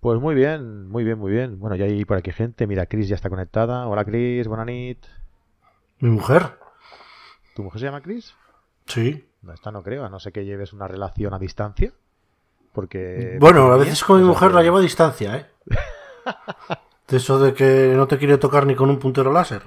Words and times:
Pues 0.00 0.20
muy 0.20 0.34
bien, 0.36 0.88
muy 0.88 1.02
bien, 1.02 1.18
muy 1.18 1.32
bien. 1.32 1.58
Bueno, 1.58 1.74
ya 1.74 1.84
hay 1.84 2.04
por 2.04 2.16
aquí 2.16 2.30
gente. 2.30 2.66
Mira, 2.68 2.86
Chris 2.86 3.08
ya 3.08 3.16
está 3.16 3.28
conectada. 3.28 3.88
Hola, 3.88 4.04
Chris, 4.04 4.46
buena 4.46 4.64
nit. 4.64 5.04
¿Mi 5.98 6.10
mujer? 6.10 6.56
¿Tu 7.56 7.64
mujer 7.64 7.80
se 7.80 7.86
llama 7.86 8.00
Chris? 8.00 8.34
Sí. 8.86 9.28
No, 9.42 9.52
esta 9.52 9.72
no 9.72 9.82
creo, 9.82 10.04
a 10.04 10.08
no 10.08 10.20
ser 10.20 10.32
que 10.32 10.44
lleves 10.44 10.72
una 10.72 10.86
relación 10.86 11.34
a 11.34 11.38
distancia. 11.40 11.92
Porque. 12.72 13.38
Bueno, 13.40 13.72
a 13.72 13.76
veces 13.76 14.04
con 14.04 14.20
mi 14.20 14.26
mujer 14.26 14.52
la 14.52 14.62
llevo 14.62 14.76
a 14.76 14.82
distancia, 14.82 15.36
¿eh? 15.36 15.46
De 17.08 17.16
eso 17.16 17.38
de 17.40 17.54
que 17.54 17.94
no 17.96 18.06
te 18.06 18.18
quiere 18.18 18.36
tocar 18.36 18.66
ni 18.66 18.74
con 18.74 18.90
un 18.90 18.98
puntero 18.98 19.32
láser. 19.32 19.62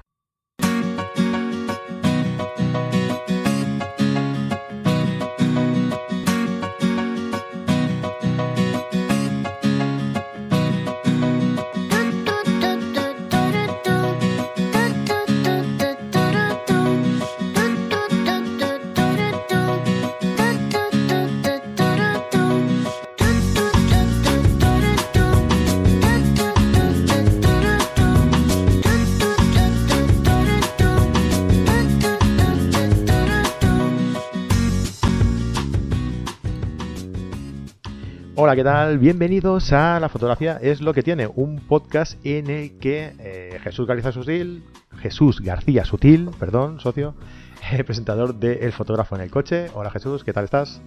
Hola, 38.52 38.58
¿qué 38.58 38.64
tal? 38.66 38.98
Bienvenidos 39.00 39.72
a 39.72 39.98
La 40.02 40.10
Fotografía 40.10 40.58
es 40.62 40.82
lo 40.82 40.94
que 40.94 41.04
tiene, 41.04 41.26
un 41.26 41.62
podcast 41.62 42.20
en 42.26 42.50
el 42.50 42.78
que 42.80 43.14
eh, 43.18 43.58
Jesús 43.64 43.88
García 43.88 44.12
Sutil, 44.12 44.66
Jesús 44.98 45.40
García 45.40 45.86
Sutil, 45.86 46.32
perdón, 46.38 46.82
socio, 46.82 47.16
eh, 47.72 47.82
presentador 47.86 48.36
de 48.36 48.66
El 48.66 48.74
Fotógrafo 48.74 49.16
en 49.16 49.22
el 49.22 49.32
Coche. 49.32 49.68
Hola 49.74 49.90
Jesús, 49.90 50.26
¿qué 50.26 50.34
tal 50.34 50.44
estás? 50.44 50.82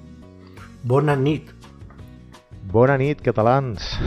Bona 0.83 1.17
nit. 1.17 1.49
Bona 2.71 2.99
nit, 2.99 3.23
catalans. 3.23 3.99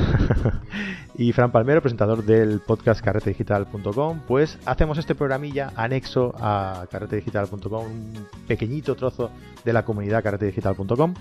y 1.17 1.33
Fran 1.33 1.51
Palmero, 1.51 1.81
presentador 1.81 2.23
del 2.23 2.59
podcast 2.59 3.01
carretedigital.com, 3.01 4.19
pues 4.27 4.59
hacemos 4.67 4.99
este 4.99 5.15
programilla 5.15 5.71
anexo 5.75 6.31
a 6.39 6.85
carretedigital.com, 6.91 7.85
un 7.87 8.27
pequeñito 8.47 8.93
trozo 8.93 9.31
de 9.65 9.73
la 9.73 9.83
comunidad 9.83 10.21
carretedigital.com 10.21 11.15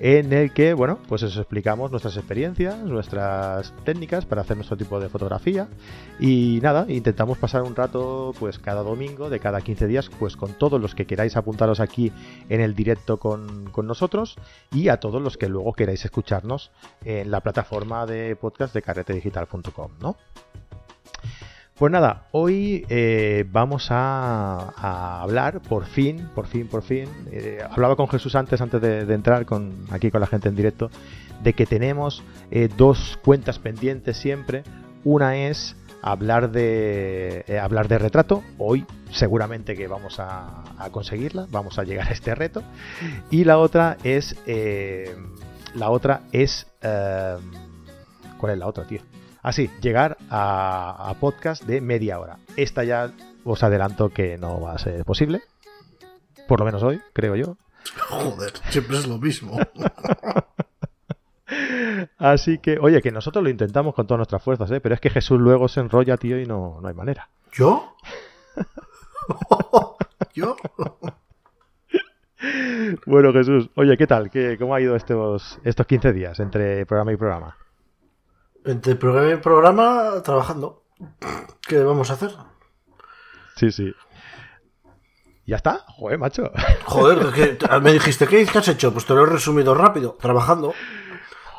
en 0.00 0.32
el 0.32 0.52
que, 0.52 0.74
bueno, 0.74 0.98
pues 1.08 1.22
os 1.22 1.36
explicamos 1.36 1.90
nuestras 1.90 2.16
experiencias, 2.16 2.78
nuestras 2.78 3.74
técnicas 3.84 4.24
para 4.24 4.42
hacer 4.42 4.56
nuestro 4.56 4.76
tipo 4.76 5.00
de 5.00 5.08
fotografía 5.08 5.68
y 6.20 6.60
nada, 6.62 6.86
intentamos 6.88 7.38
pasar 7.38 7.62
un 7.62 7.74
rato 7.74 8.32
pues 8.38 8.58
cada 8.58 8.82
domingo 8.82 9.30
de 9.30 9.40
cada 9.40 9.60
15 9.60 9.86
días 9.86 10.10
pues 10.18 10.36
con 10.36 10.54
todos 10.54 10.80
los 10.80 10.94
que 10.94 11.06
queráis 11.06 11.36
apuntaros 11.36 11.80
aquí 11.80 12.12
en 12.48 12.60
el 12.60 12.74
directo 12.74 13.18
con, 13.18 13.70
con 13.70 13.86
nosotros 13.86 14.36
y 14.72 14.88
a 14.88 14.98
todos 14.98 15.20
los 15.20 15.36
que 15.36 15.48
luego 15.48 15.72
queráis 15.72 16.04
escucharnos 16.04 16.70
en 17.04 17.30
la 17.30 17.40
plataforma 17.40 18.06
de 18.06 18.36
podcast 18.36 18.74
de 18.74 18.82
carretedigital.com, 18.82 19.92
¿no? 20.00 20.16
Pues 21.78 21.92
nada, 21.92 22.26
hoy 22.32 22.84
eh, 22.88 23.46
vamos 23.52 23.86
a, 23.90 25.22
hablar, 25.22 25.60
por 25.60 25.86
fin, 25.86 26.28
por 26.34 26.48
fin, 26.48 26.66
por 26.66 26.82
fin. 26.82 27.08
Eh, 27.30 27.60
hablaba 27.70 27.94
con 27.94 28.08
Jesús 28.08 28.34
antes, 28.34 28.60
antes 28.60 28.80
de, 28.80 29.14
entrar 29.14 29.46
con, 29.46 29.86
aquí 29.92 30.10
con 30.10 30.20
la 30.20 30.26
gente 30.26 30.48
en 30.48 30.56
directo, 30.56 30.90
de 31.40 31.52
que 31.52 31.66
tenemos 31.66 32.24
eh, 32.50 32.68
dos 32.76 33.16
cuentas 33.22 33.60
pendientes 33.60 34.16
siempre. 34.16 34.64
Una 35.04 35.36
es 35.36 35.76
hablar 36.02 36.50
de 36.50 37.44
hablar 37.62 37.86
de 37.86 37.98
retrato. 37.98 38.42
Hoy 38.58 38.84
seguramente 39.12 39.76
que 39.76 39.86
vamos 39.86 40.18
a, 40.18 40.64
a, 40.78 40.90
conseguirla, 40.90 41.46
vamos 41.48 41.78
a 41.78 41.84
llegar 41.84 42.08
a 42.08 42.10
este 42.10 42.34
reto. 42.34 42.64
Y 43.30 43.44
la 43.44 43.56
otra 43.58 43.98
es 44.02 44.34
la 45.76 45.90
otra 45.90 46.22
es 46.32 46.66
¿cuál 46.80 48.52
es 48.52 48.58
la 48.58 48.66
otra, 48.66 48.84
tío? 48.84 49.00
Así, 49.42 49.70
llegar 49.80 50.16
a, 50.30 51.10
a, 51.10 51.14
podcast 51.14 51.64
de 51.64 51.80
media 51.80 52.18
hora. 52.18 52.38
Esta 52.56 52.84
ya 52.84 53.12
os 53.44 53.62
adelanto 53.62 54.10
que 54.10 54.36
no 54.38 54.60
va 54.60 54.72
a 54.72 54.78
ser 54.78 55.04
posible. 55.04 55.42
Por 56.46 56.60
lo 56.60 56.66
menos 56.66 56.82
hoy, 56.82 57.00
creo 57.12 57.36
yo. 57.36 57.56
Joder, 58.08 58.52
siempre 58.70 58.98
es 58.98 59.06
lo 59.06 59.18
mismo. 59.18 59.58
Así 62.18 62.58
que, 62.58 62.78
oye, 62.78 63.00
que 63.00 63.10
nosotros 63.10 63.42
lo 63.42 63.50
intentamos 63.50 63.94
con 63.94 64.06
todas 64.06 64.18
nuestras 64.18 64.42
fuerzas, 64.42 64.70
¿eh? 64.70 64.80
pero 64.80 64.94
es 64.94 65.00
que 65.00 65.10
Jesús 65.10 65.40
luego 65.40 65.68
se 65.68 65.80
enrolla, 65.80 66.16
tío, 66.16 66.40
y 66.40 66.46
no, 66.46 66.78
no 66.80 66.88
hay 66.88 66.94
manera. 66.94 67.28
¿Yo? 67.52 67.94
¿Yo? 70.34 70.56
bueno, 73.06 73.32
Jesús, 73.32 73.70
oye, 73.74 73.96
¿qué 73.96 74.06
tal? 74.06 74.30
¿Qué, 74.30 74.56
¿Cómo 74.58 74.74
ha 74.74 74.80
ido 74.80 74.94
estos, 74.96 75.58
estos 75.64 75.86
15 75.86 76.12
días 76.12 76.40
entre 76.40 76.84
programa 76.86 77.12
y 77.12 77.16
programa? 77.16 77.56
Entre 78.68 78.96
programa 78.96 79.32
y 79.32 79.36
programa, 79.36 80.22
trabajando. 80.22 80.82
¿Qué 81.66 81.78
vamos 81.78 82.10
a 82.10 82.12
hacer? 82.12 82.32
Sí, 83.56 83.72
sí. 83.72 83.94
¿Ya 85.46 85.56
está? 85.56 85.86
Joder, 85.96 86.18
macho. 86.18 86.52
Joder, 86.84 87.32
¿qué, 87.32 87.56
me 87.80 87.94
dijiste, 87.94 88.26
¿qué 88.26 88.42
has 88.42 88.68
hecho? 88.68 88.92
Pues 88.92 89.06
te 89.06 89.14
lo 89.14 89.22
he 89.22 89.26
resumido 89.26 89.74
rápido. 89.74 90.18
Trabajando. 90.20 90.74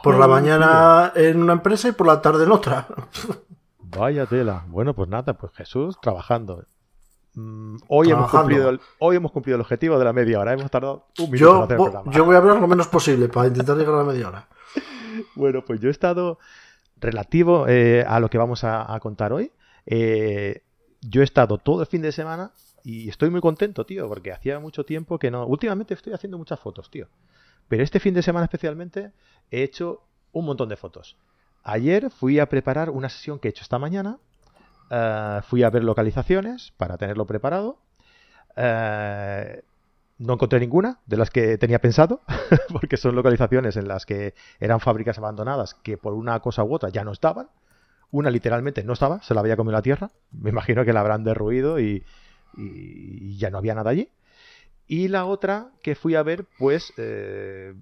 Por 0.03 0.13
Joder, 0.13 0.19
la 0.19 0.27
mañana 0.27 1.11
tío. 1.15 1.23
en 1.23 1.41
una 1.41 1.53
empresa 1.53 1.87
y 1.87 1.93
por 1.93 2.05
la 2.05 2.21
tarde 2.21 2.43
en 2.43 2.51
otra. 2.51 2.85
Vaya 3.79 4.27
tela. 4.27 4.65
Bueno, 4.67 4.93
pues 4.93 5.09
nada, 5.09 5.33
pues 5.33 5.51
Jesús 5.53 5.99
trabajando. 5.99 6.63
Mm, 7.33 7.77
hoy, 7.87 8.11
hemos 8.11 8.29
cumplido 8.29 8.69
el, 8.69 8.79
hoy 8.99 9.15
hemos 9.15 9.31
cumplido 9.31 9.55
el 9.55 9.61
objetivo 9.61 9.97
de 9.97 10.05
la 10.05 10.13
media 10.13 10.39
hora. 10.39 10.53
Hemos 10.53 10.69
tardado 10.69 11.07
un 11.17 11.31
minuto 11.31 11.53
yo, 11.53 11.57
en 11.57 11.63
hacer 11.63 11.75
el 11.75 11.83
programa. 11.83 12.11
Yo 12.11 12.23
voy 12.23 12.35
a 12.35 12.37
hablar 12.37 12.61
lo 12.61 12.67
menos 12.67 12.87
posible 12.87 13.29
para 13.29 13.47
intentar 13.47 13.75
llegar 13.75 13.95
a 13.95 13.97
la 13.97 14.03
media 14.03 14.27
hora. 14.27 14.47
bueno, 15.35 15.65
pues 15.65 15.79
yo 15.79 15.87
he 15.87 15.91
estado 15.91 16.37
relativo 16.99 17.67
eh, 17.67 18.03
a 18.07 18.19
lo 18.19 18.29
que 18.29 18.37
vamos 18.37 18.63
a, 18.63 18.97
contar 19.01 19.33
hoy. 19.33 19.51
Eh, 19.85 20.63
yo 21.01 21.21
he 21.21 21.23
estado 21.23 21.57
todo 21.57 21.81
el 21.81 21.87
fin 21.87 22.01
de 22.01 22.11
semana 22.11 22.51
y 22.83 23.09
estoy 23.09 23.29
muy 23.29 23.41
contento, 23.41 23.85
tío, 23.85 24.07
porque 24.07 24.31
hacía 24.31 24.59
mucho 24.59 24.85
tiempo 24.85 25.19
que 25.19 25.31
no. 25.31 25.45
Últimamente 25.45 25.93
estoy 25.93 26.13
haciendo 26.13 26.37
muchas 26.37 26.59
fotos, 26.59 26.89
tío. 26.89 27.07
Pero 27.67 27.83
este 27.83 27.99
fin 27.99 28.13
de 28.13 28.21
semana 28.21 28.45
especialmente 28.45 29.11
he 29.51 29.63
hecho 29.63 30.03
un 30.31 30.45
montón 30.45 30.69
de 30.69 30.75
fotos. 30.75 31.17
Ayer 31.63 32.09
fui 32.09 32.39
a 32.39 32.47
preparar 32.49 32.89
una 32.89 33.09
sesión 33.09 33.39
que 33.39 33.47
he 33.47 33.51
hecho 33.51 33.63
esta 33.63 33.79
mañana. 33.79 34.17
Uh, 34.91 35.41
fui 35.43 35.61
a 35.63 35.69
ver 35.69 35.83
localizaciones 35.83 36.73
para 36.77 36.97
tenerlo 36.97 37.25
preparado. 37.25 37.79
No 40.19 40.33
encontré 40.33 40.59
ninguna 40.59 40.99
de 41.05 41.17
las 41.17 41.31
que 41.31 41.57
tenía 41.57 41.79
pensado, 41.79 42.21
porque 42.71 42.97
son 42.97 43.15
localizaciones 43.15 43.77
en 43.77 43.87
las 43.87 44.05
que 44.05 44.35
eran 44.59 44.79
fábricas 44.79 45.17
abandonadas 45.17 45.73
que 45.73 45.97
por 45.97 46.13
una 46.13 46.39
cosa 46.41 46.63
u 46.63 46.73
otra 46.73 46.89
ya 46.89 47.03
no 47.03 47.11
estaban. 47.11 47.49
Una 48.11 48.29
literalmente 48.29 48.83
no 48.83 48.93
estaba, 48.93 49.21
se 49.21 49.33
la 49.33 49.39
había 49.39 49.55
comido 49.55 49.73
la 49.73 49.81
tierra. 49.81 50.11
Me 50.31 50.49
imagino 50.49 50.83
que 50.83 50.93
la 50.93 50.99
habrán 50.99 51.23
derruido 51.23 51.79
y, 51.79 52.03
y 52.57 53.37
ya 53.37 53.49
no 53.49 53.57
había 53.57 53.75
nada 53.75 53.91
allí. 53.91 54.11
Y 54.87 55.07
la 55.07 55.25
otra 55.25 55.69
que 55.83 55.95
fui 55.95 56.15
a 56.15 56.23
ver, 56.23 56.45
pues 56.57 56.91
eh, 56.97 57.75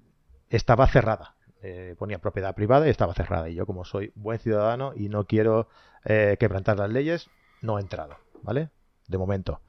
estaba 0.50 0.86
cerrada. 0.86 1.36
Eh, 1.62 1.96
ponía 1.98 2.18
propiedad 2.20 2.54
privada 2.54 2.86
y 2.86 2.90
estaba 2.90 3.14
cerrada. 3.14 3.48
Y 3.48 3.54
yo, 3.54 3.66
como 3.66 3.84
soy 3.84 4.12
buen 4.14 4.38
ciudadano 4.38 4.92
y 4.94 5.08
no 5.08 5.24
quiero 5.24 5.68
eh, 6.04 6.36
quebrantar 6.38 6.78
las 6.78 6.90
leyes, 6.90 7.30
no 7.62 7.78
he 7.78 7.80
entrado, 7.80 8.16
¿vale? 8.42 8.68
De 9.08 9.18
momento. 9.18 9.60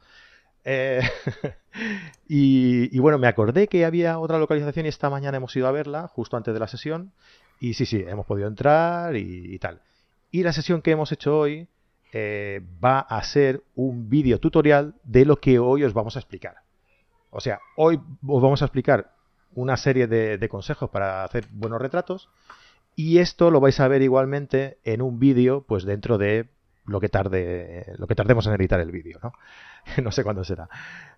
Eh, 0.72 1.02
y, 2.28 3.00
bueno, 3.00 3.18
me 3.18 3.28
acordé 3.28 3.68
que 3.68 3.86
había 3.86 4.20
otra 4.20 4.38
localización 4.38 4.86
y 4.86 4.90
esta 4.90 5.10
mañana 5.10 5.38
hemos 5.38 5.56
ido 5.56 5.68
a 5.68 5.72
verla, 5.72 6.08
justo 6.08 6.38
antes 6.38 6.54
de 6.54 6.60
la 6.60 6.68
sesión. 6.68 7.12
Y 7.60 7.74
sí, 7.74 7.88
sí, 7.88 8.06
hemos 8.08 8.28
podido 8.28 8.48
entrar 8.48 9.16
y, 9.16 9.56
y 9.56 9.58
tal. 9.58 9.82
Y 10.30 10.44
la 10.44 10.54
sesión 10.54 10.84
que 10.84 10.92
hemos 10.92 11.12
hecho 11.12 11.40
hoy 11.40 11.68
eh, 12.14 12.62
va 12.84 13.00
a 13.00 13.22
ser 13.24 13.64
un 13.74 14.10
vídeo 14.10 14.40
tutorial 14.40 14.94
de 15.04 15.26
lo 15.26 15.38
que 15.38 15.58
hoy 15.58 15.84
os 15.84 15.94
vamos 15.94 16.16
a 16.16 16.20
explicar. 16.20 16.58
O 17.32 17.40
sea, 17.40 17.60
hoy 17.76 18.00
os 18.28 18.42
vamos 18.42 18.62
a 18.62 18.66
explicar 18.66 19.12
una 19.56 19.76
serie 19.76 20.06
de, 20.06 20.38
de 20.38 20.50
consejos 20.50 20.92
para 20.92 21.24
hacer 21.24 21.48
buenos 21.52 21.82
retratos. 21.82 22.30
Y 22.96 23.18
esto 23.18 23.50
lo 23.50 23.60
vais 23.60 23.80
a 23.80 23.88
ver 23.88 24.04
igualmente 24.04 24.78
en 24.84 25.02
un 25.02 25.18
vídeo, 25.18 25.66
pues 25.68 25.84
dentro 25.84 26.20
de 26.20 26.48
lo 26.86 27.00
que 27.00 27.10
tarde, 27.10 27.86
lo 27.98 28.06
que 28.06 28.16
tardemos 28.16 28.46
en 28.46 28.54
editar 28.54 28.80
el 28.80 28.92
vídeo, 28.92 29.20
¿no? 29.24 29.34
no 30.04 30.12
sé 30.12 30.24
cuándo 30.24 30.44
será. 30.44 30.70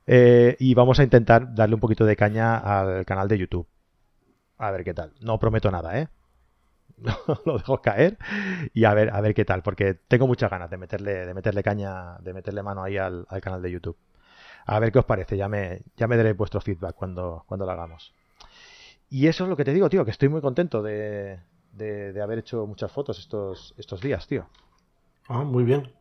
Eh, 0.08 0.56
y 0.60 0.74
vamos 0.74 1.00
a 1.00 1.04
intentar 1.04 1.54
darle 1.54 1.76
un 1.76 1.82
poquito 1.82 2.06
de 2.06 2.16
caña 2.16 2.58
al 2.58 3.06
canal 3.06 3.28
de 3.28 3.38
YouTube. 3.38 3.68
A 4.58 4.72
ver 4.72 4.84
qué 4.84 4.94
tal. 4.94 5.14
No 5.22 5.40
prometo 5.40 5.72
nada, 5.72 6.00
¿eh? 6.00 6.08
lo 7.46 7.58
dejo 7.58 7.82
caer 7.82 8.18
y 8.74 8.84
a 8.86 8.94
ver, 8.94 9.10
a 9.12 9.22
ver 9.22 9.34
qué 9.34 9.46
tal, 9.46 9.64
porque 9.64 9.96
tengo 10.08 10.28
muchas 10.28 10.52
ganas 10.52 10.70
de 10.70 10.78
meterle, 10.78 11.26
de 11.26 11.34
meterle 11.34 11.64
caña, 11.64 12.18
de 12.20 12.34
meterle 12.34 12.62
mano 12.62 12.84
ahí 12.84 12.98
al, 12.98 13.26
al 13.30 13.42
canal 13.42 13.62
de 13.62 13.72
YouTube. 13.72 13.98
A 14.66 14.80
ver 14.80 14.92
qué 14.92 15.00
os 15.00 15.06
parece, 15.06 15.38
ya 15.38 15.48
me, 15.48 15.82
ya 15.98 16.08
me 16.08 16.18
daré 16.18 16.34
vuestro 16.34 16.62
feedback 16.62 16.96
cuando, 16.96 17.44
cuando 17.48 17.66
lo 17.66 17.72
hagamos. 17.72 18.14
Y 19.10 19.28
eso 19.28 19.44
es 19.44 19.50
lo 19.50 19.58
que 19.58 19.66
te 19.66 19.74
digo, 19.74 19.90
tío, 19.90 20.06
que 20.06 20.12
estoy 20.12 20.30
muy 20.30 20.42
contento 20.42 20.82
de, 20.82 21.40
de, 21.74 22.14
de 22.14 22.22
haber 22.22 22.40
hecho 22.40 22.66
muchas 22.68 22.92
fotos 22.92 23.20
estos, 23.20 23.74
estos 23.78 24.02
días, 24.02 24.28
tío. 24.28 24.48
Ah, 25.28 25.44
muy 25.44 25.64
bien. 25.64 25.92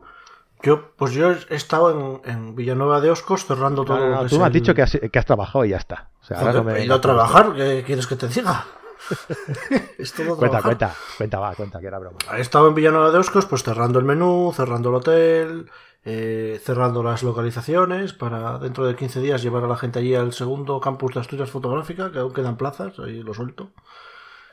Yo, 0.62 0.92
pues 0.96 1.12
yo 1.12 1.32
he 1.32 1.54
estado 1.54 2.20
en, 2.24 2.30
en 2.30 2.54
Villanueva 2.54 3.00
de 3.00 3.10
Oscos 3.10 3.46
cerrando 3.46 3.84
todo. 3.84 3.98
No, 3.98 4.04
no, 4.04 4.10
no, 4.10 4.16
lo 4.16 4.22
que 4.24 4.30
tú 4.30 4.38
me 4.38 4.46
has 4.46 4.52
dicho 4.52 4.74
que 4.74 4.82
has, 4.82 4.98
que 5.10 5.18
has 5.18 5.24
trabajado 5.24 5.64
y 5.64 5.70
ya 5.70 5.78
está. 5.78 6.10
O 6.20 6.24
sea, 6.24 6.38
ahora 6.40 6.52
no 6.52 6.64
me 6.64 6.92
a 6.92 7.00
trabajar, 7.00 7.54
¿qué 7.54 7.82
quieres 7.86 8.06
que 8.06 8.16
te 8.16 8.28
diga? 8.28 8.66
es 9.98 10.12
todo 10.12 10.24
esto. 10.24 10.36
Cuenta, 10.36 10.62
cuenta, 10.62 10.94
cuenta, 11.16 11.38
va, 11.38 11.54
cuenta, 11.54 11.80
que 11.80 11.86
era 11.86 11.98
broma. 11.98 12.18
He 12.36 12.40
estado 12.40 12.68
en 12.68 12.74
Villanueva 12.74 13.10
de 13.10 13.18
Oscos, 13.18 13.46
pues 13.46 13.62
cerrando 13.62 13.98
el 13.98 14.04
menú, 14.04 14.52
cerrando 14.54 14.90
el 14.90 14.96
hotel, 14.96 15.70
eh, 16.04 16.60
cerrando 16.62 17.02
las 17.02 17.22
localizaciones 17.22 18.12
para 18.12 18.58
dentro 18.58 18.86
de 18.86 18.96
15 18.96 19.20
días 19.20 19.42
llevar 19.42 19.64
a 19.64 19.68
la 19.68 19.76
gente 19.76 19.98
allí 19.98 20.14
al 20.14 20.32
segundo 20.32 20.80
campus 20.80 21.14
de 21.14 21.20
Asturias 21.20 21.50
Fotográfica, 21.50 22.12
que 22.12 22.18
aún 22.18 22.32
quedan 22.32 22.56
plazas, 22.56 22.98
ahí 22.98 23.22
lo 23.22 23.32
suelto. 23.32 23.72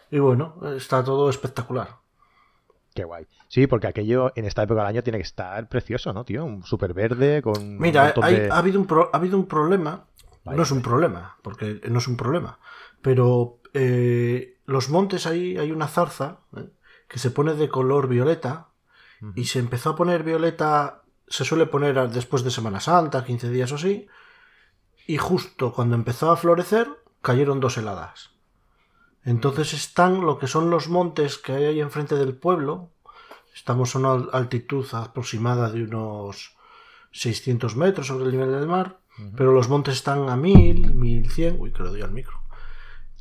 Y 0.09 0.19
bueno, 0.19 0.55
está 0.75 1.03
todo 1.03 1.29
espectacular. 1.29 1.97
Qué 2.97 3.03
guay. 3.03 3.27
Sí, 3.47 3.67
porque 3.67 3.87
aquello 3.87 4.31
en 4.35 4.45
esta 4.45 4.63
época 4.63 4.81
del 4.81 4.87
año 4.89 5.03
tiene 5.03 5.19
que 5.19 5.23
estar 5.23 5.69
precioso, 5.69 6.11
¿no, 6.13 6.25
tío? 6.25 6.43
Un 6.43 6.63
súper 6.63 6.93
verde 6.93 7.41
con 7.43 7.57
un 7.61 7.77
Mira, 7.77 8.05
montón 8.05 8.23
hay- 8.23 8.39
de... 8.39 8.49
ha, 8.51 8.57
habido 8.57 8.79
un 8.79 8.87
pro- 8.87 9.09
ha 9.13 9.17
habido 9.17 9.37
un 9.37 9.45
problema. 9.47 10.05
No 10.45 10.63
es 10.63 10.71
un 10.71 10.81
problema, 10.81 11.37
porque 11.43 11.81
no 11.89 11.99
es 11.99 12.07
un 12.07 12.17
problema. 12.17 12.59
Pero 13.01 13.59
eh, 13.73 14.57
los 14.65 14.89
montes 14.89 15.27
ahí 15.27 15.57
hay 15.57 15.71
una 15.71 15.87
zarza 15.87 16.39
¿eh? 16.55 16.69
que 17.07 17.19
se 17.19 17.31
pone 17.31 17.53
de 17.53 17.69
color 17.69 18.07
violeta 18.07 18.69
y 19.35 19.45
se 19.45 19.59
empezó 19.59 19.91
a 19.91 19.95
poner 19.95 20.23
violeta, 20.23 21.03
se 21.27 21.43
suele 21.43 21.65
poner 21.65 22.09
después 22.09 22.43
de 22.43 22.51
Semana 22.51 22.79
Santa, 22.79 23.25
15 23.25 23.49
días 23.49 23.71
o 23.71 23.75
así, 23.75 24.07
y 25.05 25.17
justo 25.17 25.73
cuando 25.73 25.95
empezó 25.95 26.31
a 26.31 26.37
florecer 26.37 26.87
cayeron 27.21 27.59
dos 27.59 27.77
heladas. 27.77 28.31
Entonces 29.27 29.73
están 29.73 30.21
lo 30.21 30.39
que 30.39 30.47
son 30.47 30.69
los 30.69 30.87
montes 30.87 31.37
que 31.37 31.51
hay 31.51 31.65
ahí 31.65 31.79
enfrente 31.81 32.15
del 32.15 32.33
pueblo, 32.33 32.89
estamos 33.53 33.93
a 33.95 33.99
una 33.99 34.11
al- 34.13 34.29
altitud 34.31 34.85
aproximada 34.93 35.69
de 35.69 35.83
unos 35.83 36.55
600 37.11 37.75
metros 37.75 38.07
sobre 38.07 38.25
el 38.25 38.31
nivel 38.31 38.51
del 38.51 38.67
mar, 38.67 38.97
pero 39.35 39.51
los 39.51 39.67
montes 39.67 39.95
están 39.95 40.29
a 40.29 40.35
1000, 40.37 40.93
1100, 40.93 41.57
uy, 41.59 41.71
que 41.73 41.83
le 41.83 41.89
doy 41.89 42.01
al 42.01 42.11
micro. 42.11 42.37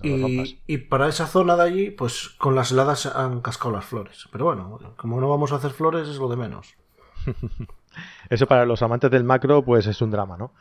No. 0.03 0.29
Y, 0.29 0.61
y 0.67 0.76
para 0.79 1.08
esa 1.08 1.26
zona 1.26 1.56
de 1.56 1.62
allí, 1.62 1.91
pues 1.91 2.29
con 2.38 2.55
las 2.55 2.70
heladas 2.70 3.06
han 3.06 3.41
cascado 3.41 3.73
las 3.75 3.87
flores. 3.87 4.29
Pero 4.31 4.44
bueno, 4.44 4.79
como 4.99 5.19
no 5.20 5.29
vamos 5.31 5.53
a 5.53 5.56
hacer 5.56 5.70
flores, 5.73 6.06
es 6.08 6.19
lo 6.19 6.29
de 6.29 6.37
menos. 6.37 6.75
Eso 8.31 8.47
para 8.47 8.67
los 8.67 8.82
amantes 8.82 9.11
del 9.11 9.25
macro, 9.25 9.64
pues 9.64 9.87
es 9.87 10.00
un 10.03 10.11
drama, 10.11 10.37
¿no? 10.37 10.53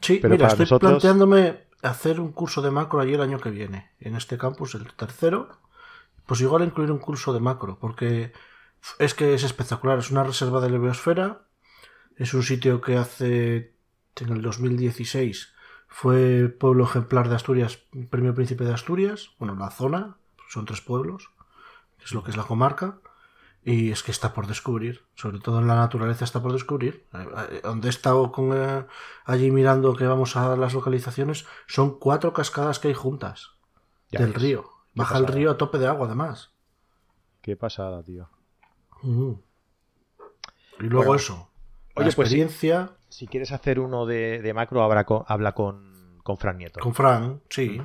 Sí, 0.00 0.18
Pero 0.20 0.32
mira, 0.32 0.48
para 0.48 0.52
estoy 0.54 0.64
nosotros- 0.64 0.90
planteándome 0.90 1.69
hacer 1.82 2.20
un 2.20 2.32
curso 2.32 2.62
de 2.62 2.70
macro 2.70 3.00
allí 3.00 3.14
el 3.14 3.20
año 3.20 3.40
que 3.40 3.50
viene, 3.50 3.90
en 4.00 4.16
este 4.16 4.38
campus, 4.38 4.74
el 4.74 4.92
tercero. 4.94 5.48
Pues 6.26 6.40
igual 6.40 6.64
incluir 6.64 6.92
un 6.92 6.98
curso 6.98 7.32
de 7.32 7.40
macro, 7.40 7.78
porque 7.80 8.32
es 8.98 9.14
que 9.14 9.34
es 9.34 9.42
espectacular. 9.42 9.98
Es 9.98 10.10
una 10.10 10.24
reserva 10.24 10.60
de 10.60 10.70
la 10.70 10.78
biosfera. 10.78 11.42
Es 12.16 12.34
un 12.34 12.42
sitio 12.42 12.80
que 12.80 12.96
hace, 12.96 13.74
en 14.16 14.28
el 14.28 14.42
2016, 14.42 15.52
fue 15.88 16.48
pueblo 16.48 16.84
ejemplar 16.84 17.28
de 17.28 17.34
Asturias, 17.34 17.80
premio 18.10 18.34
príncipe 18.34 18.64
de 18.64 18.74
Asturias. 18.74 19.30
Bueno, 19.38 19.56
la 19.56 19.70
zona, 19.70 20.16
son 20.48 20.64
tres 20.64 20.80
pueblos, 20.80 21.30
es 22.02 22.12
lo 22.12 22.22
que 22.22 22.30
es 22.30 22.36
la 22.36 22.44
comarca. 22.44 22.98
Y 23.62 23.90
es 23.90 24.02
que 24.02 24.10
está 24.10 24.32
por 24.32 24.46
descubrir, 24.46 25.02
sobre 25.14 25.38
todo 25.38 25.58
en 25.58 25.66
la 25.66 25.74
naturaleza 25.74 26.24
está 26.24 26.40
por 26.42 26.52
descubrir. 26.52 27.06
Eh, 27.12 27.26
eh, 27.50 27.60
Donde 27.62 27.88
he 27.88 27.90
estado 27.90 28.32
con, 28.32 28.52
eh, 28.54 28.86
allí 29.26 29.50
mirando 29.50 29.94
que 29.94 30.06
vamos 30.06 30.34
a 30.36 30.56
las 30.56 30.72
localizaciones, 30.72 31.44
son 31.66 31.98
cuatro 31.98 32.32
cascadas 32.32 32.78
que 32.78 32.88
hay 32.88 32.94
juntas 32.94 33.50
Ya 34.10 34.20
del 34.20 34.32
ves. 34.32 34.42
río. 34.42 34.64
Baja 34.94 35.18
el 35.18 35.26
río 35.26 35.50
a 35.50 35.56
tope 35.58 35.78
de 35.78 35.86
agua, 35.86 36.06
además. 36.06 36.52
Qué 37.42 37.54
pasada, 37.54 38.02
tío. 38.02 38.28
Y 39.02 40.84
luego 40.84 41.06
Bueno. 41.08 41.14
eso. 41.14 41.50
la 41.96 42.02
Oye, 42.04 42.12
pues 42.14 42.28
sí. 42.28 42.40
experiencia 42.40 42.92
Si 43.08 43.26
quieres 43.26 43.52
hacer 43.52 43.78
uno 43.80 44.06
de, 44.06 44.40
de 44.40 44.54
macro, 44.54 44.82
habla 44.82 45.04
con, 45.04 45.24
habla 45.26 45.52
con, 45.52 46.18
con 46.22 46.36
Fran 46.38 46.58
Nieto. 46.58 46.80
con 46.80 46.94
Fran, 46.94 47.42
sí. 47.50 47.80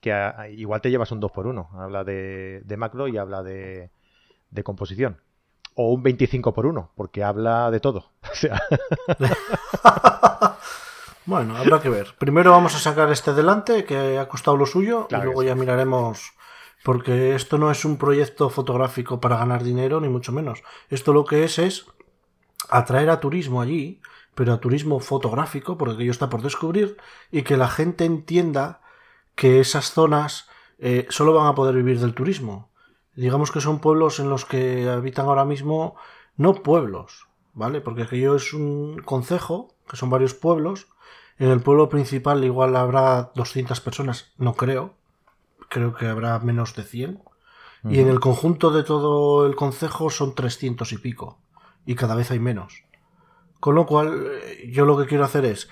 Que 0.00 0.12
a- 0.12 0.48
igual 0.50 0.80
te 0.82 0.90
llevas 0.90 1.10
un 1.12 1.20
2 1.20 1.32
por 1.32 1.46
1 1.46 1.70
Habla 1.74 2.04
de, 2.04 2.60
de 2.64 2.76
macro 2.76 3.08
y 3.08 3.16
habla 3.16 3.42
de, 3.42 3.90
de 4.54 4.62
composición. 4.64 5.20
O 5.74 5.92
un 5.92 6.02
25 6.02 6.54
por 6.54 6.66
1 6.66 6.92
porque 6.94 7.22
habla 7.22 7.70
de 7.70 7.80
todo. 7.80 8.12
O 8.32 8.34
sea, 8.34 8.62
Bueno, 11.26 11.56
habrá 11.56 11.80
que 11.80 11.88
ver. 11.88 12.14
Primero 12.18 12.50
vamos 12.50 12.74
a 12.74 12.78
sacar 12.78 13.10
este 13.10 13.32
delante, 13.32 13.84
que 13.84 14.18
ha 14.18 14.28
costado 14.28 14.56
lo 14.56 14.66
suyo, 14.66 15.06
Claro 15.08 15.24
y 15.24 15.26
luego 15.26 15.40
sí. 15.40 15.46
ya 15.46 15.54
miraremos. 15.54 16.32
Porque 16.82 17.34
esto 17.34 17.56
no 17.56 17.70
es 17.70 17.86
un 17.86 17.96
proyecto 17.96 18.50
fotográfico 18.50 19.20
para 19.20 19.38
ganar 19.38 19.62
dinero, 19.62 20.00
ni 20.00 20.10
mucho 20.10 20.32
menos. 20.32 20.62
Esto 20.90 21.14
lo 21.14 21.24
que 21.24 21.44
es 21.44 21.58
es 21.58 21.86
atraer 22.68 23.08
a 23.08 23.20
turismo 23.20 23.62
allí, 23.62 24.02
pero 24.34 24.52
a 24.52 24.60
turismo 24.60 25.00
fotográfico, 25.00 25.78
porque 25.78 25.94
aquello 25.94 26.10
está 26.10 26.28
por 26.28 26.42
descubrir, 26.42 26.98
y 27.32 27.42
que 27.42 27.56
la 27.56 27.68
gente 27.68 28.04
entienda 28.04 28.82
que 29.34 29.60
esas 29.60 29.92
zonas 29.92 30.46
eh, 30.78 31.06
solo 31.08 31.32
van 31.32 31.46
a 31.46 31.54
poder 31.54 31.74
vivir 31.74 32.00
del 32.00 32.12
turismo. 32.12 32.70
Digamos 33.16 33.52
que 33.52 33.60
son 33.60 33.80
pueblos 33.80 34.18
en 34.18 34.28
los 34.28 34.44
que 34.44 34.88
habitan 34.88 35.26
ahora 35.26 35.44
mismo, 35.44 35.96
no 36.36 36.54
pueblos, 36.54 37.28
¿vale? 37.52 37.80
Porque 37.80 38.02
aquello 38.02 38.34
es 38.36 38.52
un 38.52 39.00
concejo, 39.04 39.74
que 39.88 39.96
son 39.96 40.10
varios 40.10 40.34
pueblos. 40.34 40.88
En 41.38 41.50
el 41.50 41.60
pueblo 41.60 41.88
principal 41.88 42.44
igual 42.44 42.76
habrá 42.76 43.32
200 43.34 43.80
personas, 43.80 44.32
no 44.36 44.54
creo. 44.54 44.94
Creo 45.68 45.94
que 45.94 46.06
habrá 46.06 46.38
menos 46.40 46.74
de 46.74 46.82
100. 46.82 47.22
Y 47.90 48.00
en 48.00 48.08
el 48.08 48.18
conjunto 48.18 48.70
de 48.70 48.82
todo 48.82 49.46
el 49.46 49.56
concejo 49.56 50.08
son 50.08 50.34
300 50.34 50.90
y 50.92 50.98
pico. 50.98 51.38
Y 51.84 51.96
cada 51.96 52.14
vez 52.14 52.30
hay 52.30 52.38
menos. 52.38 52.84
Con 53.60 53.74
lo 53.74 53.84
cual, 53.84 54.26
eh, 54.42 54.70
yo 54.72 54.86
lo 54.86 54.96
que 54.96 55.06
quiero 55.06 55.24
hacer 55.24 55.44
es 55.44 55.68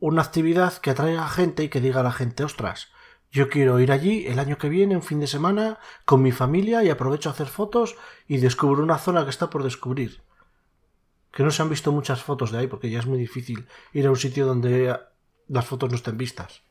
una 0.00 0.22
actividad 0.22 0.78
que 0.78 0.90
atraiga 0.90 1.24
a 1.24 1.28
gente 1.28 1.64
y 1.64 1.68
que 1.68 1.80
diga 1.80 2.00
a 2.00 2.04
la 2.04 2.12
gente, 2.12 2.44
ostras, 2.44 2.92
yo 3.30 3.48
quiero 3.48 3.78
ir 3.80 3.92
allí 3.92 4.26
el 4.26 4.38
año 4.38 4.56
que 4.58 4.68
viene, 4.68 4.96
un 4.96 5.02
fin 5.02 5.20
de 5.20 5.26
semana, 5.26 5.78
con 6.04 6.22
mi 6.22 6.32
familia 6.32 6.82
y 6.82 6.90
aprovecho 6.90 7.28
a 7.28 7.32
hacer 7.32 7.46
fotos 7.48 7.96
y 8.26 8.38
descubro 8.38 8.82
una 8.82 8.98
zona 8.98 9.24
que 9.24 9.30
está 9.30 9.50
por 9.50 9.62
descubrir. 9.62 10.22
Que 11.32 11.42
no 11.42 11.50
se 11.50 11.62
han 11.62 11.68
visto 11.70 11.92
muchas 11.92 12.22
fotos 12.22 12.50
de 12.52 12.58
ahí 12.58 12.66
porque 12.66 12.90
ya 12.90 12.98
es 13.00 13.06
muy 13.06 13.18
difícil 13.18 13.66
ir 13.92 14.06
a 14.06 14.10
un 14.10 14.16
sitio 14.16 14.46
donde 14.46 14.96
las 15.48 15.66
fotos 15.66 15.90
no 15.90 15.96
estén 15.96 16.16
vistas. 16.16 16.62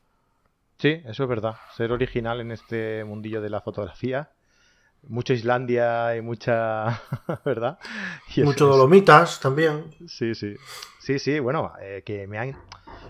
sí, 0.79 1.01
eso 1.05 1.23
es 1.23 1.29
verdad. 1.29 1.55
Ser 1.75 1.91
original 1.91 2.41
en 2.41 2.51
este 2.51 3.03
mundillo 3.03 3.41
de 3.41 3.49
la 3.49 3.61
fotografía. 3.61 4.31
Mucha 5.07 5.33
Islandia 5.33 6.15
y 6.17 6.21
mucha. 6.21 7.01
¿Verdad? 7.45 7.77
Y 8.35 8.41
Mucho 8.41 8.65
es- 8.65 8.71
Dolomitas 8.77 9.39
también. 9.39 9.93
Sí, 10.07 10.33
sí. 10.33 10.55
Sí, 10.99 11.19
sí, 11.19 11.39
bueno, 11.39 11.71
eh, 11.79 12.01
que 12.05 12.25
me 12.27 12.39
han... 12.39 12.57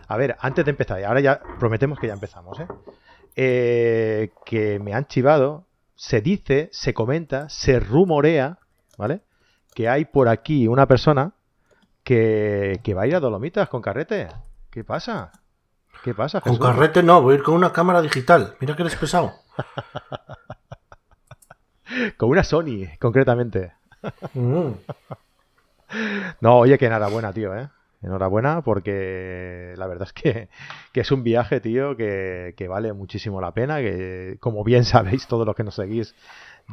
A 0.10 0.18
ver, 0.18 0.36
antes 0.42 0.64
de 0.66 0.72
empezar, 0.72 1.00
y 1.00 1.04
ahora 1.06 1.22
ya 1.22 1.42
prometemos 1.60 1.98
que 2.00 2.08
ya 2.08 2.14
empezamos, 2.14 2.60
¿eh? 2.60 2.68
Eh, 3.40 4.32
que 4.46 4.80
me 4.80 4.96
han 4.96 5.06
chivado, 5.06 5.66
se 5.96 6.22
dice, 6.22 6.70
se 6.72 6.96
comenta, 6.96 7.48
se 7.50 7.80
rumorea, 7.80 8.58
¿vale? 8.98 9.22
Que 9.76 9.88
hay 9.88 10.06
por 10.06 10.28
aquí 10.28 10.68
una 10.68 10.88
persona 10.88 11.34
que, 12.04 12.80
que 12.84 12.96
va 12.96 13.04
a 13.04 13.08
ir 13.08 13.16
a 13.16 13.20
Dolomitas 13.20 13.70
con 13.70 13.84
carrete. 13.84 14.28
¿Qué 14.72 14.84
pasa? 14.84 15.32
¿Qué 16.04 16.16
pasa, 16.16 16.42
Con 16.42 16.58
carrete 16.58 17.04
no, 17.04 17.22
voy 17.22 17.34
a 17.34 17.38
ir 17.38 17.44
con 17.44 17.54
una 17.54 17.72
cámara 17.72 18.02
digital. 18.02 18.56
Mira 18.60 18.76
que 18.76 18.82
eres 18.82 18.96
pesado. 18.96 19.34
Con 22.18 22.30
una 22.30 22.44
Sony, 22.44 22.98
concretamente. 23.00 23.74
Mm. 24.34 24.72
No, 26.42 26.58
oye, 26.58 26.78
que 26.78 26.88
enhorabuena, 26.88 27.32
tío, 27.32 27.56
¿eh? 27.56 27.70
Enhorabuena 28.08 28.62
porque 28.62 29.74
la 29.78 29.88
verdad 29.88 30.08
es 30.08 30.14
que, 30.14 30.50
es 30.94 31.12
un 31.12 31.24
viaje, 31.24 31.60
tío, 31.60 31.96
que, 31.96 32.68
vale 32.68 32.94
muchísimo 32.94 33.40
la 33.40 33.54
pena, 33.54 33.78
que 33.78 34.38
como 34.40 34.64
bien 34.64 34.84
sabéis 34.86 35.28
todos 35.28 35.46
los 35.46 35.56
que 35.56 35.64
nos 35.64 35.76
seguís, 35.76 36.16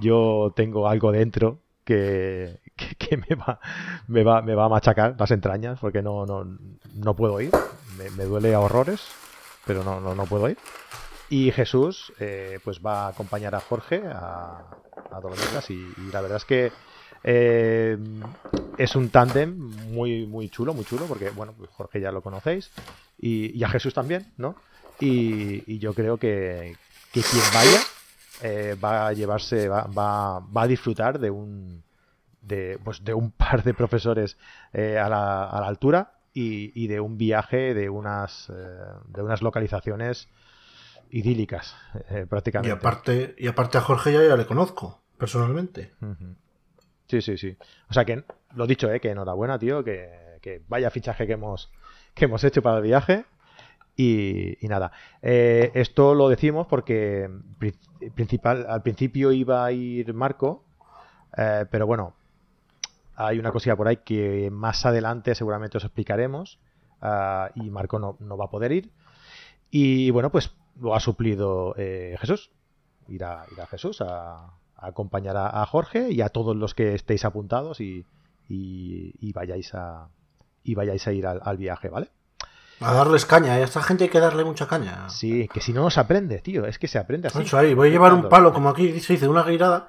yo 0.01 0.53
tengo 0.57 0.89
algo 0.89 1.13
dentro 1.13 1.61
que, 1.85 2.59
me, 3.29 4.23
va, 4.23 4.65
a 4.65 4.69
machacar 4.69 5.17
las 5.19 5.31
entrañas 5.31 5.79
porque 5.79 6.03
no, 6.03 6.25
no, 6.27 6.45
no 6.95 7.15
puedo 7.15 7.41
ir, 7.41 7.51
me, 7.99 8.25
duele 8.25 8.55
a 8.55 8.61
horrores, 8.61 9.07
pero 9.67 9.85
no, 9.85 10.01
no, 10.01 10.15
no 10.15 10.25
puedo 10.25 10.49
ir. 10.49 10.57
Y 11.29 11.51
Jesús 11.53 12.13
pues 12.17 12.61
pues 12.63 12.81
va 12.85 13.07
a 13.07 13.09
acompañar 13.09 13.55
a 13.55 13.61
Jorge 13.61 14.03
a, 14.07 14.65
a 15.11 15.21
Dolomitas 15.21 15.69
y 15.71 15.87
la 16.13 16.21
verdad 16.21 16.37
es 16.37 16.45
que 16.45 16.73
eh, 17.25 17.97
es 18.79 18.95
un 18.95 19.09
tándem 19.09 19.57
muy, 19.91 20.27
muy 20.27 20.49
chulo, 20.51 20.75
muy 20.75 20.85
chulo, 20.85 21.07
porque, 21.07 21.31
bueno, 21.31 21.55
pues 21.57 21.71
Jorge 21.71 22.01
ya 22.01 22.13
lo 22.13 22.23
conocéis, 22.23 22.71
y, 23.19 23.57
y 23.59 23.65
a 23.65 23.69
Jesús 23.69 23.95
también, 23.95 24.33
¿no? 24.37 24.57
Y, 25.01 25.65
y 25.73 25.79
yo 25.79 25.95
creo 25.95 26.19
que, 26.19 26.77
que 27.13 27.23
quien 27.23 27.43
vaya 27.53 27.81
eh, 28.43 28.77
va 28.83 29.09
a 29.09 29.13
llevarse, 29.13 29.69
va, 29.69 29.85
va, 29.85 30.41
va, 30.41 30.63
a 30.63 30.67
disfrutar 30.67 31.19
de 31.19 31.31
un, 31.31 31.83
de, 32.43 32.79
pues 32.85 33.03
de 33.05 33.15
un 33.15 33.31
par 33.33 33.63
de 33.63 33.75
profesores 33.75 34.37
eh, 34.73 34.99
a, 34.99 35.09
la, 35.09 35.45
a, 35.45 35.61
la, 35.61 35.67
altura 35.67 36.19
y, 36.33 36.73
y, 36.81 36.89
de 36.89 37.01
un 37.01 37.17
viaje 37.17 37.75
de 37.75 37.89
unas, 37.89 38.51
eh, 38.51 38.53
de 39.09 39.23
unas 39.23 39.43
localizaciones 39.43 40.29
idílicas, 41.11 41.77
eh, 42.11 42.27
prácticamente. 42.29 42.69
Y 42.69 42.73
aparte, 42.73 43.35
y 43.39 43.47
aparte 43.47 43.79
a 43.79 43.81
Jorge 43.81 44.13
ya, 44.13 44.23
ya 44.23 44.37
le 44.37 44.47
conozco. 44.47 45.03
personalmente. 45.17 45.93
Sí, 47.09 47.21
sí, 47.21 47.37
sí. 47.37 47.57
O 47.91 47.93
sea 47.93 48.05
que, 48.05 48.25
lo 48.55 48.67
dicho, 48.67 48.91
¿eh? 48.91 49.01
que 49.01 49.11
enhorabuena, 49.11 49.59
tío, 49.59 49.85
que, 49.85 50.39
que 50.41 50.63
vaya 50.69 50.91
fichaje 50.91 51.27
que 51.27 51.33
hemos, 51.35 51.71
que 52.15 52.27
hemos 52.27 52.45
hecho 52.45 52.63
para 52.63 52.77
el 52.77 52.83
viaje. 52.83 53.25
Y, 53.97 54.57
nada, 54.63 54.93
eh, 55.23 55.71
esto 55.75 56.15
lo 56.15 56.29
decimos 56.29 56.67
porque 56.67 57.31
principal, 58.15 58.67
al 58.69 58.83
principio 58.83 59.31
iba 59.33 59.65
a 59.65 59.73
ir 59.73 60.13
Marco, 60.13 60.65
eh, 61.37 61.65
pero 61.71 61.87
bueno, 61.87 62.15
hay 63.15 63.39
una 63.39 63.53
cosilla 63.53 63.77
por 63.77 63.87
ahí 63.87 63.99
que 63.99 64.51
más 64.51 64.85
adelante 64.85 65.35
seguramente 65.35 65.79
os 65.79 65.85
explicaremos 65.85 66.59
ah, 67.01 67.51
y 67.55 67.71
Marco 67.71 68.01
no, 68.01 68.17
no, 68.19 68.37
va 68.37 68.47
a 68.47 68.51
poder 68.51 68.73
ir. 68.73 68.91
Y 69.71 70.11
bueno, 70.11 70.31
pues 70.31 70.53
lo 70.81 70.95
ha 70.95 71.01
suplido 71.01 71.75
eh, 71.79 72.17
Jesús. 72.21 72.51
Irá, 73.09 73.47
irá 73.53 73.67
Jesús 73.67 74.01
a, 74.01 74.55
acompañar 74.77 75.37
a, 75.37 75.65
Jorge 75.67 76.11
y 76.11 76.21
a 76.21 76.29
todos 76.29 76.57
los 76.57 76.75
que 76.75 76.95
estéis 76.95 77.25
apuntados 77.25 77.81
y, 77.81 78.07
y, 78.49 79.33
vayáis 79.33 79.75
a 79.75 80.09
y 80.63 80.75
vayáis 80.75 81.07
a 81.07 81.13
ir 81.13 81.27
al, 81.27 81.57
viaje, 81.57 81.89
¿vale? 81.89 82.11
A 82.81 82.93
darles 82.93 83.27
caña, 83.27 83.53
a 83.53 83.61
esta 83.61 83.83
gente 83.83 84.05
hay 84.05 84.11
que 84.11 84.21
darle 84.21 84.45
mucha 84.45 84.67
caña. 84.67 85.09
Sí, 85.09 85.49
que 85.53 85.61
si 85.61 85.73
no, 85.73 85.83
no 85.83 85.91
se 85.91 86.01
aprende, 86.01 86.41
tío. 86.41 86.67
Es 86.67 86.79
que 86.79 86.89
se 86.89 86.99
aprende 86.99 87.29
así. 87.29 87.45
Ahí, 87.57 87.75
voy 87.75 87.89
a 87.89 87.93
llevar 87.93 88.13
un 88.15 88.29
palo, 88.29 88.53
como 88.53 88.69
aquí 88.69 89.01
se 89.01 89.15
dice, 89.15 89.29
una 89.29 89.45
guirada, 89.45 89.89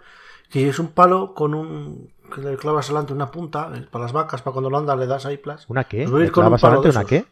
que 0.49 0.69
es 0.69 0.79
un 0.79 0.89
palo 0.89 1.33
con 1.33 1.53
un. 1.53 2.13
que 2.33 2.41
le 2.41 2.57
clavas 2.57 2.85
adelante 2.85 3.13
una 3.13 3.31
punta, 3.31 3.71
eh, 3.75 3.87
para 3.89 4.03
las 4.03 4.13
vacas, 4.13 4.41
para 4.41 4.53
cuando 4.53 4.69
lo 4.69 4.77
andas 4.77 4.97
le 4.99 5.07
das 5.07 5.25
ahí 5.25 5.37
plas. 5.37 5.65
¿Una 5.67 5.85
qué? 5.85 6.07
¿Le 6.07 6.31
clavas 6.31 6.63
adelante 6.63 6.89
una 6.89 7.05
qué? 7.05 7.25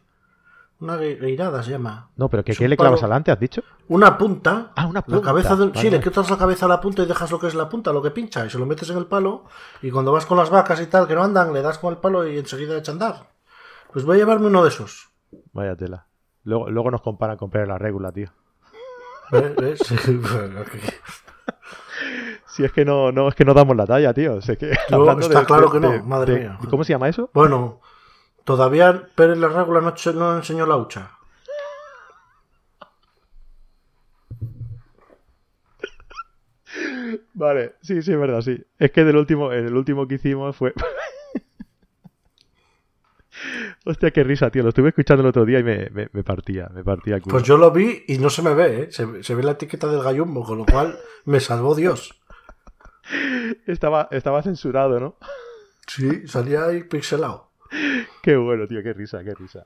Una 0.80 0.96
guirada 0.96 1.62
se 1.62 1.70
llama. 1.70 2.10
No, 2.16 2.28
pero 2.28 2.44
¿qué, 2.44 2.68
le 2.68 2.76
clavas 2.76 3.02
adelante, 3.02 3.30
has 3.30 3.38
dicho? 3.38 3.62
Una 3.88 4.18
punta. 4.18 4.72
Ah, 4.74 4.86
una 4.86 5.02
punta. 5.02 5.20
La 5.20 5.24
cabeza 5.24 5.56
de... 5.56 5.70
Sí, 5.78 5.88
le 5.88 6.00
quitas 6.00 6.28
la 6.28 6.36
cabeza 6.36 6.66
a 6.66 6.68
la 6.68 6.80
punta 6.80 7.02
y 7.02 7.06
dejas 7.06 7.30
lo 7.30 7.38
que 7.38 7.46
es 7.46 7.54
la 7.54 7.68
punta, 7.68 7.92
lo 7.92 8.02
que 8.02 8.10
pincha, 8.10 8.44
y 8.44 8.50
se 8.50 8.58
lo 8.58 8.66
metes 8.66 8.90
en 8.90 8.98
el 8.98 9.06
palo. 9.06 9.44
Y 9.82 9.90
cuando 9.90 10.12
vas 10.12 10.26
con 10.26 10.36
las 10.36 10.50
vacas 10.50 10.80
y 10.80 10.86
tal, 10.86 11.06
que 11.06 11.14
no 11.14 11.22
andan, 11.22 11.52
le 11.52 11.62
das 11.62 11.78
con 11.78 11.92
el 11.92 12.00
palo 12.00 12.26
y 12.28 12.38
enseguida 12.38 12.76
echa 12.76 12.92
a 12.92 12.94
andar. 12.94 13.28
Pues 13.92 14.04
voy 14.04 14.16
a 14.16 14.18
llevarme 14.18 14.48
uno 14.48 14.62
de 14.62 14.68
esos. 14.68 15.08
Vaya 15.52 15.76
tela. 15.76 16.08
Luego, 16.42 16.68
luego 16.68 16.90
nos 16.90 17.00
comparan 17.00 17.36
con 17.36 17.50
Pérez 17.50 17.68
la 17.68 17.78
regula, 17.78 18.10
tío. 18.12 18.30
si 22.46 22.64
es 22.64 22.72
que 22.72 22.84
no, 22.84 23.12
no, 23.12 23.28
es 23.28 23.34
que 23.34 23.44
no 23.44 23.54
damos 23.54 23.76
la 23.76 23.86
talla, 23.86 24.12
tío. 24.12 24.40
Sé 24.42 24.58
que, 24.58 24.72
está 24.72 25.44
claro 25.44 25.70
que 25.70 25.80
no, 25.80 26.04
madre 26.04 26.40
mía. 26.40 26.58
¿Y 26.62 26.66
cómo 26.66 26.84
se 26.84 26.92
llama 26.92 27.08
eso? 27.08 27.30
Bueno, 27.32 27.80
todavía 28.44 29.08
Pérez 29.14 29.38
la 29.38 29.48
regula 29.48 29.80
no, 29.80 29.94
no 30.14 30.36
enseñó 30.36 30.66
la 30.66 30.76
hucha. 30.76 31.10
Vale, 37.34 37.74
sí, 37.82 38.00
sí, 38.02 38.12
es 38.12 38.18
verdad, 38.18 38.40
sí. 38.40 38.64
Es 38.78 38.90
que 38.92 39.04
del 39.04 39.16
último, 39.16 39.52
en 39.52 39.66
el 39.66 39.76
último 39.76 40.06
que 40.06 40.14
hicimos 40.16 40.56
fue. 40.56 40.72
Hostia, 43.84 44.10
qué 44.12 44.24
risa, 44.24 44.50
tío. 44.50 44.62
Lo 44.62 44.70
estuve 44.70 44.88
escuchando 44.88 45.22
el 45.22 45.28
otro 45.28 45.44
día 45.44 45.58
y 45.58 45.64
me, 45.64 45.90
partía, 46.22 46.70
me 46.72 46.82
partía. 46.82 47.18
Pues 47.20 47.42
yo 47.42 47.56
lo 47.58 47.70
vi 47.70 48.04
y 48.06 48.18
no 48.18 48.30
se 48.30 48.42
me 48.42 48.54
ve, 48.54 48.82
¿eh? 48.84 48.88
Se, 48.92 49.04
ve 49.34 49.42
la 49.42 49.52
etiqueta 49.52 49.88
del 49.88 50.02
gallumbo, 50.02 50.44
con 50.44 50.58
lo 50.58 50.64
cual 50.64 50.98
me 51.24 51.40
salvó 51.40 51.74
Dios. 51.74 52.14
Estaba, 53.66 54.08
estaba 54.10 54.42
censurado, 54.42 54.98
¿no? 54.98 55.16
Sí, 55.86 56.26
salía 56.26 56.64
ahí 56.64 56.84
pixelado. 56.84 57.50
Qué 58.22 58.36
bueno, 58.36 58.66
tío, 58.66 58.82
qué 58.82 58.92
risa, 58.92 59.22
qué 59.24 59.34
risa. 59.34 59.64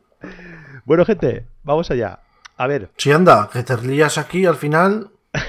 Bueno, 0.84 1.04
gente, 1.04 1.46
vamos 1.62 1.90
allá. 1.90 2.20
A 2.56 2.66
ver. 2.66 2.90
Si 2.96 3.12
anda, 3.12 3.48
que 3.52 3.62
te 3.62 3.76
lías 3.82 4.18
aquí 4.18 4.46
al 4.46 4.56
final. 4.56 5.10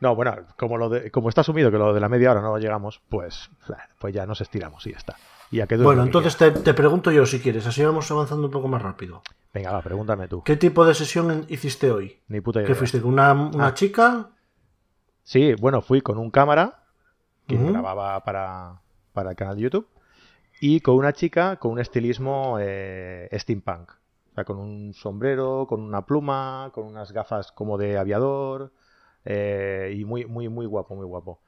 No, 0.00 0.14
bueno, 0.14 0.36
como, 0.56 0.76
lo 0.76 0.88
de, 0.88 1.10
como 1.10 1.28
está 1.28 1.40
asumido 1.40 1.72
que 1.72 1.78
lo 1.78 1.92
de 1.92 1.98
la 1.98 2.08
media 2.08 2.30
hora 2.30 2.40
no 2.40 2.56
llegamos, 2.58 3.00
pues, 3.08 3.50
pues 3.98 4.14
ya 4.14 4.26
nos 4.26 4.40
estiramos 4.40 4.86
y 4.86 4.92
ya 4.92 4.96
está. 4.96 5.16
Y 5.50 5.60
bueno, 5.76 6.04
entonces 6.04 6.36
te, 6.36 6.74
pregunto 6.74 7.10
yo 7.10 7.26
si 7.26 7.40
quieres, 7.40 7.66
así 7.66 7.84
vamos 7.84 8.08
avanzando 8.10 8.46
un 8.46 8.52
poco 8.52 8.68
más 8.68 8.80
rápido. 8.80 9.22
Venga, 9.52 9.72
va, 9.72 9.82
pregúntame 9.82 10.28
tú. 10.28 10.42
¿Qué 10.44 10.56
tipo 10.56 10.84
de 10.84 10.94
sesión 10.94 11.46
hiciste 11.48 11.90
hoy? 11.90 12.20
Ni 12.28 12.40
puta 12.40 12.60
idea. 12.60 12.68
¿Qué 12.68 12.74
fuiste? 12.76 13.00
¿Con 13.00 13.14
una, 13.14 13.32
una 13.32 13.66
ah. 13.68 13.74
chica? 13.74 14.30
Sí, 15.24 15.54
bueno, 15.54 15.80
fui 15.80 16.00
con 16.00 16.18
un 16.18 16.30
cámara 16.30 16.84
que 17.48 17.56
grababa 17.56 18.22
para, 18.22 18.80
para 19.12 19.30
el 19.30 19.36
canal 19.36 19.56
de 19.56 19.62
YouTube 19.62 19.88
y 20.60 20.80
con 20.80 20.96
una 20.96 21.12
chica 21.12 21.56
con 21.56 21.72
un 21.72 21.78
estilismo 21.78 22.58
eh, 22.60 23.28
steampunk. 23.32 23.90
O 24.32 24.34
sea, 24.34 24.44
con 24.44 24.58
un 24.58 24.94
sombrero, 24.94 25.66
con 25.68 25.80
una 25.80 26.06
pluma, 26.06 26.70
con 26.72 26.86
unas 26.86 27.12
gafas 27.12 27.52
como 27.52 27.76
de 27.78 27.98
aviador, 27.98 28.72
eh, 29.24 29.94
y 29.96 30.04
muy, 30.04 30.26
muy, 30.26 30.48
muy 30.48 30.66
guapo, 30.66 30.94
muy 30.94 31.06
guapo. 31.06 31.40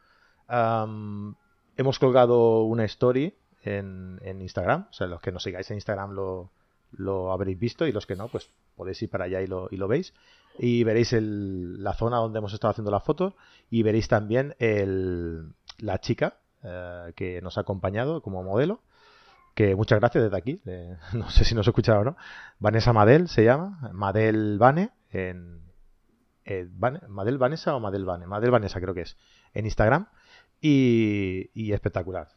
hemos 1.76 1.98
colgado 1.98 2.62
una 2.64 2.84
story 2.84 3.34
en, 3.62 4.20
Instagram. 4.40 4.86
O 4.90 4.92
sea, 4.92 5.06
los 5.06 5.20
que 5.20 5.32
nos 5.32 5.42
sigáis 5.42 5.70
en 5.70 5.76
Instagram 5.76 6.12
lo, 6.12 6.50
lo, 6.92 7.32
habréis 7.32 7.58
visto 7.58 7.86
y 7.86 7.92
los 7.92 8.06
que 8.06 8.16
no, 8.16 8.28
pues 8.28 8.50
podéis 8.76 9.02
ir 9.02 9.10
para 9.10 9.24
allá 9.24 9.40
y 9.40 9.46
lo, 9.46 9.68
y 9.70 9.76
lo 9.76 9.88
veis. 9.88 10.14
Y 10.58 10.84
veréis 10.84 11.12
el, 11.12 11.82
la 11.82 11.94
zona 11.94 12.18
donde 12.18 12.38
hemos 12.38 12.52
estado 12.52 12.72
haciendo 12.72 12.90
las 12.90 13.04
fotos 13.04 13.34
y 13.70 13.82
veréis 13.82 14.08
también 14.08 14.56
el, 14.58 15.52
la 15.78 16.00
chica 16.00 16.38
eh, 16.62 17.12
que 17.16 17.40
nos 17.40 17.56
ha 17.56 17.62
acompañado 17.62 18.20
como 18.20 18.42
modelo. 18.42 18.80
Que 19.60 19.76
muchas 19.76 20.00
gracias 20.00 20.24
desde 20.24 20.38
aquí. 20.38 20.62
no 21.12 21.28
sé 21.28 21.44
si 21.44 21.54
nos 21.54 21.68
escuchado 21.68 22.00
o 22.00 22.04
no. 22.04 22.16
Vanessa 22.60 22.94
Madel 22.94 23.28
se 23.28 23.44
llama. 23.44 23.90
Madel 23.92 24.56
Vane 24.56 24.88
en, 25.10 25.60
eh, 26.46 26.66
Madel 27.08 27.36
Vanessa 27.36 27.76
o 27.76 27.80
Madel 27.80 28.06
Vane, 28.06 28.26
Madel 28.26 28.50
Vanessa 28.50 28.80
creo 28.80 28.94
que 28.94 29.02
es, 29.02 29.18
en 29.52 29.66
Instagram. 29.66 30.06
Y, 30.62 31.72
espectacular. 31.74 32.28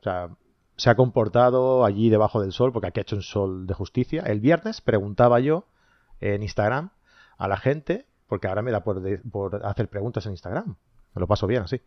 O 0.00 0.02
sea, 0.02 0.30
se 0.76 0.88
ha 0.88 0.94
comportado 0.94 1.84
allí 1.84 2.08
debajo 2.08 2.40
del 2.40 2.52
sol, 2.52 2.72
porque 2.72 2.88
aquí 2.88 3.00
ha 3.00 3.02
hecho 3.02 3.16
un 3.16 3.22
sol 3.22 3.66
de 3.66 3.74
justicia. 3.74 4.22
El 4.22 4.40
viernes 4.40 4.80
preguntaba 4.80 5.40
yo 5.40 5.66
en 6.20 6.42
Instagram 6.42 6.88
a 7.36 7.48
la 7.48 7.58
gente, 7.58 8.06
porque 8.28 8.48
ahora 8.48 8.62
me 8.62 8.70
da 8.70 8.82
por, 8.82 9.60
hacer 9.66 9.88
preguntas 9.88 10.24
en 10.24 10.32
Instagram. 10.32 10.76
Me 11.14 11.20
lo 11.20 11.26
paso 11.26 11.46
bien 11.46 11.64
así. 11.64 11.82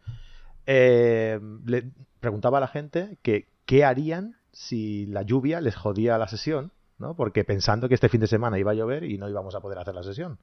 Eh, 0.68 1.40
le 1.66 1.90
preguntaba 2.20 2.60
a 2.60 2.62
la 2.62 2.68
gente 2.68 3.18
que 3.24 3.48
qué 3.66 3.84
harían 3.84 4.36
si 4.56 5.06
la 5.08 5.22
lluvia 5.22 5.62
les 5.62 5.76
jodía 5.76 6.18
la 6.18 6.28
sesión, 6.28 6.72
¿no? 6.98 7.16
Porque 7.16 7.44
pensando 7.44 7.88
que 7.90 7.96
este 7.96 8.10
fin 8.10 8.22
de 8.22 8.28
semana 8.28 8.58
iba 8.58 8.72
a 8.72 8.76
llover 8.76 9.04
y 9.04 9.18
no 9.18 9.30
íbamos 9.30 9.54
a 9.54 9.60
poder 9.60 9.78
hacer 9.80 9.94
la 9.94 10.04
sesión 10.04 10.40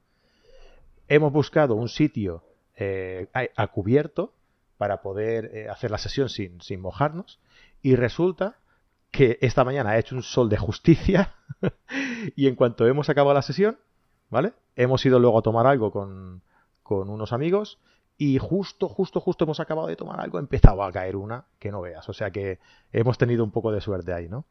hemos 1.07 1.31
buscado 1.31 1.75
un 1.75 1.89
sitio 1.89 2.43
eh, 2.75 3.27
a, 3.33 3.67
cubierto 3.67 4.33
para 4.77 5.01
poder 5.01 5.51
eh, 5.53 5.69
hacer 5.69 5.91
la 5.91 5.97
sesión 5.97 6.29
sin, 6.29 6.61
sin 6.61 6.81
mojarnos 6.81 7.39
y 7.81 7.95
resulta 7.95 8.57
que 9.11 9.37
esta 9.41 9.63
mañana 9.63 9.91
ha 9.91 9.99
hecho 9.99 10.15
un 10.15 10.23
sol 10.23 10.49
de 10.49 10.57
justicia 10.57 11.35
y 12.35 12.47
en 12.47 12.55
cuanto 12.55 12.87
hemos 12.87 13.09
acabado 13.09 13.33
la 13.33 13.43
sesión, 13.43 13.77
¿vale? 14.29 14.53
Hemos 14.75 15.05
ido 15.05 15.19
luego 15.19 15.37
a 15.37 15.43
tomar 15.43 15.67
algo 15.67 15.91
con, 15.91 16.41
con 16.81 17.09
unos 17.09 17.31
amigos 17.31 17.77
y 18.17 18.37
justo, 18.37 18.87
justo, 18.87 19.19
justo 19.19 19.43
hemos 19.45 19.59
acabado 19.59 19.87
de 19.87 19.95
tomar 19.95 20.19
algo, 20.19 20.39
empezaba 20.39 20.87
a 20.87 20.91
caer 20.91 21.15
una 21.15 21.45
que 21.59 21.71
no 21.71 21.81
veas. 21.81 22.07
O 22.09 22.13
sea 22.13 22.31
que 22.31 22.59
hemos 22.91 23.17
tenido 23.17 23.43
un 23.43 23.51
poco 23.51 23.71
de 23.71 23.81
suerte 23.81 24.13
ahí, 24.13 24.29
¿no? 24.29 24.45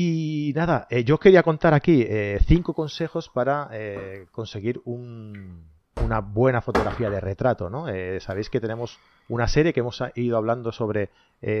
Y 0.00 0.52
nada, 0.54 0.86
eh, 0.90 1.02
yo 1.02 1.18
quería 1.18 1.42
contar 1.42 1.74
aquí 1.74 2.06
eh, 2.06 2.38
cinco 2.46 2.72
consejos 2.72 3.28
para 3.28 3.68
eh, 3.72 4.26
conseguir 4.30 4.80
una 4.84 6.20
buena 6.20 6.60
fotografía 6.60 7.10
de 7.10 7.18
retrato. 7.18 7.68
¿no? 7.68 7.86
Sabéis 8.20 8.48
que 8.48 8.60
tenemos 8.60 9.00
una 9.28 9.48
serie 9.48 9.72
que 9.72 9.80
hemos 9.80 10.00
ido 10.14 10.36
hablando 10.36 10.70
sobre 10.70 11.10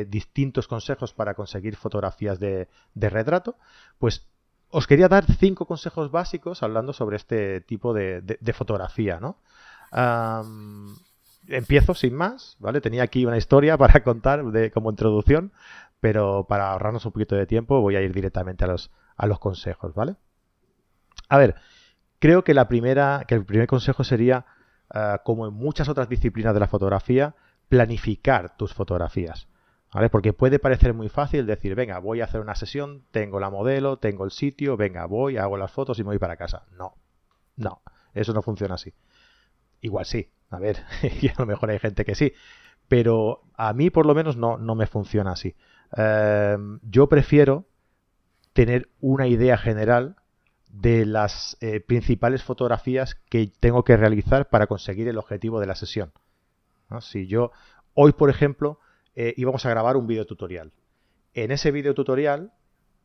distintos 0.06 0.68
consejos 0.68 1.12
para 1.12 1.34
conseguir 1.34 1.74
fotografías 1.74 2.38
de, 2.38 2.68
retrato. 2.94 3.56
Pues 3.98 4.24
os 4.70 4.86
quería 4.86 5.08
dar 5.08 5.24
cinco 5.24 5.66
consejos 5.66 6.12
básicos 6.12 6.62
hablando 6.62 6.92
sobre 6.92 7.16
este 7.16 7.60
tipo 7.62 7.92
de, 7.92 8.54
fotografía. 8.54 9.18
¿no? 9.18 9.38
Empiezo 11.48 11.94
sin 11.94 12.14
más, 12.14 12.56
¿vale? 12.58 12.80
Tenía 12.80 13.02
aquí 13.02 13.26
una 13.26 13.36
historia 13.36 13.76
para 13.78 14.02
contar 14.02 14.44
de, 14.44 14.70
como 14.70 14.90
introducción, 14.90 15.52
pero 16.00 16.46
para 16.48 16.72
ahorrarnos 16.72 17.04
un 17.06 17.12
poquito 17.12 17.34
de 17.34 17.46
tiempo 17.46 17.80
voy 17.80 17.96
a 17.96 18.02
ir 18.02 18.12
directamente 18.12 18.64
a 18.64 18.68
los, 18.68 18.90
a 19.16 19.26
los 19.26 19.38
consejos, 19.38 19.94
¿vale? 19.94 20.16
A 21.28 21.38
ver, 21.38 21.56
creo 22.18 22.44
que, 22.44 22.54
la 22.54 22.68
primera, 22.68 23.24
que 23.26 23.34
el 23.34 23.44
primer 23.44 23.66
consejo 23.66 24.04
sería, 24.04 24.46
ah, 24.90 25.22
como 25.24 25.46
en 25.46 25.54
muchas 25.54 25.88
otras 25.88 26.08
disciplinas 26.08 26.54
de 26.54 26.60
la 26.60 26.68
fotografía, 26.68 27.34
planificar 27.68 28.56
tus 28.56 28.72
fotografías. 28.74 29.48
¿Vale? 29.92 30.10
Porque 30.10 30.34
puede 30.34 30.58
parecer 30.58 30.92
muy 30.92 31.08
fácil 31.08 31.46
decir, 31.46 31.74
venga, 31.74 31.98
voy 31.98 32.20
a 32.20 32.24
hacer 32.24 32.42
una 32.42 32.54
sesión, 32.54 33.04
tengo 33.10 33.40
la 33.40 33.48
modelo, 33.48 33.98
tengo 33.98 34.26
el 34.26 34.30
sitio, 34.30 34.76
venga, 34.76 35.06
voy, 35.06 35.38
hago 35.38 35.56
las 35.56 35.72
fotos 35.72 35.98
y 35.98 36.02
me 36.02 36.08
voy 36.08 36.18
para 36.18 36.36
casa. 36.36 36.66
No, 36.72 36.94
no, 37.56 37.80
eso 38.12 38.34
no 38.34 38.42
funciona 38.42 38.74
así. 38.74 38.92
Igual 39.80 40.04
sí, 40.04 40.30
a 40.50 40.58
ver, 40.58 40.78
y 41.20 41.28
a 41.28 41.34
lo 41.38 41.46
mejor 41.46 41.70
hay 41.70 41.78
gente 41.78 42.04
que 42.04 42.14
sí, 42.14 42.32
pero 42.88 43.42
a 43.54 43.72
mí 43.72 43.90
por 43.90 44.06
lo 44.06 44.14
menos 44.14 44.36
no, 44.36 44.58
no 44.58 44.74
me 44.74 44.86
funciona 44.86 45.32
así. 45.32 45.54
Em, 45.96 46.80
yo 46.82 47.08
prefiero 47.08 47.66
tener 48.52 48.88
una 49.00 49.26
idea 49.26 49.56
general 49.56 50.16
de 50.70 51.06
las 51.06 51.56
eh, 51.60 51.80
principales 51.80 52.42
fotografías 52.42 53.14
que 53.30 53.50
tengo 53.60 53.84
que 53.84 53.96
realizar 53.96 54.48
para 54.48 54.66
conseguir 54.66 55.08
el 55.08 55.18
objetivo 55.18 55.60
de 55.60 55.66
la 55.66 55.74
sesión. 55.74 56.12
Si 57.00 57.26
yo, 57.26 57.52
hoy 57.94 58.12
por 58.12 58.30
ejemplo, 58.30 58.80
eh, 59.14 59.34
íbamos 59.36 59.64
a 59.66 59.70
grabar 59.70 59.96
un 59.96 60.06
video 60.06 60.26
tutorial. 60.26 60.72
En 61.34 61.50
ese 61.50 61.70
video 61.70 61.94
tutorial, 61.94 62.52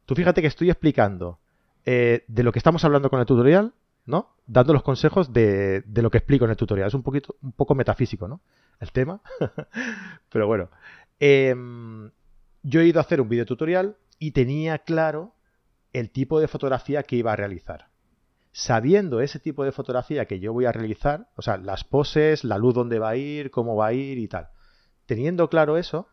tú 0.05 0.15
fíjate 0.15 0.41
que 0.41 0.47
estoy 0.47 0.69
explicando 0.69 1.39
eh, 1.85 2.23
de 2.27 2.43
lo 2.43 2.51
que 2.51 2.59
estamos 2.59 2.85
hablando 2.85 3.09
con 3.09 3.19
el 3.19 3.25
tutorial, 3.25 3.73
¿no? 4.05 4.35
Dando 4.45 4.73
los 4.73 4.83
consejos 4.83 5.31
de, 5.31 5.81
de, 5.81 6.01
lo 6.01 6.11
que 6.11 6.17
explico 6.17 6.45
en 6.45 6.51
el 6.51 6.57
tutorial. 6.57 6.87
Es 6.87 6.93
un 6.93 7.03
poquito, 7.03 7.35
un 7.41 7.53
poco 7.53 7.75
metafísico, 7.75 8.27
¿no? 8.27 8.41
El 8.79 8.91
tema. 8.91 9.21
Pero 10.29 10.47
bueno. 10.47 10.69
Em, 11.19 12.11
yo 12.63 12.81
he 12.81 12.85
ido 12.87 12.99
a 12.99 13.03
hacer 13.03 13.21
un 13.21 13.29
video 13.29 13.45
tutorial 13.45 13.97
y 14.19 14.31
tenía 14.31 14.79
claro 14.79 15.35
el 15.93 16.09
tipo 16.09 16.39
de 16.39 16.47
fotografía 16.47 17.03
que 17.03 17.15
iba 17.15 17.33
a 17.33 17.35
realizar. 17.35 17.89
Sabiendo 18.51 19.21
ese 19.21 19.39
tipo 19.39 19.63
de 19.63 19.71
fotografía 19.71 20.25
que 20.25 20.39
yo 20.39 20.53
voy 20.53 20.65
a 20.65 20.71
realizar, 20.71 21.29
o 21.35 21.41
sea, 21.41 21.57
las 21.57 21.83
poses, 21.83 22.43
la 22.43 22.57
luz 22.57 22.73
donde 22.73 22.99
va 22.99 23.09
a 23.09 23.15
ir, 23.15 23.51
cómo 23.51 23.75
va 23.75 23.87
a 23.87 23.93
ir 23.93 24.17
y 24.17 24.27
tal. 24.27 24.49
Teniendo 25.05 25.49
claro 25.49 25.77
eso, 25.77 26.07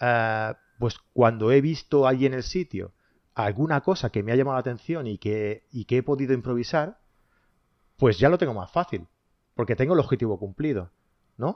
uh, 0.00 0.54
pues 0.78 0.98
cuando 1.12 1.52
he 1.52 1.60
visto 1.60 2.06
allí 2.06 2.26
en 2.26 2.34
el 2.34 2.42
sitio 2.42 2.92
alguna 3.34 3.80
cosa 3.80 4.10
que 4.10 4.22
me 4.22 4.32
ha 4.32 4.36
llamado 4.36 4.56
la 4.56 4.60
atención 4.60 5.06
y 5.06 5.18
que, 5.18 5.66
y 5.70 5.84
que 5.84 5.98
he 5.98 6.02
podido 6.02 6.34
improvisar, 6.34 6.99
pues 8.00 8.18
ya 8.18 8.30
lo 8.30 8.38
tengo 8.38 8.54
más 8.54 8.72
fácil, 8.72 9.06
porque 9.54 9.76
tengo 9.76 9.92
el 9.92 10.00
objetivo 10.00 10.38
cumplido, 10.38 10.90
¿no? 11.36 11.48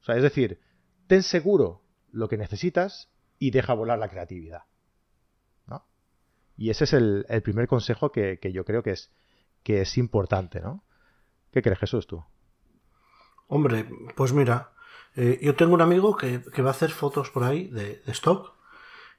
O 0.00 0.04
sea, 0.04 0.14
es 0.14 0.22
decir, 0.22 0.60
ten 1.06 1.22
seguro 1.22 1.82
lo 2.12 2.28
que 2.28 2.36
necesitas 2.36 3.10
y 3.38 3.50
deja 3.50 3.72
volar 3.72 3.98
la 3.98 4.10
creatividad. 4.10 4.64
¿no? 5.66 5.86
Y 6.58 6.68
ese 6.68 6.84
es 6.84 6.92
el, 6.92 7.24
primer 7.42 7.66
consejo 7.66 8.12
que, 8.12 8.38
yo 8.52 8.64
creo 8.66 8.82
que 8.82 8.90
es, 8.90 9.10
que 9.62 9.80
es 9.80 9.96
importante, 9.96 10.60
¿no? 10.60 10.84
¿Qué 11.50 11.62
crees, 11.62 11.78
Jesús, 11.78 12.06
tú? 12.06 12.22
Hombre, 13.48 13.88
pues 14.14 14.34
mira, 14.34 14.72
eh, 15.14 15.38
yo 15.40 15.56
tengo 15.56 15.72
un 15.72 15.80
amigo 15.80 16.14
que, 16.14 16.42
que, 16.42 16.60
va 16.60 16.68
a 16.68 16.72
hacer 16.72 16.90
fotos 16.90 17.30
por 17.30 17.42
ahí 17.42 17.68
de, 17.68 18.02
de 18.04 18.12
stock 18.12 18.54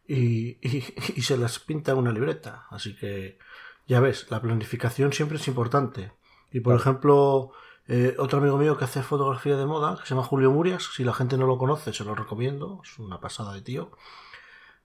y, 0.07 0.59
y, 0.61 0.83
y, 1.15 1.21
se 1.23 1.37
las 1.37 1.57
pinta 1.57 1.93
en 1.93 1.97
una 1.97 2.11
libreta. 2.11 2.67
Así 2.69 2.95
que, 2.95 3.39
ya 3.87 3.99
ves, 3.99 4.29
la 4.29 4.41
planificación 4.41 5.11
siempre 5.11 5.37
es 5.37 5.47
importante. 5.47 6.11
Y 6.51 6.61
por 6.61 6.75
ejemplo, 6.75 7.51
eh, 7.87 8.15
otro 8.19 8.39
amigo 8.39 8.57
mío 8.57 8.77
que 8.77 8.83
hace 8.83 9.01
fotografía 9.01 9.55
de 9.55 9.65
moda, 9.65 9.97
que 9.97 10.03
se 10.03 10.09
llama 10.09 10.23
Julio 10.27 10.51
Murias, 10.51 10.89
si 10.93 11.05
la 11.05 11.13
gente 11.13 11.37
no 11.37 11.47
lo 11.47 11.57
conoce, 11.57 11.93
se 11.93 12.03
lo 12.03 12.15
recomiendo, 12.15 12.81
es 12.83 12.99
una 12.99 13.19
pasada 13.21 13.53
de 13.53 13.61
tío, 13.61 13.91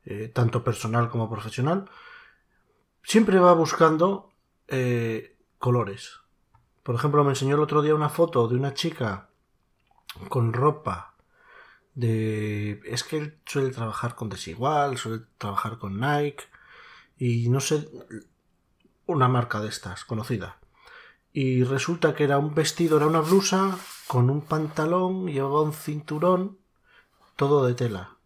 eh, 0.04 0.28
tanto 0.28 0.62
personal 0.62 1.10
como 1.10 1.28
profesional, 1.28 1.90
siempre 3.02 3.40
va 3.40 3.54
buscando 3.54 4.32
eh, 4.68 5.36
colores. 5.58 6.20
Por 6.84 6.94
ejemplo, 6.94 7.24
me 7.24 7.30
enseñó 7.30 7.56
el 7.56 7.62
otro 7.62 7.82
día 7.82 7.94
una 7.94 8.08
foto 8.08 8.46
de 8.48 8.56
una 8.56 8.74
chica 8.74 9.30
con 10.28 10.52
ropa 10.52 11.14
de... 11.94 12.80
Es 12.84 13.04
que 13.04 13.18
él 13.18 13.38
suele 13.46 13.70
trabajar 13.70 14.14
con 14.14 14.28
Desigual, 14.28 14.98
suele 14.98 15.24
trabajar 15.38 15.78
con 15.78 16.00
Nike 16.00 16.44
y 17.18 17.48
no 17.48 17.60
sé, 17.60 17.88
una 19.06 19.28
marca 19.28 19.60
de 19.60 19.68
estas, 19.68 20.04
conocida 20.04 20.61
y 21.32 21.64
resulta 21.64 22.14
que 22.14 22.24
era 22.24 22.38
un 22.38 22.54
vestido, 22.54 22.98
era 22.98 23.06
una 23.06 23.20
blusa 23.20 23.78
con 24.06 24.28
un 24.28 24.42
pantalón, 24.42 25.26
llevaba 25.26 25.62
un 25.62 25.72
cinturón, 25.72 26.58
todo 27.36 27.66
de 27.66 27.74
tela. 27.74 28.16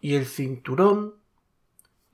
Y 0.00 0.14
el 0.14 0.26
cinturón 0.26 1.14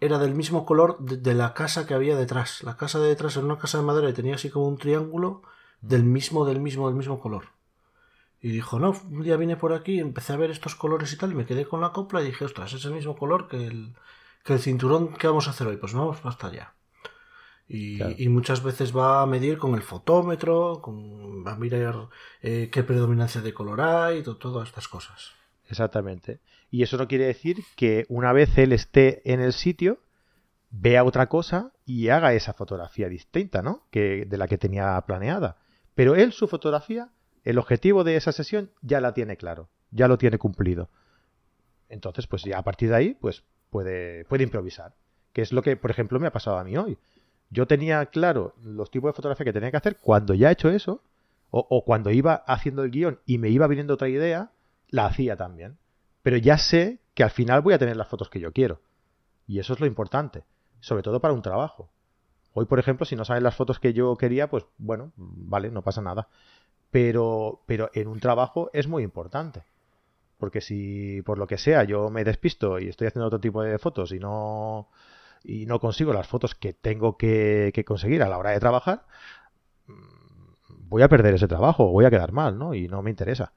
era 0.00 0.18
del 0.18 0.34
mismo 0.34 0.64
color 0.66 0.98
de, 1.00 1.34
la 1.34 1.54
casa 1.54 1.86
que 1.86 1.94
había 1.94 2.16
detrás. 2.16 2.62
La 2.62 2.76
casa 2.76 3.00
de 3.00 3.08
detrás 3.08 3.36
era 3.36 3.46
una 3.46 3.58
casa 3.58 3.78
de 3.78 3.84
madera 3.84 4.08
y 4.08 4.12
tenía 4.12 4.36
así 4.36 4.50
como 4.50 4.68
un 4.68 4.78
triángulo 4.78 5.42
del 5.80 6.04
mismo, 6.04 6.44
del 6.44 6.60
mismo, 6.60 6.86
del 6.86 6.96
mismo 6.96 7.18
color. 7.18 7.46
Y 8.40 8.50
dijo, 8.50 8.78
no, 8.78 8.94
un 9.10 9.22
día 9.22 9.36
vine 9.36 9.56
por 9.56 9.72
aquí, 9.72 9.98
empecé 9.98 10.32
a 10.32 10.36
ver 10.36 10.50
estos 10.50 10.76
colores 10.76 11.12
y 11.12 11.16
tal, 11.16 11.32
y 11.32 11.34
me 11.34 11.46
quedé 11.46 11.64
con 11.64 11.80
la 11.80 11.92
copla 11.92 12.22
y 12.22 12.26
dije, 12.26 12.44
ostras, 12.44 12.72
es 12.74 12.84
el 12.84 12.92
mismo 12.92 13.16
color 13.16 13.48
que 13.48 13.66
el, 13.66 13.96
que 14.44 14.52
el 14.52 14.60
cinturón 14.60 15.14
que 15.14 15.26
vamos 15.26 15.48
a 15.48 15.50
hacer 15.50 15.66
hoy. 15.66 15.76
Pues 15.76 15.94
vamos 15.94 16.18
hasta 16.22 16.48
allá. 16.48 16.75
Y, 17.68 17.96
claro. 17.98 18.14
y, 18.16 18.28
muchas 18.28 18.62
veces 18.62 18.96
va 18.96 19.22
a 19.22 19.26
medir 19.26 19.58
con 19.58 19.74
el 19.74 19.82
fotómetro, 19.82 20.80
con, 20.80 21.44
va 21.44 21.52
a 21.52 21.56
mirar 21.56 22.08
eh, 22.40 22.68
qué 22.70 22.84
predominancia 22.84 23.40
de 23.40 23.52
color 23.52 23.80
hay, 23.80 24.22
to, 24.22 24.36
todas 24.36 24.68
estas 24.68 24.86
cosas. 24.86 25.32
Exactamente. 25.68 26.40
Y 26.70 26.82
eso 26.82 26.96
no 26.96 27.08
quiere 27.08 27.26
decir 27.26 27.58
que 27.74 28.06
una 28.08 28.32
vez 28.32 28.56
él 28.58 28.72
esté 28.72 29.20
en 29.32 29.40
el 29.40 29.52
sitio, 29.52 29.98
vea 30.70 31.02
otra 31.02 31.28
cosa 31.28 31.72
y 31.84 32.08
haga 32.08 32.34
esa 32.34 32.52
fotografía 32.52 33.08
distinta, 33.08 33.62
¿no? 33.62 33.86
Que, 33.90 34.26
de 34.26 34.38
la 34.38 34.46
que 34.46 34.58
tenía 34.58 35.00
planeada. 35.06 35.56
Pero 35.94 36.14
él, 36.14 36.32
su 36.32 36.46
fotografía, 36.46 37.10
el 37.42 37.58
objetivo 37.58 38.04
de 38.04 38.16
esa 38.16 38.30
sesión 38.30 38.70
ya 38.82 39.00
la 39.00 39.12
tiene 39.12 39.36
claro, 39.36 39.68
ya 39.90 40.06
lo 40.06 40.18
tiene 40.18 40.38
cumplido. 40.38 40.88
Entonces, 41.88 42.26
pues 42.28 42.44
ya 42.44 42.58
a 42.58 42.62
partir 42.62 42.90
de 42.90 42.96
ahí, 42.96 43.14
pues 43.14 43.44
puede, 43.70 44.24
puede 44.26 44.44
improvisar. 44.44 44.94
Que 45.32 45.42
es 45.42 45.52
lo 45.52 45.62
que, 45.62 45.76
por 45.76 45.90
ejemplo, 45.90 46.20
me 46.20 46.28
ha 46.28 46.32
pasado 46.32 46.58
a 46.58 46.64
mí 46.64 46.76
hoy 46.76 46.98
yo 47.50 47.66
tenía 47.66 48.06
claro 48.06 48.54
los 48.62 48.90
tipos 48.90 49.08
de 49.08 49.16
fotografía 49.16 49.44
que 49.44 49.52
tenía 49.52 49.70
que 49.70 49.76
hacer 49.76 49.98
cuando 49.98 50.34
ya 50.34 50.48
he 50.48 50.52
hecho 50.52 50.68
eso, 50.70 51.02
o, 51.50 51.66
o, 51.70 51.84
cuando 51.84 52.10
iba 52.10 52.34
haciendo 52.34 52.82
el 52.82 52.90
guion 52.90 53.20
y 53.24 53.38
me 53.38 53.48
iba 53.48 53.66
viniendo 53.66 53.94
otra 53.94 54.08
idea, 54.08 54.50
la 54.88 55.06
hacía 55.06 55.36
también. 55.36 55.78
Pero 56.22 56.36
ya 56.36 56.58
sé 56.58 56.98
que 57.14 57.22
al 57.22 57.30
final 57.30 57.62
voy 57.62 57.74
a 57.74 57.78
tener 57.78 57.96
las 57.96 58.08
fotos 58.08 58.28
que 58.28 58.40
yo 58.40 58.52
quiero. 58.52 58.80
Y 59.46 59.60
eso 59.60 59.72
es 59.72 59.80
lo 59.80 59.86
importante, 59.86 60.44
sobre 60.80 61.02
todo 61.02 61.20
para 61.20 61.34
un 61.34 61.42
trabajo. 61.42 61.88
Hoy, 62.52 62.66
por 62.66 62.78
ejemplo, 62.78 63.06
si 63.06 63.16
no 63.16 63.24
salen 63.24 63.44
las 63.44 63.54
fotos 63.54 63.78
que 63.78 63.92
yo 63.92 64.16
quería, 64.16 64.48
pues 64.48 64.64
bueno, 64.78 65.12
vale, 65.16 65.70
no 65.70 65.82
pasa 65.82 66.02
nada. 66.02 66.28
Pero, 66.90 67.62
pero 67.66 67.90
en 67.94 68.08
un 68.08 68.18
trabajo 68.18 68.70
es 68.72 68.88
muy 68.88 69.02
importante. 69.02 69.62
Porque 70.38 70.60
si 70.60 71.22
por 71.22 71.38
lo 71.38 71.46
que 71.46 71.58
sea 71.58 71.84
yo 71.84 72.10
me 72.10 72.24
despisto 72.24 72.78
y 72.78 72.88
estoy 72.88 73.08
haciendo 73.08 73.26
otro 73.26 73.40
tipo 73.40 73.62
de 73.62 73.78
fotos 73.78 74.12
y 74.12 74.18
no, 74.18 74.88
y 75.46 75.66
no 75.66 75.78
consigo 75.78 76.12
las 76.12 76.26
fotos 76.26 76.54
que 76.56 76.72
tengo 76.72 77.16
que, 77.16 77.72
conseguir 77.86 78.22
a 78.22 78.28
la 78.28 78.36
hora 78.36 78.50
de 78.50 78.58
trabajar, 78.58 79.04
mm, 79.86 80.88
voy 80.88 81.02
a 81.02 81.08
perder 81.08 81.34
ese 81.34 81.46
trabajo, 81.46 81.86
voy 81.86 82.04
a 82.04 82.10
quedar 82.10 82.32
mal, 82.32 82.58
¿no? 82.58 82.74
Y 82.74 82.88
no 82.88 83.00
me 83.00 83.10
interesa. 83.10 83.52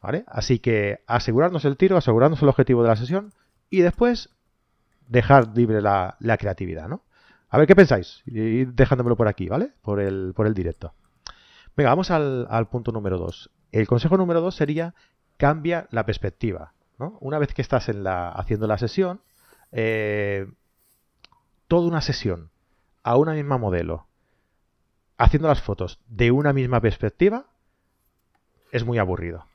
¿Vale? 0.00 0.24
Así 0.28 0.60
que 0.60 1.02
asegurarnos 1.06 1.64
el 1.64 1.76
tiro, 1.76 1.96
asegurarnos 1.96 2.40
el 2.40 2.48
objetivo 2.48 2.82
de 2.82 2.88
la 2.88 2.96
sesión 2.96 3.32
y 3.68 3.80
después 3.80 4.30
dejar 5.08 5.56
libre 5.56 5.82
la, 5.82 6.16
creatividad, 6.38 6.88
¿no? 6.88 7.02
A 7.50 7.58
ver 7.58 7.66
qué 7.66 7.74
pensáis, 7.74 8.22
y 8.26 8.64
dejándomelo 8.64 9.16
por 9.16 9.26
aquí, 9.26 9.48
¿vale? 9.48 9.72
Por 9.82 10.00
el, 10.00 10.32
por 10.36 10.46
el 10.46 10.54
directo. 10.54 10.94
Venga, 11.76 11.90
vamos 11.90 12.10
al, 12.10 12.46
al 12.48 12.68
punto 12.68 12.92
número 12.92 13.18
2. 13.18 13.50
El 13.72 13.86
consejo 13.86 14.16
número 14.16 14.40
2 14.40 14.54
sería 14.54 14.94
cambia 15.36 15.88
la 15.90 16.06
perspectiva. 16.06 16.74
¿no? 16.98 17.16
Una 17.20 17.38
vez 17.38 17.54
que 17.54 17.62
estás 17.62 17.88
en 17.88 18.04
la, 18.04 18.30
haciendo 18.30 18.66
la 18.66 18.78
sesión, 18.78 19.20
eh, 19.72 20.46
toda 21.68 21.86
una 21.86 22.00
sesión 22.00 22.50
a 23.02 23.16
una 23.16 23.34
misma 23.34 23.58
modelo, 23.58 24.06
haciendo 25.16 25.48
las 25.48 25.62
fotos 25.62 26.00
de 26.08 26.30
una 26.30 26.52
misma 26.52 26.80
perspectiva, 26.80 27.46
es 28.72 28.84
muy 28.84 28.98
aburrido. 28.98 29.46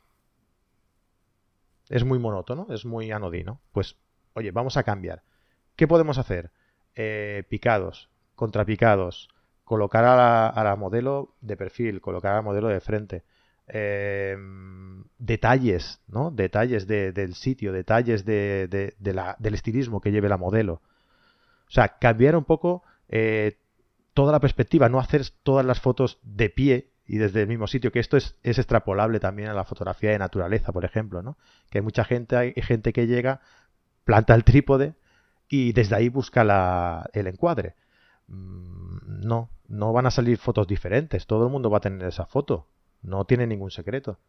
Es 1.90 2.04
muy 2.04 2.20
monótono, 2.20 2.68
es 2.70 2.86
muy 2.86 3.12
anodino. 3.12 3.60
Pues, 3.72 3.98
oye, 4.34 4.52
vamos 4.52 4.78
a 4.78 4.84
cambiar. 4.84 5.24
¿Qué 5.76 5.88
podemos 5.88 6.18
hacer? 6.18 6.52
Eh, 6.96 7.44
picados, 7.50 8.10
contrapicados, 8.36 9.30
colocar 9.64 10.06
a 10.06 10.64
la, 10.64 10.76
modelo 10.76 11.36
de 11.42 11.58
perfil, 11.58 12.02
colocar 12.02 12.34
a 12.34 12.36
la 12.36 12.42
modelo 12.42 12.68
de 12.68 12.80
frente. 12.80 13.24
Eh, 13.68 14.38
detalles, 15.18 16.02
¿no? 16.08 16.32
Detalles 16.32 16.88
de, 16.88 17.12
del 17.12 17.34
sitio, 17.34 17.72
detalles 17.72 18.26
del 18.26 19.54
estilismo 19.54 20.02
que 20.02 20.12
lleve 20.12 20.30
la 20.30 20.38
modelo. 20.38 20.82
O 21.74 21.76
sea, 21.76 21.98
cambiar 21.98 22.36
un 22.36 22.44
poco 22.44 22.84
eh, 23.10 23.58
toda 24.14 24.32
la 24.32 24.40
perspectiva, 24.40 24.90
no 24.90 25.00
hacer 25.00 25.24
todas 25.42 25.66
las 25.66 25.82
fotos 25.82 26.20
de 26.22 26.52
pie 26.52 26.92
y 27.08 27.18
desde 27.18 27.42
el 27.42 27.48
mismo 27.48 27.66
sitio, 27.66 27.92
que 27.92 27.98
esto 27.98 28.16
es, 28.16 28.38
es, 28.44 28.60
extrapolable 28.60 29.20
también 29.20 29.50
a 29.50 29.56
la 29.56 29.64
fotografía 29.64 30.12
de 30.12 30.20
naturaleza, 30.20 30.72
por 30.72 30.86
ejemplo, 30.86 31.24
¿no? 31.24 31.36
Que 31.72 31.80
hay 31.80 31.82
mucha 31.82 32.04
gente, 32.04 32.38
hay 32.38 32.54
gente 32.58 32.94
que 32.94 33.08
llega, 33.08 33.42
planta 34.04 34.36
el 34.36 34.44
trípode 34.44 34.94
y 35.50 35.74
desde 35.74 35.96
ahí 35.96 36.10
busca 36.10 36.44
la, 36.44 37.10
el 37.14 37.26
encuadre. 37.26 37.74
Mm, 38.28 39.26
no, 39.26 39.50
no 39.68 39.94
van 39.94 40.06
a 40.06 40.12
salir 40.12 40.38
fotos 40.38 40.68
diferentes, 40.68 41.26
todo 41.26 41.44
el 41.48 41.52
mundo 41.52 41.72
va 41.72 41.80
a 41.80 41.82
tener 41.82 42.08
esa 42.08 42.28
foto, 42.28 42.68
no 43.02 43.26
tiene 43.26 43.48
ningún 43.48 43.72
secreto. 43.72 44.20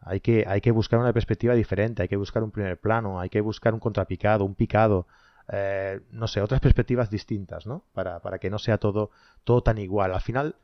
Hay 0.00 0.20
que, 0.20 0.46
hay 0.48 0.62
que 0.62 0.70
buscar 0.70 1.00
una 1.00 1.12
perspectiva 1.12 1.52
diferente, 1.52 2.00
hay 2.00 2.08
que 2.08 2.16
buscar 2.16 2.42
un 2.42 2.50
primer 2.50 2.80
plano, 2.80 3.20
hay 3.20 3.28
que 3.28 3.42
buscar 3.42 3.74
un 3.74 3.80
contrapicado, 3.80 4.46
un 4.46 4.54
picado, 4.54 5.06
eh, 5.48 6.00
no 6.10 6.26
sé, 6.26 6.40
otras 6.40 6.60
perspectivas 6.60 7.10
distintas, 7.10 7.66
¿no? 7.66 7.84
Para, 7.92 8.20
para, 8.20 8.38
que 8.38 8.50
no 8.50 8.58
sea 8.58 8.78
todo, 8.78 9.10
todo 9.44 9.62
tan 9.62 9.78
igual. 9.78 10.14
Al 10.14 10.20
final, 10.20 10.56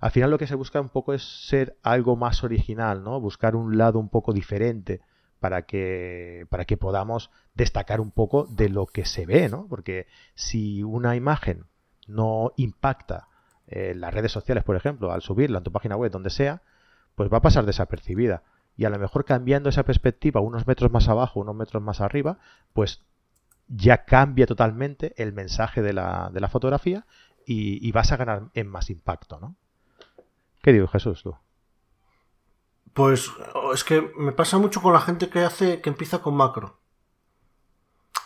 al 0.00 0.10
final 0.10 0.30
lo 0.30 0.38
que 0.38 0.46
se 0.46 0.54
busca 0.54 0.80
un 0.80 0.88
poco 0.88 1.14
es 1.14 1.22
ser 1.46 1.76
algo 1.82 2.16
más 2.16 2.44
original, 2.44 3.04
¿no? 3.04 3.20
Buscar 3.20 3.56
un 3.56 3.78
lado 3.78 3.98
un 3.98 4.08
poco 4.08 4.32
diferente 4.32 5.00
para 5.40 5.62
que, 5.62 6.46
para 6.50 6.64
que 6.64 6.76
podamos 6.76 7.30
destacar 7.54 8.00
un 8.00 8.10
poco 8.10 8.46
de 8.46 8.68
lo 8.68 8.86
que 8.86 9.04
se 9.04 9.26
ve, 9.26 9.48
¿no? 9.48 9.66
Porque 9.68 10.06
si 10.34 10.82
una 10.82 11.16
imagen 11.16 11.66
no 12.06 12.52
impacta 12.56 13.28
en 13.66 14.00
las 14.00 14.14
redes 14.14 14.32
sociales, 14.32 14.64
por 14.64 14.76
ejemplo, 14.76 15.12
al 15.12 15.22
subirla 15.22 15.58
en 15.58 15.64
tu 15.64 15.72
página 15.72 15.96
web, 15.96 16.10
donde 16.10 16.30
sea, 16.30 16.62
pues 17.14 17.30
va 17.32 17.38
a 17.38 17.42
pasar 17.42 17.66
desapercibida. 17.66 18.42
y 18.76 18.84
a 18.84 18.90
lo 18.90 18.98
mejor 19.00 19.24
cambiando 19.24 19.68
esa 19.70 19.82
perspectiva 19.82 20.40
unos 20.40 20.68
metros 20.68 20.92
más 20.92 21.08
abajo, 21.08 21.40
unos 21.40 21.56
metros 21.56 21.82
más 21.82 22.00
arriba, 22.00 22.38
pues 22.72 23.02
ya 23.68 24.04
cambia 24.04 24.46
totalmente 24.46 25.14
el 25.22 25.32
mensaje 25.32 25.82
de 25.82 25.92
la, 25.92 26.30
de 26.32 26.40
la 26.40 26.48
fotografía 26.48 27.06
y, 27.50 27.90
vas 27.92 28.12
a 28.12 28.18
ganar 28.18 28.50
en 28.52 28.68
más 28.68 28.90
impacto, 28.90 29.38
¿no? 29.40 29.56
¿Qué 30.62 30.72
digo, 30.72 30.86
Jesús, 30.86 31.22
tú? 31.22 31.34
Pues 32.92 33.30
es 33.72 33.84
que 33.84 34.12
me 34.18 34.32
pasa 34.32 34.58
mucho 34.58 34.82
con 34.82 34.92
la 34.92 35.00
gente 35.00 35.30
que 35.30 35.40
hace, 35.40 35.80
que 35.80 35.88
empieza 35.88 36.20
con 36.20 36.34
macro. 36.34 36.80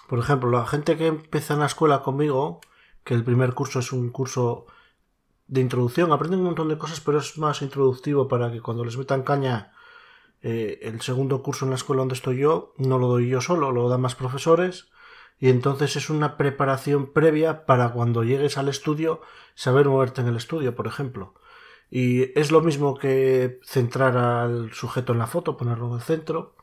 Por 0.09 0.19
ejemplo, 0.19 0.51
la 0.51 0.67
gente 0.67 0.97
que 0.97 1.07
empieza 1.07 1.55
en 1.55 1.61
la 1.61 1.67
escuela 1.67 2.03
conmigo, 2.03 2.61
que 3.05 3.15
el 3.15 3.23
primer 3.23 3.55
curso 3.55 3.79
es 3.79 3.93
un 3.93 4.11
curso 4.11 4.67
de 5.47 5.61
introducción, 5.61 6.11
aprenden 6.11 6.41
un 6.41 6.47
montón 6.47 6.69
de 6.69 6.79
cosas, 6.79 7.01
pero 7.01 7.19
es 7.19 7.39
más 7.39 7.63
introductivo 7.63 8.27
para 8.27 8.51
que 8.51 8.61
cuando 8.61 8.85
les 8.85 8.97
metan 8.97 9.23
caña 9.23 9.73
eh, 10.41 10.81
el 10.83 11.01
segundo 11.01 11.45
curso 11.45 11.65
en 11.65 11.71
la 11.71 11.77
escuela 11.77 12.01
donde 12.01 12.15
estoy 12.15 12.39
yo, 12.39 12.75
no 12.77 12.99
lo 12.99 13.07
doy 13.07 13.29
yo 13.29 13.41
solo, 13.41 13.71
lo 13.71 13.89
dan 13.89 14.01
más 14.01 14.17
profesores 14.17 14.92
y 15.43 15.49
entonces 15.49 15.97
es 15.97 16.09
una 16.09 16.37
preparación 16.37 17.13
previa 17.13 17.67
para 17.67 17.89
cuando 17.89 18.23
llegues 18.23 18.59
al 18.59 18.69
estudio 18.69 19.21
saber 19.57 19.89
moverte 19.89 20.21
en 20.21 20.29
el 20.29 20.37
estudio, 20.37 20.77
por 20.77 20.87
ejemplo. 20.87 21.35
Y 21.91 22.39
es 22.39 22.53
lo 22.53 22.61
mismo 22.61 22.97
que 22.97 23.59
centrar 23.65 24.17
al 24.17 24.73
sujeto 24.73 25.13
en 25.13 25.19
la 25.19 25.27
foto, 25.27 25.57
ponerlo 25.57 25.89
en 25.89 25.95
el 25.95 26.01
centro, 26.01 26.55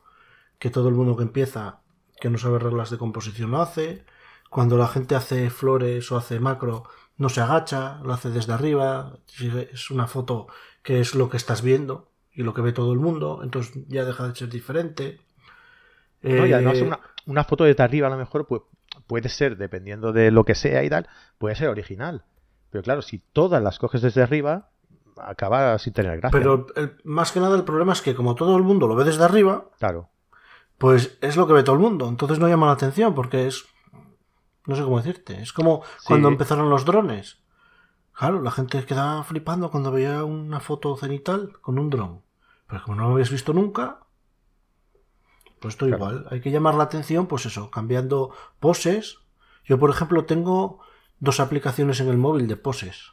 que 0.58 0.70
todo 0.70 0.88
el 0.88 0.94
mundo 0.94 1.14
que 1.14 1.24
empieza, 1.24 1.80
que 2.22 2.30
no 2.30 2.38
sabe 2.38 2.58
reglas 2.58 2.88
de 2.88 2.96
composición 2.96 3.50
lo 3.50 3.60
hace. 3.60 4.06
Cuando 4.48 4.78
la 4.78 4.88
gente 4.88 5.14
hace 5.14 5.50
flores 5.50 6.10
o 6.10 6.16
hace 6.16 6.40
macro, 6.40 6.84
no 7.18 7.28
se 7.28 7.42
agacha, 7.42 8.00
lo 8.02 8.14
hace 8.14 8.30
desde 8.30 8.54
arriba. 8.54 9.18
Es 9.74 9.90
una 9.90 10.06
foto 10.06 10.46
que 10.82 11.00
es 11.00 11.14
lo 11.14 11.28
que 11.28 11.36
estás 11.36 11.60
viendo 11.60 12.08
y 12.32 12.44
lo 12.44 12.54
que 12.54 12.62
ve 12.62 12.72
todo 12.72 12.94
el 12.94 12.98
mundo, 12.98 13.40
entonces 13.42 13.74
ya 13.88 14.06
deja 14.06 14.26
de 14.26 14.34
ser 14.34 14.48
diferente. 14.48 15.20
No, 16.22 16.46
y 16.46 16.52
además 16.54 16.78
eh, 16.78 16.90
una, 17.26 17.44
foto 17.44 17.64
desde 17.64 17.82
arriba 17.82 18.06
a 18.06 18.10
lo 18.10 18.16
mejor 18.16 18.46
pues, 18.46 18.62
puede 19.06 19.28
ser, 19.28 19.56
dependiendo 19.56 20.12
de 20.12 20.30
lo 20.30 20.44
que 20.44 20.54
sea 20.54 20.82
y 20.84 20.90
tal, 20.90 21.08
puede 21.38 21.54
ser 21.54 21.68
original. 21.68 22.24
Pero 22.70 22.82
claro, 22.82 23.02
si 23.02 23.18
todas 23.18 23.62
las 23.62 23.78
coges 23.78 24.02
desde 24.02 24.22
arriba, 24.22 24.70
acaba 25.16 25.78
sin 25.78 25.92
tener 25.92 26.20
gracia. 26.20 26.38
Pero 26.38 26.66
más 27.04 27.32
que 27.32 27.40
nada 27.40 27.56
el 27.56 27.64
problema 27.64 27.92
es 27.92 28.02
que 28.02 28.14
como 28.14 28.34
todo 28.34 28.56
el 28.56 28.62
mundo 28.62 28.86
lo 28.86 28.94
ve 28.94 29.04
desde 29.04 29.24
arriba, 29.24 29.66
claro. 29.78 30.08
pues 30.78 31.18
es 31.20 31.36
lo 31.36 31.46
que 31.46 31.52
ve 31.52 31.62
todo 31.62 31.76
el 31.76 31.82
mundo. 31.82 32.08
Entonces 32.08 32.38
no 32.38 32.48
llama 32.48 32.66
la 32.66 32.72
atención 32.72 33.14
porque 33.14 33.46
es... 33.46 33.66
No 34.66 34.76
sé 34.76 34.82
cómo 34.82 34.98
decirte. 34.98 35.40
Es 35.40 35.52
como 35.52 35.82
cuando 36.04 36.28
empezaron 36.28 36.70
los 36.70 36.84
drones. 36.84 37.38
Claro, 38.12 38.42
la 38.42 38.50
gente 38.50 38.84
quedaba 38.84 39.24
flipando 39.24 39.70
cuando 39.70 39.90
veía 39.90 40.24
una 40.24 40.60
foto 40.60 40.96
cenital 40.96 41.58
con 41.60 41.78
un 41.78 41.90
dron. 41.90 42.22
Pero 42.68 42.82
como 42.84 42.96
no 42.96 43.08
lo 43.08 43.14
habías 43.14 43.30
visto 43.30 43.52
nunca, 43.52 44.00
pues 45.60 45.74
esto 45.74 45.86
igual. 45.86 46.26
Hay 46.30 46.40
que 46.40 46.50
llamar 46.50 46.74
la 46.74 46.84
atención, 46.84 47.26
pues 47.26 47.46
eso, 47.46 47.70
cambiando 47.70 48.30
poses. 48.58 49.18
Yo, 49.64 49.78
por 49.78 49.90
ejemplo, 49.90 50.24
tengo 50.24 50.80
dos 51.20 51.38
aplicaciones 51.38 52.00
en 52.00 52.08
el 52.08 52.16
móvil 52.16 52.48
de 52.48 52.56
poses. 52.56 53.12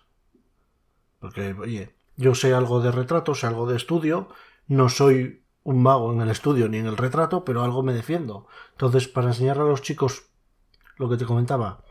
Porque, 1.19 1.53
oye, 1.53 1.95
yo 2.15 2.33
sé 2.35 2.53
algo 2.53 2.79
de 2.79 2.91
retrato, 2.91 3.35
sé 3.35 3.47
algo 3.47 3.69
de 3.69 3.75
estudio. 3.75 4.29
No 4.67 4.87
soy 4.87 5.43
un 5.63 5.83
mago 5.83 6.13
en 6.13 6.21
el 6.21 6.29
estudio 6.29 6.69
ni 6.69 6.77
en 6.77 6.85
el 6.85 6.95
retrato, 6.95 7.43
pero 7.43 7.63
algo 7.63 7.83
me 7.83 7.93
defiendo. 7.93 8.47
Entonces, 8.71 9.09
para 9.09 9.27
enseñarle 9.27 9.63
a 9.63 9.67
los 9.67 9.81
chicos 9.81 10.29
lo 10.95 11.09
que 11.09 11.17
te 11.17 11.25
comentaba, 11.25 11.83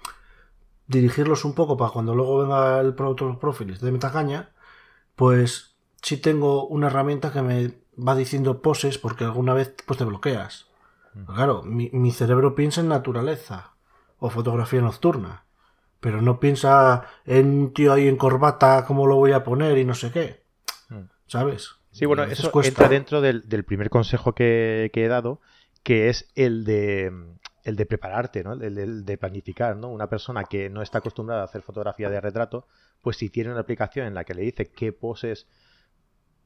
dirigirlos 0.87 1.45
un 1.45 1.55
poco 1.55 1.77
para 1.77 1.91
cuando 1.91 2.15
luego 2.15 2.39
venga 2.39 2.81
el 2.81 2.95
producto 2.95 3.39
profiles 3.39 3.81
de 3.81 3.93
Metacaña, 3.93 4.55
pues 5.15 5.77
sí 6.01 6.17
tengo 6.17 6.67
una 6.67 6.87
herramienta 6.87 7.31
que 7.31 7.43
me 7.43 7.75
va 7.97 8.15
diciendo 8.15 8.63
poses 8.63 8.99
porque 8.99 9.25
alguna 9.25 9.55
vez 9.55 9.75
pues 9.87 9.99
te 9.99 10.05
bloqueas. 10.05 10.67
Claro, 11.27 11.63
mi, 11.63 12.11
cerebro 12.11 12.55
piensa 12.55 12.83
en 12.83 12.89
naturaleza 12.89 13.73
o 14.19 14.29
fotografía 14.29 14.83
nocturna, 14.83 15.45
pero 16.01 16.21
no 16.21 16.41
piensa 16.41 17.07
en 17.25 17.73
tío 17.73 17.95
ahí 17.95 18.07
en 18.07 18.17
corbata, 18.17 18.85
cómo 18.87 19.07
lo 19.07 19.17
voy 19.17 19.33
a 19.33 19.43
poner 19.43 19.79
y 19.79 19.85
no 19.85 19.95
sé 19.95 20.13
qué. 20.13 20.43
¿Sabes? 21.27 21.71
Sí, 21.91 22.05
bueno, 22.05 22.25
eso 22.25 22.53
entra 22.63 22.89
dentro 22.89 23.23
del, 23.23 23.65
primer 23.65 23.89
consejo 23.89 24.35
que, 24.35 24.91
he 24.93 25.09
dado, 25.09 25.41
que 25.83 26.11
es 26.11 26.31
el 26.35 26.65
de, 26.65 27.11
el 27.65 27.77
de 27.77 27.87
prepararte, 27.87 28.45
¿no? 28.45 28.53
El, 28.53 29.07
de 29.07 29.19
planificar, 29.19 29.77
¿no? 29.77 29.89
Una 29.89 30.11
persona 30.11 30.45
que 30.45 30.69
no 30.69 30.83
está 30.83 30.99
acostumbrada 30.99 31.41
a 31.41 31.47
hacer 31.47 31.63
fotografía 31.63 32.11
de 32.11 32.21
retrato, 32.21 32.67
pues 33.01 33.17
si 33.17 33.31
tiene 33.31 33.51
una 33.51 33.61
aplicación 33.61 34.07
en 34.07 34.15
la 34.15 34.25
que 34.25 34.35
le 34.35 34.43
dice 34.43 34.67
qué 34.67 34.93
poses 34.93 35.47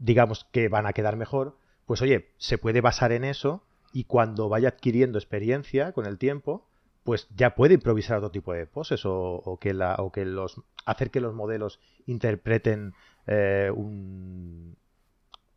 digamos 0.00 0.46
que 0.50 0.68
van 0.68 0.86
a 0.86 0.92
quedar 0.92 1.16
mejor, 1.16 1.56
pues 1.86 2.02
oye, 2.02 2.30
se 2.38 2.58
puede 2.58 2.80
basar 2.80 3.12
en 3.12 3.22
eso 3.22 3.62
y 3.92 4.04
cuando 4.04 4.48
vaya 4.48 4.70
adquiriendo 4.70 5.18
experiencia 5.18 5.92
con 5.92 6.06
el 6.06 6.18
tiempo, 6.18 6.66
pues 7.04 7.28
ya 7.36 7.54
puede 7.54 7.74
improvisar 7.74 8.18
otro 8.18 8.30
tipo 8.30 8.52
de 8.52 8.66
poses 8.66 9.02
o, 9.04 9.58
que, 9.60 9.74
la, 9.74 9.96
o 9.98 10.10
que 10.10 10.24
los 10.24 10.60
hacer 10.86 11.10
que 11.10 11.20
los 11.20 11.34
modelos 11.34 11.80
interpreten 12.06 12.94
eh, 13.26 13.70
un, 13.74 14.76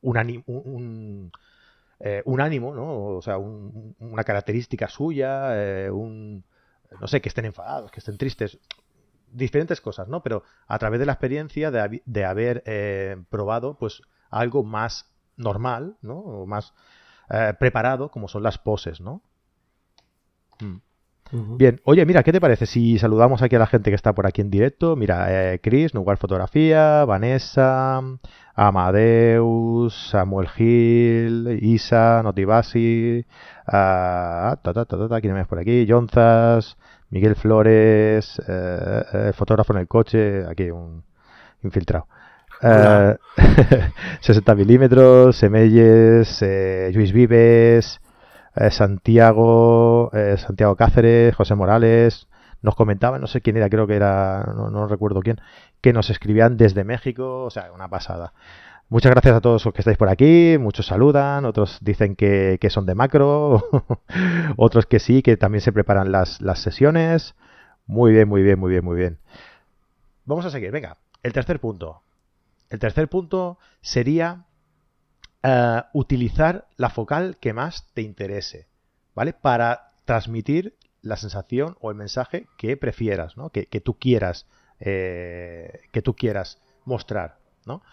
un, 0.02 0.44
un, 0.46 1.32
eh, 2.00 2.22
un, 2.26 2.42
ánimo, 2.42 2.76
¿no? 2.76 3.16
O 3.16 3.22
sea, 3.22 3.38
una 3.38 4.24
característica 4.24 4.90
suya, 4.90 5.52
eh, 5.56 5.90
un, 5.90 6.44
no 7.00 7.08
sé, 7.08 7.22
que 7.22 7.30
estén 7.30 7.46
enfadados, 7.46 7.92
que 7.92 8.00
estén 8.00 8.18
tristes, 8.18 8.60
diferentes 9.32 9.80
cosas, 9.80 10.08
¿no? 10.08 10.22
Pero 10.22 10.44
a 10.68 10.78
través 10.80 11.00
de 11.00 11.06
la 11.06 11.14
experiencia 11.14 11.72
de, 11.72 12.02
de 12.06 12.26
haber 12.26 12.64
probado, 13.30 13.78
pues 13.78 14.02
algo 14.34 14.64
más 14.64 15.10
normal, 15.38 15.98
¿no? 16.02 16.20
O 16.20 16.46
más 16.46 16.74
eh, 17.30 17.54
preparado, 17.60 18.10
como 18.10 18.28
son 18.28 18.44
las 18.44 18.58
poses, 18.58 19.02
¿no? 19.02 19.22
Mm. 20.60 20.78
Bien, 21.58 21.82
oye, 21.86 22.06
mira, 22.06 22.22
¿qué 22.22 22.32
te 22.32 22.40
parece 22.40 22.68
si 22.68 23.00
saludamos 23.00 23.42
aquí 23.42 23.56
a 23.56 23.60
la 23.60 23.66
gente 23.66 23.90
que 23.90 23.96
está 23.96 24.14
por 24.14 24.28
aquí 24.28 24.42
en 24.42 24.52
directo? 24.52 24.96
Mira, 24.96 25.54
eh, 25.54 25.60
Chris, 25.64 25.96
Nugual 25.96 26.18
Fotografía, 26.18 27.06
Vanessa, 27.06 28.02
Amadeus, 28.54 30.10
Samuel 30.12 30.48
Gil, 30.50 31.58
Isa, 31.60 32.22
Notibasi, 32.24 33.26
uh, 33.68 33.72
ta, 33.72 34.58
ta, 34.62 34.86
ta, 34.86 35.22
¿quién 35.22 35.34
más 35.34 35.48
por 35.48 35.58
aquí? 35.58 35.88
Jonzas, 35.90 36.78
Miguel 37.10 37.36
Flores, 37.36 38.40
eh, 38.48 39.32
fotógrafo 39.34 39.74
en 39.74 39.80
el 39.80 39.88
coche, 39.88 40.46
aquí 40.46 40.70
un 40.70 41.04
infiltrado. 41.64 42.08
60 42.64 44.52
eh, 44.52 44.56
milímetros, 44.56 45.36
Semelles, 45.36 46.42
eh, 46.42 46.92
Luis 46.94 47.12
Vives, 47.12 48.00
eh, 48.56 48.72
Santiago, 48.72 50.10
Santiago 50.38 50.76
Cáceres, 50.78 51.36
José 51.36 51.56
Morales, 51.56 52.28
nos 52.62 52.76
comentaban, 52.76 53.20
no 53.20 53.28
sé 53.28 53.42
quién 53.42 53.58
era, 53.58 53.70
creo 53.70 53.86
que 53.86 53.96
era, 53.96 54.54
no, 54.56 54.88
recuerdo 54.88 55.20
quién, 55.20 55.42
que 55.82 55.92
nos 55.92 56.10
escribían 56.10 56.56
desde 56.56 56.86
México, 56.86 57.44
o 57.44 57.50
sea, 57.50 57.70
una 57.74 57.90
pasada. 57.90 58.34
Muchas 58.88 59.12
gracias 59.12 59.36
a 59.36 59.42
todos 59.42 59.66
los 59.66 59.74
que 59.74 59.82
estáis 59.82 59.98
por 59.98 60.08
aquí, 60.08 60.58
muchos 60.58 60.86
saludan, 60.86 61.44
otros 61.44 61.80
dicen 61.82 62.16
que, 62.16 62.58
son 62.70 62.86
de 62.86 62.96
macro, 62.96 63.64
otros 64.56 64.86
que 64.86 65.00
sí, 65.00 65.22
que 65.22 65.36
también 65.36 65.62
se 65.62 65.74
preparan 65.74 66.12
las 66.14 66.40
sesiones. 66.60 67.36
Muy 67.86 68.14
bien, 68.14 68.30
muy 68.30 68.42
bien, 68.42 68.58
muy 68.58 68.72
bien, 68.72 68.86
muy 68.86 68.96
bien. 68.96 69.18
Vamos 70.26 70.46
a 70.46 70.50
seguir, 70.50 70.72
venga, 70.72 70.98
el 71.24 71.34
tercer 71.34 71.60
punto. 71.60 72.03
El 72.74 72.80
tercer 72.80 73.08
punto 73.08 73.60
sería 73.82 74.48
eh, 75.44 75.84
utilizar 75.94 76.66
la 76.76 76.90
focal 76.90 77.38
que 77.40 77.54
más 77.54 77.88
te 77.94 78.02
interese, 78.02 78.68
¿vale? 79.14 79.32
Para 79.32 79.92
transmitir 80.06 80.76
la 81.04 81.16
sensación 81.16 81.78
o 81.82 81.92
el 81.92 81.98
mensaje 81.98 82.48
que 82.58 82.76
prefieras, 82.76 83.38
¿no? 83.38 83.52
Que, 83.52 83.68
tú 83.80 84.00
quieras, 84.00 84.48
eh, 84.80 85.82
que 85.92 86.02
tú 86.02 86.16
quieras 86.16 86.64
mostrar, 86.84 87.38
¿no? 87.68 87.84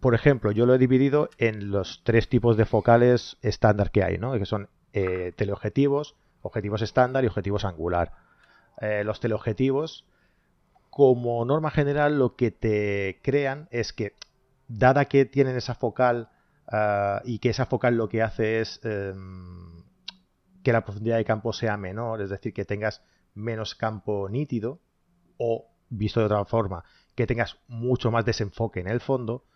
por 0.00 0.14
ejemplo, 0.14 0.50
yo 0.50 0.64
lo 0.64 0.74
he 0.74 0.78
dividido 0.78 1.28
en 1.36 1.70
los 1.70 2.00
tres 2.04 2.30
tipos 2.30 2.56
de 2.56 2.64
focales 2.64 3.36
estándar 3.42 3.90
que 3.90 4.02
hay, 4.02 4.16
¿no? 4.16 4.32
Que 4.32 4.46
son 4.46 4.70
eh, 4.94 5.32
teleobjetivos, 5.36 6.16
objetivos 6.40 6.80
estándar 6.80 7.22
y 7.22 7.26
objetivos 7.26 7.66
angular. 7.66 8.12
los 8.80 9.20
teleobjetivos 9.20 10.06
como 10.92 11.42
norma 11.46 11.70
general 11.70 12.18
lo 12.18 12.36
que 12.36 12.50
te 12.50 13.18
crean 13.22 13.66
es 13.70 13.94
que, 13.94 14.14
dada 14.68 15.06
que 15.06 15.24
tienen 15.24 15.56
esa 15.56 15.74
focal 15.74 16.28
ah, 16.68 17.22
y 17.24 17.38
que 17.38 17.48
esa 17.48 17.64
focal 17.64 17.96
lo 17.96 18.10
que 18.10 18.20
hace 18.20 18.60
es 18.60 18.78
em, 18.84 19.84
que 20.62 20.70
la 20.70 20.84
profundidad 20.84 21.16
de 21.16 21.24
campo 21.24 21.54
sea 21.54 21.78
menor, 21.78 22.20
es 22.20 22.28
decir, 22.28 22.52
que 22.52 22.66
tengas 22.66 23.02
menos 23.32 23.74
campo 23.74 24.28
nítido 24.28 24.80
o, 25.38 25.66
visto 25.88 26.20
de 26.20 26.26
otra 26.26 26.44
forma, 26.44 26.84
que 27.14 27.26
tengas 27.26 27.56
mucho 27.68 28.10
más 28.10 28.26
desenfoque 28.26 28.80
en 28.80 28.88
el 28.88 29.00
fondo, 29.00 29.46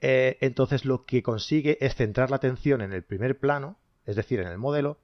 eh, 0.00 0.38
entonces 0.40 0.84
lo 0.84 1.06
que 1.06 1.24
consigue 1.24 1.76
es 1.84 1.96
centrar 1.96 2.30
la 2.30 2.36
atención 2.36 2.82
en 2.82 2.92
el 2.92 3.02
primer 3.02 3.40
plano, 3.40 3.80
es 4.06 4.14
decir, 4.14 4.38
en 4.38 4.46
el 4.46 4.58
modelo, 4.58 5.00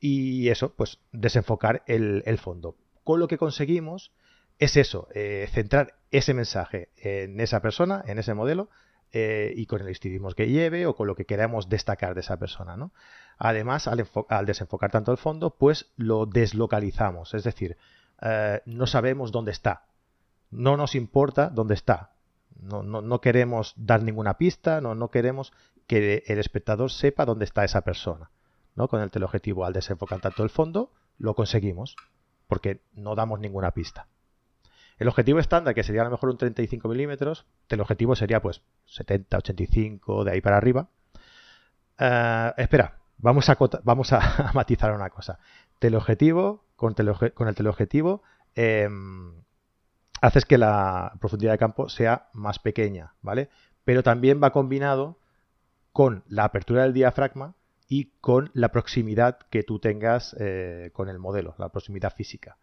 y 0.00 0.48
eso, 0.48 0.74
pues 0.74 0.98
desenfocar 1.12 1.82
el, 1.86 2.22
el 2.24 2.38
fondo. 2.38 2.78
Con 3.04 3.20
lo 3.20 3.28
que 3.28 3.36
conseguimos 3.36 4.14
es 4.58 4.76
eso, 4.76 5.08
eh, 5.14 5.48
centrar 5.52 5.94
ese 6.10 6.34
mensaje 6.34 6.88
en 6.96 7.40
esa 7.40 7.60
persona, 7.60 8.02
en 8.06 8.18
ese 8.18 8.34
modelo, 8.34 8.68
eh, 9.12 9.54
y 9.56 9.64
con 9.64 9.80
el 9.80 9.88
estilismo 9.88 10.30
que 10.32 10.48
lleve 10.48 10.86
o 10.86 10.94
con 10.94 11.06
lo 11.06 11.14
que 11.14 11.24
queramos 11.24 11.68
destacar 11.68 12.14
de 12.14 12.20
esa 12.20 12.36
persona. 12.36 12.76
¿no? 12.76 12.92
Además, 13.38 13.88
al, 13.88 14.46
desenfocar 14.46 14.90
tanto 14.90 15.12
el 15.12 15.18
fondo, 15.18 15.56
pues 15.56 15.92
lo 15.96 16.26
deslocalizamos, 16.26 17.32
es 17.32 17.44
decir, 17.44 17.78
eh, 18.20 18.60
no 18.66 18.86
sabemos 18.86 19.32
dónde 19.32 19.52
está, 19.52 19.86
no 20.50 20.76
nos 20.76 20.94
importa 20.94 21.48
dónde 21.48 21.74
está, 21.74 22.12
no, 22.60 22.82
no, 22.82 23.20
queremos 23.20 23.72
dar 23.76 24.02
ninguna 24.02 24.36
pista, 24.36 24.80
no, 24.80 24.94
no 24.94 25.10
queremos 25.10 25.52
que 25.86 26.24
el 26.26 26.38
espectador 26.38 26.90
sepa 26.90 27.24
dónde 27.24 27.44
está 27.44 27.64
esa 27.64 27.82
persona. 27.82 28.30
¿no? 28.74 28.88
Con 28.88 29.00
el 29.00 29.10
teleobjetivo, 29.10 29.64
al 29.64 29.72
desenfocar 29.72 30.20
tanto 30.20 30.42
el 30.42 30.50
fondo, 30.50 30.92
lo 31.18 31.34
conseguimos, 31.34 31.96
porque 32.46 32.82
no 32.92 33.14
damos 33.14 33.40
ninguna 33.40 33.70
pista. 33.70 34.08
El 34.98 35.08
objetivo 35.08 35.38
estándar, 35.38 35.74
que 35.74 35.84
sería 35.84 36.02
a 36.02 36.04
lo 36.04 36.10
mejor 36.10 36.30
un 36.30 36.38
35 36.38 36.88
milímetros, 36.88 37.46
el 37.68 37.80
objetivo 37.80 38.16
sería 38.16 38.42
pues 38.42 38.62
70, 38.86 39.38
85, 39.38 40.24
de 40.24 40.32
ahí 40.32 40.40
para 40.40 40.56
arriba. 40.56 40.88
Eh, 41.98 42.52
espera, 42.56 42.98
vamos 43.18 43.48
a, 43.48 43.56
vamos 43.84 44.12
a, 44.12 44.50
matizar 44.54 44.92
una 44.92 45.10
cosa. 45.10 45.38
Teleobjetivo, 45.78 46.64
con, 46.76 46.94
con 47.34 47.48
el 47.48 47.54
teleobjetivo, 47.54 48.22
em, 48.54 49.42
haces 50.20 50.44
que 50.44 50.58
la 50.58 51.12
profundidad 51.20 51.52
de 51.52 51.58
campo 51.58 51.88
sea 51.88 52.28
más 52.32 52.58
pequeña, 52.58 53.14
¿vale? 53.22 53.50
Pero 53.84 54.02
también 54.02 54.40
va 54.42 54.50
combinado 54.50 55.18
con 55.92 56.24
la 56.26 56.44
apertura 56.44 56.82
del 56.82 56.92
diafragma 56.92 57.54
y 57.88 58.12
con 58.20 58.50
la 58.52 58.70
proximidad 58.70 59.38
que 59.50 59.62
tú 59.62 59.78
tengas 59.78 60.36
eh, 60.38 60.90
con 60.92 61.08
el 61.08 61.18
modelo, 61.18 61.54
la 61.58 61.70
proximidad 61.70 62.12
física. 62.14 62.58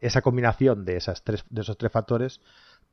Esa 0.00 0.22
combinación 0.22 0.84
de, 0.84 0.96
esas 0.96 1.24
tres, 1.24 1.44
de 1.50 1.62
esos 1.62 1.76
tres 1.76 1.92
factores 1.92 2.40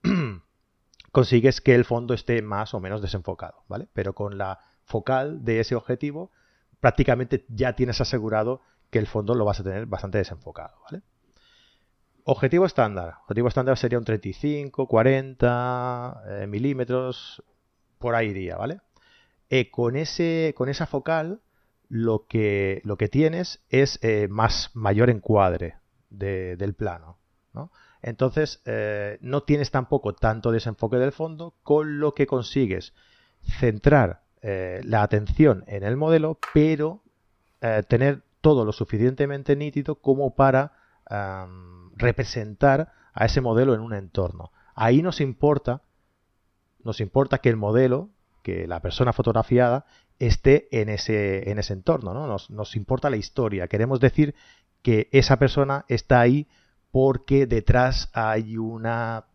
consigues 1.11 1.61
que 1.61 1.75
el 1.75 1.85
fondo 1.85 2.13
esté 2.13 2.41
más 2.41 2.73
o 2.73 2.79
menos 2.79 3.01
desenfocado, 3.01 3.63
¿vale? 3.67 3.87
Pero 3.93 4.13
con 4.13 4.37
la 4.37 4.59
focal 4.85 5.43
de 5.45 5.59
ese 5.59 5.75
objetivo 5.75 6.31
prácticamente 6.79 7.45
ya 7.49 7.73
tienes 7.73 8.01
asegurado 8.01 8.61
que 8.89 8.99
el 8.99 9.07
fondo 9.07 9.35
lo 9.35 9.45
vas 9.45 9.59
a 9.59 9.63
tener 9.63 9.85
bastante 9.85 10.17
desenfocado, 10.17 10.77
¿vale? 10.83 11.03
Objetivo 12.23 12.65
estándar. 12.65 13.15
Objetivo 13.23 13.47
estándar 13.47 13.77
sería 13.77 13.97
un 13.97 14.05
35, 14.05 14.87
40 14.87 16.23
eh, 16.27 16.47
milímetros, 16.47 17.43
por 17.97 18.15
ahí 18.15 18.27
iría, 18.27 18.57
¿vale? 18.57 18.79
Eh, 19.49 19.71
con, 19.71 19.95
ese, 19.95 20.53
con 20.55 20.69
esa 20.69 20.85
focal 20.85 21.41
lo 21.89 22.25
que, 22.27 22.81
lo 22.83 22.97
que 22.97 23.09
tienes 23.09 23.63
es 23.69 23.99
eh, 24.01 24.27
más 24.29 24.71
mayor 24.73 25.09
encuadre, 25.09 25.75
del 26.11 26.73
plano. 26.75 27.17
Entonces, 28.01 28.61
eh, 28.65 29.19
no 29.21 29.43
tienes 29.43 29.71
tampoco 29.71 30.13
tanto 30.13 30.51
desenfoque 30.51 30.97
del 30.97 31.11
fondo, 31.11 31.55
con 31.63 31.99
lo 31.99 32.13
que 32.13 32.25
consigues 32.25 32.93
centrar 33.59 34.23
eh, 34.41 34.81
la 34.83 35.03
atención 35.03 35.63
en 35.67 35.83
el 35.83 35.97
modelo, 35.97 36.39
pero 36.53 37.03
eh, 37.61 37.83
tener 37.87 38.23
todo 38.41 38.65
lo 38.65 38.71
suficientemente 38.71 39.55
nítido 39.55 39.95
como 39.95 40.35
para 40.35 40.73
representar 41.97 42.93
a 43.13 43.25
ese 43.25 43.41
modelo 43.41 43.73
en 43.73 43.81
un 43.81 43.93
entorno. 43.93 44.53
Ahí 44.75 45.01
nos 45.01 45.19
importa, 45.19 45.81
nos 46.85 47.01
importa 47.01 47.39
que 47.39 47.49
el 47.49 47.57
modelo, 47.57 48.11
que 48.43 48.65
la 48.65 48.79
persona 48.79 49.11
fotografiada, 49.11 49.85
esté 50.19 50.69
en 50.71 50.87
ese, 50.87 51.51
en 51.51 51.59
ese 51.59 51.73
entorno, 51.73 52.13
¿no? 52.13 52.27
Nos, 52.27 52.49
nos, 52.49 52.77
importa 52.77 53.09
la 53.09 53.17
historia. 53.17 53.67
Queremos 53.67 53.99
decir 53.99 54.35
que 54.81 55.09
esa 55.11 55.37
persona 55.37 55.85
está 55.87 56.19
ahí 56.19 56.47
porque 56.91 57.45
detrás 57.45 58.09
hay 58.13 58.57
una 58.57 59.25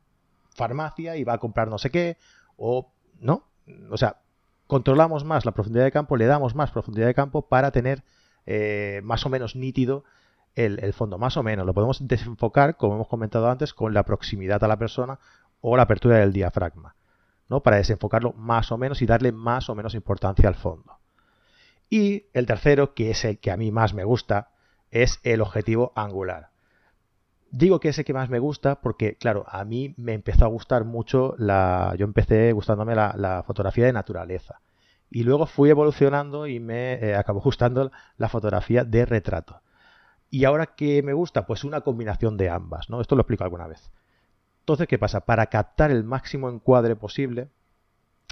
farmacia 0.55 1.17
y 1.17 1.25
va 1.25 1.35
a 1.35 1.39
comprar 1.39 1.69
no 1.69 1.79
sé 1.79 1.91
qué, 1.91 2.17
o 2.57 2.93
no, 3.21 3.45
o 3.91 3.97
sea, 3.97 4.21
controlamos 4.67 5.25
más 5.25 5.45
la 5.45 5.53
profundidad 5.53 5.85
de 5.85 5.93
campo, 5.93 6.17
le 6.17 6.27
damos 6.27 6.55
más 6.55 6.71
profundidad 6.71 7.07
de 7.07 7.15
campo 7.15 7.49
para 7.49 7.71
tener 7.71 8.03
eh, 8.47 9.01
más 9.05 9.25
o 9.27 9.29
menos 9.29 9.57
nítido 9.57 10.05
el, 10.55 10.93
fondo, 10.95 11.19
más 11.19 11.37
o 11.37 11.43
menos. 11.43 11.67
Lo 11.67 11.75
podemos 11.75 12.07
desenfocar, 12.09 12.77
como 12.77 12.95
hemos 12.95 13.09
comentado 13.09 13.51
antes, 13.51 13.75
con 13.75 13.93
la 13.93 14.05
proximidad 14.05 14.65
a 14.65 14.69
la 14.69 14.79
persona 14.79 15.19
o 15.61 15.77
la 15.77 15.83
apertura 15.83 16.17
del 16.17 16.33
diafragma, 16.33 16.97
¿no? 17.49 17.63
Para 17.63 17.77
desenfocarlo 17.77 18.33
más 18.33 18.73
o 18.73 18.79
menos 18.79 19.03
y 19.03 19.07
darle 19.07 19.33
más 19.33 19.69
o 19.69 19.75
menos 19.75 19.95
importancia 19.95 20.49
al 20.49 20.55
fondo. 20.55 20.99
Y 21.91 22.27
el 22.33 22.47
tercero, 22.47 22.95
que 22.95 23.11
es 23.11 23.25
el 23.27 23.39
que 23.39 23.51
a 23.51 23.57
mí 23.59 23.71
más 23.71 23.93
me 23.93 24.05
gusta, 24.05 24.49
es 24.91 25.21
el 25.23 25.41
objetivo 25.41 25.93
angular. 25.95 26.51
Digo 27.51 27.81
que 27.81 27.89
es 27.89 27.99
el 27.99 28.05
que 28.05 28.13
más 28.13 28.29
me 28.29 28.39
gusta 28.39 28.81
porque, 28.81 29.17
claro, 29.17 29.45
a 29.49 29.65
mí 29.65 29.95
me 29.97 30.15
empezó 30.15 30.45
a 30.45 30.49
gustar 30.49 30.85
mucho 30.85 31.35
la. 31.39 31.95
Yo 31.97 32.05
empecé 32.05 32.53
gustándome 32.53 32.95
la, 32.95 33.45
fotografía 33.47 33.87
de 33.87 33.93
naturaleza. 33.93 34.61
Y 35.11 35.23
luego 35.23 35.47
fui 35.47 35.71
evolucionando 35.71 36.47
y 36.47 36.59
me 36.59 36.95
eh, 36.95 37.15
acabó 37.15 37.41
gustando 37.45 37.91
la 38.19 38.29
fotografía 38.29 38.85
de 38.85 39.07
retrato. 39.07 39.63
Y 40.29 40.45
ahora 40.45 40.67
que 40.67 41.03
me 41.03 41.13
gusta, 41.13 41.47
pues 41.47 41.63
una 41.63 41.83
combinación 41.83 42.37
de 42.37 42.51
ambas, 42.51 42.91
¿no? 42.91 43.01
Esto 43.01 43.15
lo 43.15 43.23
explico 43.23 43.45
alguna 43.45 43.69
vez. 43.69 43.91
Entonces, 44.61 44.89
¿qué 44.89 44.99
pasa? 44.99 45.21
Para 45.21 45.47
captar 45.47 45.93
el 45.93 46.03
máximo 46.03 46.51
encuadre 46.51 46.97
posible, 46.97 47.49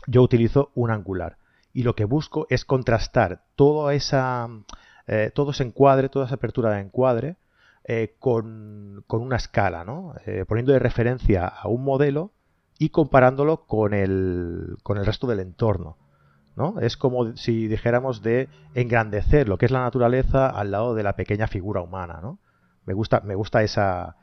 yo 0.08 0.20
utilizo 0.22 0.72
un 0.74 0.90
angular. 0.90 1.38
Y 1.72 1.84
lo 1.84 1.94
que 1.94 2.04
busco 2.04 2.46
es 2.50 2.64
contrastar 2.64 3.44
toda 3.54 3.94
esa 3.94 4.48
eh, 5.06 5.30
todo 5.34 5.50
ese 5.50 5.64
encuadre, 5.64 6.08
toda 6.08 6.26
esa 6.26 6.36
apertura 6.36 6.70
de 6.70 6.80
encuadre, 6.80 7.36
eh, 7.84 8.14
con, 8.18 9.04
una 9.08 9.36
escala, 9.36 9.84
¿no? 9.84 10.14
Eh, 10.26 10.44
poniendo 10.48 10.72
de 10.72 10.78
referencia 10.78 11.46
a 11.46 11.68
un 11.68 11.84
modelo 11.84 12.32
y 12.78 12.88
comparándolo 12.88 13.66
con 13.66 13.92
el, 13.94 14.76
con 14.82 14.98
el 14.98 15.06
resto 15.06 15.26
del 15.26 15.40
entorno. 15.40 15.98
¿no? 16.56 16.78
Es 16.80 16.96
como 16.96 17.36
si 17.36 17.66
dijéramos 17.66 18.22
de 18.22 18.48
engrandecer 18.74 19.48
lo 19.48 19.58
que 19.58 19.66
es 19.66 19.72
la 19.72 19.82
naturaleza 19.82 20.48
al 20.48 20.70
lado 20.70 20.94
de 20.94 21.02
la 21.02 21.16
pequeña 21.16 21.46
figura 21.48 21.82
humana. 21.82 22.20
¿no? 22.22 22.38
Me 22.86 22.94
gusta, 22.94 23.20
me 23.20 23.34
gusta 23.34 23.62
esa, 23.62 24.16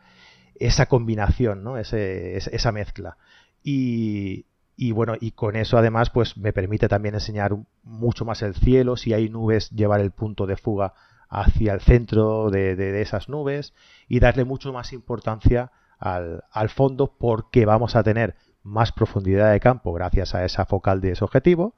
esa 0.56 0.86
combinación, 0.88 1.64
¿no? 1.64 1.78
esa 1.78 2.72
mezcla. 2.72 3.18
Y, 3.64 4.46
y 4.76 4.92
bueno, 4.92 5.14
y 5.20 5.32
con 5.32 5.56
eso 5.56 5.78
además 5.78 6.10
pues 6.10 6.38
me 6.38 6.54
permite 6.54 6.88
también 6.88 7.16
enseñar 7.16 7.56
mucho 7.84 8.26
más 8.26 8.42
el 8.42 8.56
cielo, 8.56 8.98
si 8.98 9.14
hay 9.14 9.30
nubes, 9.30 9.70
llevar 9.72 10.02
el 10.02 10.12
punto 10.12 10.46
de 10.48 10.58
fuga 10.58 10.94
hacia 11.30 11.74
el 11.74 11.82
centro 11.82 12.50
de, 12.50 13.02
esas 13.02 13.30
nubes 13.30 13.74
y 14.08 14.20
darle 14.20 14.44
mucho 14.44 14.74
más 14.74 14.92
importancia 14.92 15.72
al, 15.98 16.70
fondo 16.70 17.16
porque 17.18 17.66
vamos 17.66 17.96
a 17.96 18.04
tener 18.04 18.36
más 18.64 18.92
profundidad 18.92 19.52
de 19.52 19.60
campo 19.60 19.94
gracias 19.94 20.36
a 20.36 20.44
esa 20.44 20.66
focal 20.66 21.00
de 21.00 21.12
ese 21.12 21.24
objetivo 21.24 21.76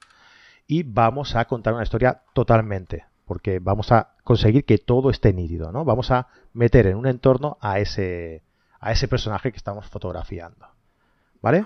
y 0.66 0.84
vamos 0.84 1.36
a 1.36 1.46
contar 1.46 1.74
una 1.74 1.84
historia 1.84 2.24
totalmente 2.34 3.06
porque 3.26 3.60
vamos 3.60 3.92
a 3.92 4.16
conseguir 4.24 4.66
que 4.66 4.78
todo 4.78 5.10
esté 5.10 5.34
nítido, 5.34 5.72
¿no? 5.72 5.86
Vamos 5.86 6.12
a 6.12 6.28
meter 6.54 6.88
en 6.88 6.98
un 6.98 7.08
entorno 7.08 7.58
a 7.62 7.80
ese, 7.80 8.44
a 8.80 8.92
ese 8.92 9.08
personaje 9.08 9.52
que 9.52 9.58
estamos 9.58 9.88
fotografiando, 9.88 10.68
¿vale? 11.42 11.66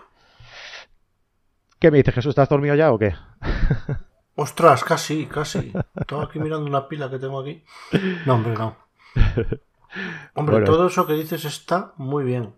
¿Qué 1.80 1.92
me 1.92 1.98
dices, 1.98 2.16
Jesús? 2.16 2.32
¿Estás 2.32 2.50
dormido 2.50 2.76
ya 2.76 2.92
o 2.92 2.98
qué? 2.98 3.14
Ostras, 4.36 4.84
casi, 4.84 5.26
casi. 5.26 5.74
Estaba 5.96 6.26
aquí 6.26 6.40
mirando 6.40 6.66
una 6.66 6.88
pila 6.88 7.10
que 7.10 7.20
tengo 7.20 7.40
aquí. 7.40 7.64
No, 8.26 8.36
hombre, 8.36 8.54
no. 8.54 8.78
Hombre, 10.36 10.62
todo 10.64 10.88
eso 10.88 11.08
que 11.08 11.14
dices 11.14 11.46
está 11.46 11.94
muy 11.98 12.24
bien. 12.24 12.54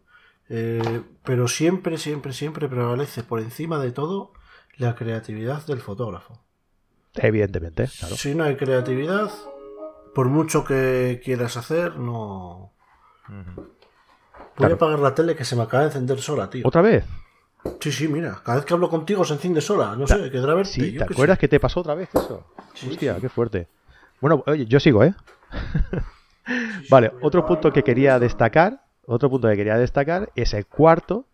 Eh, 0.50 1.04
pero 1.24 1.48
siempre, 1.48 1.98
siempre, 1.98 2.34
siempre 2.34 2.68
prevalece 2.68 3.24
por 3.24 3.40
encima 3.40 3.80
de 3.80 3.92
todo 3.92 4.34
la 4.78 4.96
creatividad 4.96 5.66
del 5.66 5.80
fotógrafo. 5.80 6.42
Evidentemente, 7.16 7.88
claro. 8.00 8.16
Si 8.16 8.36
no 8.36 8.44
hay 8.44 8.56
creatividad, 8.56 9.32
por 10.14 10.28
mucho 10.28 10.64
que 10.64 11.22
quieras 11.24 11.56
hacer, 11.56 11.98
no. 11.98 12.74
Voy 14.58 14.72
a 14.72 14.74
apagar 14.74 15.00
la 15.00 15.16
tele 15.16 15.36
que 15.36 15.46
se 15.46 15.56
me 15.56 15.64
acaba 15.64 15.84
de 15.84 15.90
encender 15.90 16.20
sola, 16.20 16.50
tío. 16.50 16.68
¿Otra 16.68 16.82
vez? 16.82 17.06
Sí, 17.80 17.92
sí, 17.92 18.08
mira, 18.08 18.42
cada 18.44 18.58
vez 18.58 18.66
que 18.66 18.74
hablo 18.74 18.90
contigo 18.90 19.26
se 19.26 19.34
enciende 19.34 19.62
sola, 19.62 19.96
no 19.96 20.08
sé, 20.08 20.32
quedará 20.32 20.54
verte. 20.54 20.72
Sí, 20.72 20.98
¿te 20.98 21.04
acuerdas 21.04 21.38
que 21.38 21.48
te 21.48 21.60
pasó 21.60 21.82
otra 21.82 21.96
vez 21.96 22.10
eso? 22.14 22.46
Hostia, 22.88 23.18
qué 23.20 23.30
fuerte. 23.30 23.68
Bueno, 24.22 24.44
oye, 24.48 24.66
yo 24.66 24.80
sigo, 24.80 25.04
¿eh? 25.04 25.14
vale, 26.90 27.12
otro 27.22 27.46
punto 27.46 27.72
que 27.72 27.84
quería 27.84 28.20
destacar, 28.20 28.86
otro 29.06 29.30
punto 29.30 29.50
que 29.50 29.56
quería 29.56 29.78
destacar 29.78 30.32
es 30.36 30.54
el 30.54 30.66
cuarto 30.66 31.26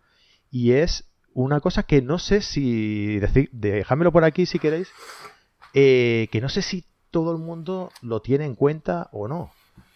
y 0.51 0.73
es 0.73 1.05
una 1.33 1.59
cosa 1.59 1.83
que 1.83 2.01
no 2.01 2.17
sé 2.17 2.41
si, 2.41 3.19
decir, 3.19 3.49
déjamelo 3.51 4.11
por 4.11 4.23
aquí 4.23 4.45
si 4.45 4.57
queréis, 4.57 4.89
eh, 5.73 6.27
que 6.31 6.41
no 6.41 6.49
sé 6.49 6.61
si 6.61 6.85
todo 7.11 7.31
el 7.31 7.37
mundo 7.37 7.91
lo 8.01 8.21
tiene 8.21 8.45
en 8.45 8.55
cuenta 8.55 9.09
o 9.11 9.27
no. 9.27 9.51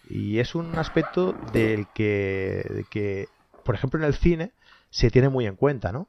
Y 0.09 0.39
es 0.39 0.55
un 0.55 0.75
aspecto 0.75 1.33
del 1.53 1.87
que, 1.93 2.85
que, 2.89 3.29
por 3.63 3.75
ejemplo, 3.75 3.99
en 3.99 4.05
el 4.05 4.15
cine 4.15 4.51
se 4.89 5.11
tiene 5.11 5.29
muy 5.29 5.45
en 5.45 5.55
cuenta, 5.55 5.91
¿no? 5.91 6.07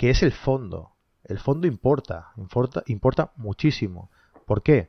Que 0.00 0.08
es 0.08 0.22
el 0.22 0.32
fondo. 0.32 0.96
El 1.24 1.38
fondo 1.38 1.66
importa, 1.66 2.32
importa, 2.38 2.82
importa 2.86 3.32
muchísimo. 3.36 4.10
¿Por 4.46 4.62
qué? 4.62 4.88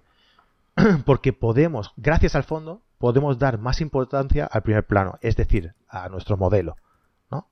Porque 1.06 1.34
podemos, 1.34 1.92
gracias 1.98 2.34
al 2.34 2.46
fondo, 2.46 2.82
podemos 2.98 3.38
dar 3.38 3.58
más 3.58 3.82
importancia 3.82 4.46
al 4.46 4.64
primer 4.64 4.88
plano, 4.88 5.20
es 5.20 5.36
decir, 5.36 5.76
a 5.90 6.08
nuestro 6.08 6.38
modelo. 6.38 6.78
¿no? 7.30 7.50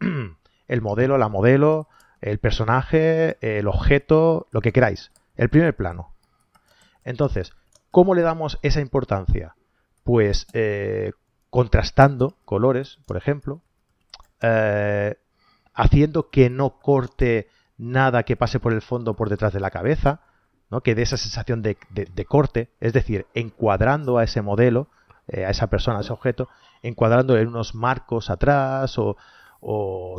El 0.66 0.80
modelo, 0.80 1.18
la 1.18 1.28
modelo, 1.28 1.88
el 2.22 2.38
personaje, 2.38 3.36
el 3.42 3.68
objeto, 3.68 4.46
lo 4.50 4.62
que 4.62 4.72
queráis, 4.72 5.12
el 5.36 5.50
primer 5.50 5.76
plano. 5.76 6.14
Entonces, 7.04 7.52
¿cómo 7.90 8.14
le 8.14 8.22
damos 8.22 8.58
esa 8.62 8.80
importancia? 8.80 9.56
Pues 10.04 10.46
eh, 10.54 11.12
contrastando 11.50 12.38
colores, 12.46 12.98
por 13.04 13.18
ejemplo, 13.18 13.60
eh, 14.40 15.16
haciendo 15.74 16.30
que 16.30 16.50
no 16.50 16.80
corte 16.80 17.48
nada 17.78 18.22
que 18.22 18.36
pase 18.36 18.60
por 18.60 18.72
el 18.72 18.82
fondo 18.82 19.14
por 19.14 19.28
detrás 19.28 19.52
de 19.52 19.60
la 19.60 19.70
cabeza, 19.70 20.20
¿no? 20.70 20.82
que 20.82 20.94
dé 20.94 21.02
esa 21.02 21.16
sensación 21.16 21.62
de, 21.62 21.76
corte, 22.26 22.70
es 22.80 22.92
decir, 22.92 23.26
encuadrando 23.34 24.18
a 24.18 24.24
ese 24.24 24.42
modelo, 24.42 24.88
eh, 25.28 25.44
a 25.44 25.50
esa 25.50 25.68
persona, 25.68 25.98
a 25.98 26.00
ese 26.02 26.12
objeto, 26.12 26.48
encuadrando 26.82 27.36
en 27.36 27.48
unos 27.48 27.74
marcos 27.74 28.30
atrás 28.30 28.98
o, 28.98 29.16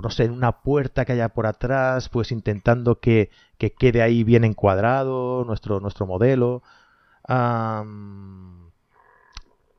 no 0.02 0.10
sé, 0.10 0.26
en 0.26 0.32
una 0.32 0.62
puerta 0.62 1.06
que 1.06 1.13
haya 1.13 1.30
por 1.30 1.46
atrás, 1.46 2.10
pues 2.10 2.32
intentando 2.32 3.00
que, 3.00 3.30
quede 3.58 4.02
ahí 4.02 4.24
bien 4.24 4.44
encuadrado 4.44 5.46
nuestro, 5.46 5.80
nuestro 5.80 6.06
modelo 6.06 6.63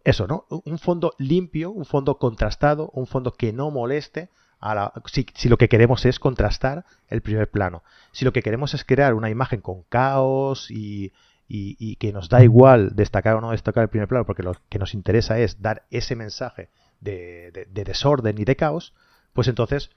eso, 0.05 0.27
¿no? 0.27 0.45
Un 0.49 0.79
fondo 0.79 1.15
limpio, 1.19 1.71
un 1.71 1.87
fondo 1.87 2.19
contrastado, 2.19 2.91
un 2.93 3.07
fondo 3.07 3.33
que 3.33 3.53
no 3.53 3.71
moleste. 3.71 4.29
Si, 5.07 5.49
lo 5.49 5.59
que 5.59 5.69
queremos 5.69 6.07
es 6.07 6.19
contrastar 6.19 6.85
el 7.09 7.21
primer 7.21 7.51
plano. 7.51 7.83
Si 8.13 8.25
lo 8.25 8.33
que 8.33 8.43
queremos 8.43 8.75
es 8.75 8.85
crear 8.85 9.15
una 9.15 9.31
imagen 9.31 9.61
con 9.61 9.83
caos 9.85 10.71
y, 10.71 11.13
que 11.49 12.13
nos 12.13 12.29
da 12.29 12.43
igual 12.43 12.97
destacar 12.97 13.37
o 13.37 13.41
no 13.41 13.51
destacar 13.51 13.83
el 13.83 13.91
primer 13.91 14.09
plano, 14.09 14.25
porque 14.25 14.43
lo 14.43 14.55
que 14.69 14.79
nos 14.79 14.95
interesa 14.95 15.39
es 15.39 15.61
dar 15.61 15.85
ese 15.91 16.17
mensaje 16.17 16.71
de, 17.01 17.69
desorden 17.73 18.39
y 18.39 18.45
de 18.45 18.57
caos, 18.57 18.95
pues 19.33 19.49
entonces 19.49 19.91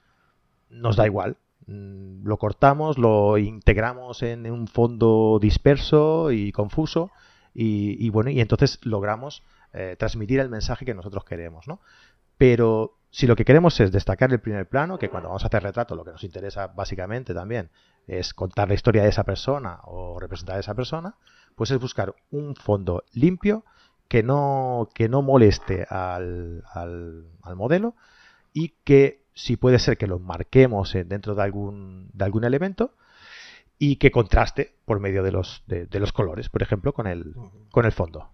nos 0.68 0.96
da 0.96 1.06
igual. 1.06 1.38
Mm, 1.66 2.26
lo 2.26 2.36
cortamos, 2.36 2.98
lo 2.98 3.38
integramos 3.38 4.22
en 4.22 4.50
un 4.50 4.68
fondo 4.68 5.38
disperso 5.40 6.30
y 6.30 6.52
confuso 6.52 7.10
y 7.54 8.08
bueno, 8.10 8.30
y 8.30 8.40
entonces 8.40 8.78
logramos 8.82 9.42
eh, 9.74 9.96
transmitir 9.98 10.40
el 10.40 10.48
mensaje 10.48 10.86
que 10.86 10.94
nosotros 10.94 11.24
queremos, 11.24 11.68
¿no? 11.68 11.80
Pero 12.38 12.97
si 13.10 13.26
lo 13.26 13.36
que 13.36 13.44
queremos 13.44 13.78
es 13.80 13.90
destacar 13.90 14.30
el 14.32 14.40
primer 14.40 14.68
plano, 14.68 14.98
que 14.98 15.08
cuando 15.08 15.28
vamos 15.28 15.44
a 15.44 15.48
hacer 15.48 15.62
retrato 15.62 15.94
lo 15.94 16.04
que 16.04 16.12
nos 16.12 16.24
interesa 16.24 16.68
básicamente 16.68 17.34
también 17.34 17.70
es 18.06 18.34
contar 18.34 18.68
la 18.68 18.74
historia 18.74 19.02
de 19.02 19.08
esa 19.10 19.24
persona 19.24 19.80
o 19.84 20.18
representar 20.18 20.56
a 20.56 20.60
esa 20.60 20.74
persona, 20.74 21.16
pues 21.54 21.70
es 21.70 21.78
buscar 21.78 22.14
un 22.30 22.54
fondo 22.54 23.04
limpio 23.12 23.64
que 24.08 24.22
no, 24.22 24.88
que 24.94 25.08
no 25.08 25.22
moleste 25.22 25.86
al, 25.88 26.64
al, 26.72 27.26
modelo 27.54 27.94
y 28.54 28.74
que 28.84 29.22
si 29.34 29.56
puede 29.56 29.78
ser 29.78 29.98
que 29.98 30.06
lo 30.06 30.18
marquemos 30.18 30.92
dentro 30.92 31.34
de 31.34 31.42
algún, 31.42 32.10
de 32.14 32.24
algún 32.24 32.44
elemento 32.44 32.94
y 33.78 33.96
que 33.96 34.10
contraste 34.10 34.74
por 34.84 35.00
medio 35.00 35.22
de 35.22 35.32
los, 35.32 35.62
de, 35.66 35.86
de 35.86 36.00
los 36.00 36.12
colores, 36.12 36.48
por 36.48 36.62
ejemplo, 36.62 36.92
con 36.92 37.06
el, 37.06 37.34
con 37.70 37.84
el 37.84 37.92
fondo. 37.92 38.30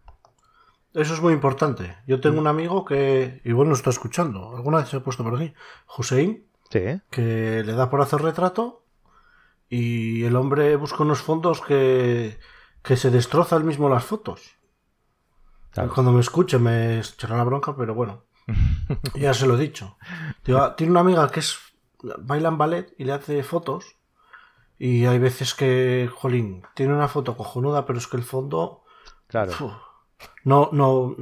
Eso 0.95 1.13
es 1.13 1.21
muy 1.21 1.33
importante. 1.33 1.97
Yo 2.07 2.21
tengo 2.21 2.39
un 2.39 2.47
amigo 2.47 2.85
que, 2.85 3.41
igual 3.45 3.69
nos 3.69 3.79
está 3.79 3.91
escuchando, 3.91 4.55
alguna 4.57 4.79
vez 4.79 4.89
se 4.89 4.97
ha 4.97 5.03
puesto 5.03 5.25
por 5.25 5.35
aquí, 5.35 5.53
Hussein, 5.99 6.47
que 6.71 7.63
le 7.65 7.73
da 7.73 7.91
por 7.91 8.01
hacer 8.01 8.23
retrato 8.23 8.87
y 9.69 10.23
el 10.23 10.37
hombre 10.37 10.77
busca 10.77 11.03
unos 11.03 11.21
fondos 11.21 11.61
que, 11.61 12.39
que 12.83 12.97
se 12.97 13.11
destroza 13.11 13.57
él 13.57 13.65
mismo 13.65 13.89
las 13.89 14.05
fotos. 14.05 14.57
Cuando 15.75 16.13
me 16.13 16.21
escuche 16.21 16.61
me 16.61 17.01
echará 17.01 17.37
la 17.37 17.45
bronca, 17.45 17.75
pero 17.77 17.97
bueno, 17.97 18.27
ya 19.17 19.35
se 19.35 19.49
lo 19.49 19.57
he 19.57 19.61
dicho. 19.61 19.97
tiene 20.45 20.93
una 20.93 21.01
amiga 21.01 21.29
que 21.29 21.41
es 21.41 21.59
baila 22.19 22.51
en 22.51 22.59
ballet 22.59 22.95
y 22.99 23.05
le 23.05 23.15
hace 23.15 23.43
fotos 23.43 23.97
y 24.79 25.07
hay 25.07 25.19
veces 25.19 25.55
que, 25.55 26.09
jolín, 26.15 26.63
tiene 26.75 26.95
una 26.95 27.09
foto 27.09 27.37
cojonuda, 27.37 27.85
pero 27.85 27.99
es 27.99 28.07
que 28.07 28.17
el 28.17 28.23
fondo... 28.23 28.85
Claro 29.27 29.94
no, 30.45 30.71
no, 30.73 31.17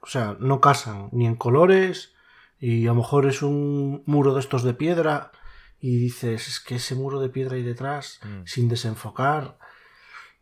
o 0.00 0.06
sea, 0.06 0.36
no 0.38 0.60
casan 0.60 1.08
ni 1.12 1.26
en 1.26 1.36
colores 1.36 2.14
y 2.58 2.84
a 2.86 2.90
lo 2.90 2.96
mejor 2.96 3.26
es 3.26 3.42
un 3.42 4.02
muro 4.06 4.34
de 4.34 4.40
estos 4.40 4.62
de 4.62 4.74
piedra 4.74 5.32
y 5.80 5.98
dices, 5.98 6.48
es 6.48 6.60
que 6.60 6.76
ese 6.76 6.94
muro 6.94 7.20
de 7.20 7.28
piedra 7.28 7.56
ahí 7.56 7.62
detrás, 7.62 8.20
mm. 8.24 8.46
sin 8.46 8.68
desenfocar. 8.68 9.58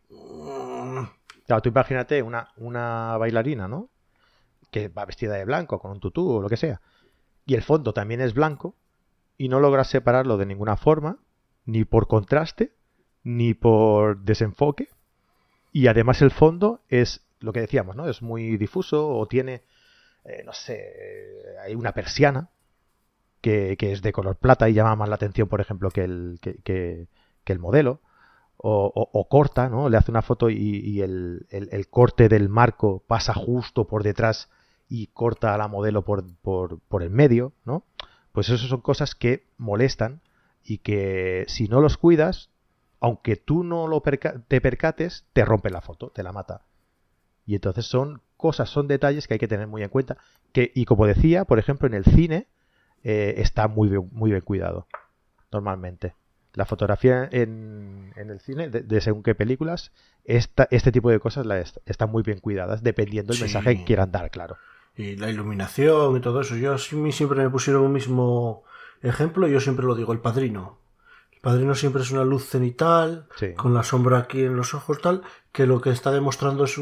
Claro, 0.09 1.61
tú 1.61 1.69
imagínate 1.69 2.21
una, 2.23 2.49
una 2.57 3.17
bailarina, 3.17 3.67
¿no? 3.67 3.89
Que 4.71 4.87
va 4.87 5.05
vestida 5.05 5.35
de 5.35 5.45
blanco, 5.45 5.79
con 5.79 5.91
un 5.91 5.99
tutú 5.99 6.29
o 6.29 6.41
lo 6.41 6.49
que 6.49 6.57
sea. 6.57 6.81
Y 7.45 7.55
el 7.55 7.61
fondo 7.61 7.93
también 7.93 8.21
es 8.21 8.33
blanco 8.33 8.75
y 9.37 9.49
no 9.49 9.59
logras 9.59 9.89
separarlo 9.89 10.37
de 10.37 10.45
ninguna 10.45 10.77
forma, 10.77 11.19
ni 11.65 11.85
por 11.85 12.07
contraste, 12.07 12.73
ni 13.23 13.53
por 13.53 14.19
desenfoque. 14.21 14.89
Y 15.71 15.87
además 15.87 16.21
el 16.21 16.31
fondo 16.31 16.81
es 16.87 17.24
lo 17.39 17.53
que 17.53 17.61
decíamos, 17.61 17.95
¿no? 17.95 18.09
Es 18.09 18.21
muy 18.21 18.57
difuso 18.57 19.07
o 19.09 19.27
tiene, 19.27 19.63
eh, 20.23 20.43
no 20.45 20.53
sé, 20.53 20.93
hay 21.63 21.75
una 21.75 21.93
persiana 21.93 22.49
que, 23.41 23.77
es 23.79 24.01
de 24.01 24.11
color 24.11 24.37
plata 24.37 24.69
y 24.69 24.73
llama 24.73 24.95
más 24.95 25.09
la 25.09 25.15
atención, 25.15 25.47
por 25.47 25.61
ejemplo, 25.61 25.91
que 25.91 26.03
el, 26.03 26.39
que, 26.41 27.07
el 27.45 27.59
modelo. 27.59 28.01
O, 28.57 29.27
corta, 29.29 29.69
¿no? 29.69 29.89
Le 29.89 29.97
hace 29.97 30.09
una 30.09 30.23
foto 30.23 30.49
y, 30.49 31.01
el, 31.01 31.87
corte 31.91 32.29
del 32.29 32.49
marco 32.49 33.03
pasa 33.05 33.33
justo 33.33 33.85
por 33.85 34.01
detrás 34.01 34.49
y 34.89 35.07
corta 35.07 35.53
a 35.53 35.57
la 35.57 35.67
modelo 35.67 36.03
por, 36.03 36.23
por, 36.37 36.79
por 36.79 37.03
el 37.03 37.11
medio, 37.11 37.53
¿no? 37.65 37.83
Pues 38.31 38.49
eso 38.49 38.67
son 38.67 38.81
cosas 38.81 39.13
que 39.13 39.47
molestan 39.57 40.21
y 40.63 40.79
que 40.79 41.45
si 41.47 41.67
no 41.67 41.79
los 41.79 41.97
cuidas, 41.97 42.49
aunque 42.99 43.35
tú 43.35 43.63
no 43.63 43.87
lo 43.87 44.01
te 44.01 44.61
percates, 44.61 45.25
te 45.33 45.45
rompe 45.45 45.69
la 45.69 45.81
foto, 45.81 46.09
te 46.09 46.23
la 46.23 46.31
mata. 46.31 46.63
Y 47.45 47.55
entonces 47.55 47.85
son 47.85 48.21
cosas, 48.37 48.69
son 48.69 48.87
detalles 48.87 49.27
que 49.27 49.35
hay 49.35 49.39
que 49.39 49.47
tener 49.47 49.67
muy 49.67 49.83
en 49.83 49.89
cuenta. 49.89 50.17
Que, 50.51 50.71
y 50.73 50.85
como 50.85 51.05
decía, 51.05 51.45
por 51.45 51.59
ejemplo, 51.59 51.87
en 51.87 51.93
el 51.93 52.05
cine 52.05 52.47
eh, 53.03 53.35
está 53.37 53.67
muy 53.67 53.89
bien, 53.89 54.09
muy 54.11 54.31
bien 54.31 54.41
cuidado, 54.41 54.87
normalmente. 55.51 56.15
La 56.53 56.65
fotografía 56.65 57.27
en, 57.31 58.13
el 58.15 58.39
cine, 58.39 58.69
de, 58.69 59.01
según 59.01 59.23
qué 59.23 59.35
películas, 59.35 59.91
esta, 60.23 60.67
este 60.71 60.91
tipo 60.91 61.09
de 61.09 61.19
cosas 61.19 61.45
la 61.45 61.59
están 61.59 62.09
muy 62.09 62.23
bien 62.23 62.39
cuidadas, 62.39 62.81
dependiendo 62.81 63.33
del 63.33 63.41
mensaje 63.41 63.77
que 63.77 63.83
quieran 63.83 64.11
dar, 64.11 64.31
claro. 64.31 64.57
Y 64.95 65.17
la 65.17 65.29
iluminación 65.29 66.15
y 66.15 66.21
todo 66.21 66.39
eso. 66.39 66.55
Yo 66.55 66.77
siempre 66.77 67.43
me 67.43 67.49
pusieron 67.49 67.83
un 67.83 67.91
mismo 67.91 68.63
ejemplo, 69.01 69.47
yo 69.47 69.59
siempre 69.59 69.85
lo 69.85 69.95
digo, 69.95 70.13
el 70.13 70.19
padrino 70.19 70.84
padrino 71.45 71.75
siempre 71.75 72.01
es 72.01 72.09
una 72.09 72.23
luz 72.23 72.49
cenital, 72.49 73.27
con 73.55 73.75
la 73.75 73.83
sombra 73.83 74.17
aquí 74.17 74.41
en 74.41 74.55
los 74.55 74.73
ojos, 74.73 74.99
tal, 74.99 75.21
que 75.51 75.67
lo 75.67 75.79
que 75.79 75.91
está 75.91 76.11
demostrando 76.11 76.63
es 76.63 76.75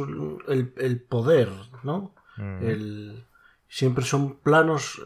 el, 0.47 1.02
poder, 1.02 1.49
¿no? 1.84 2.15
el, 2.38 3.26
siempre 3.67 4.06
son 4.06 4.38
planos 4.39 5.02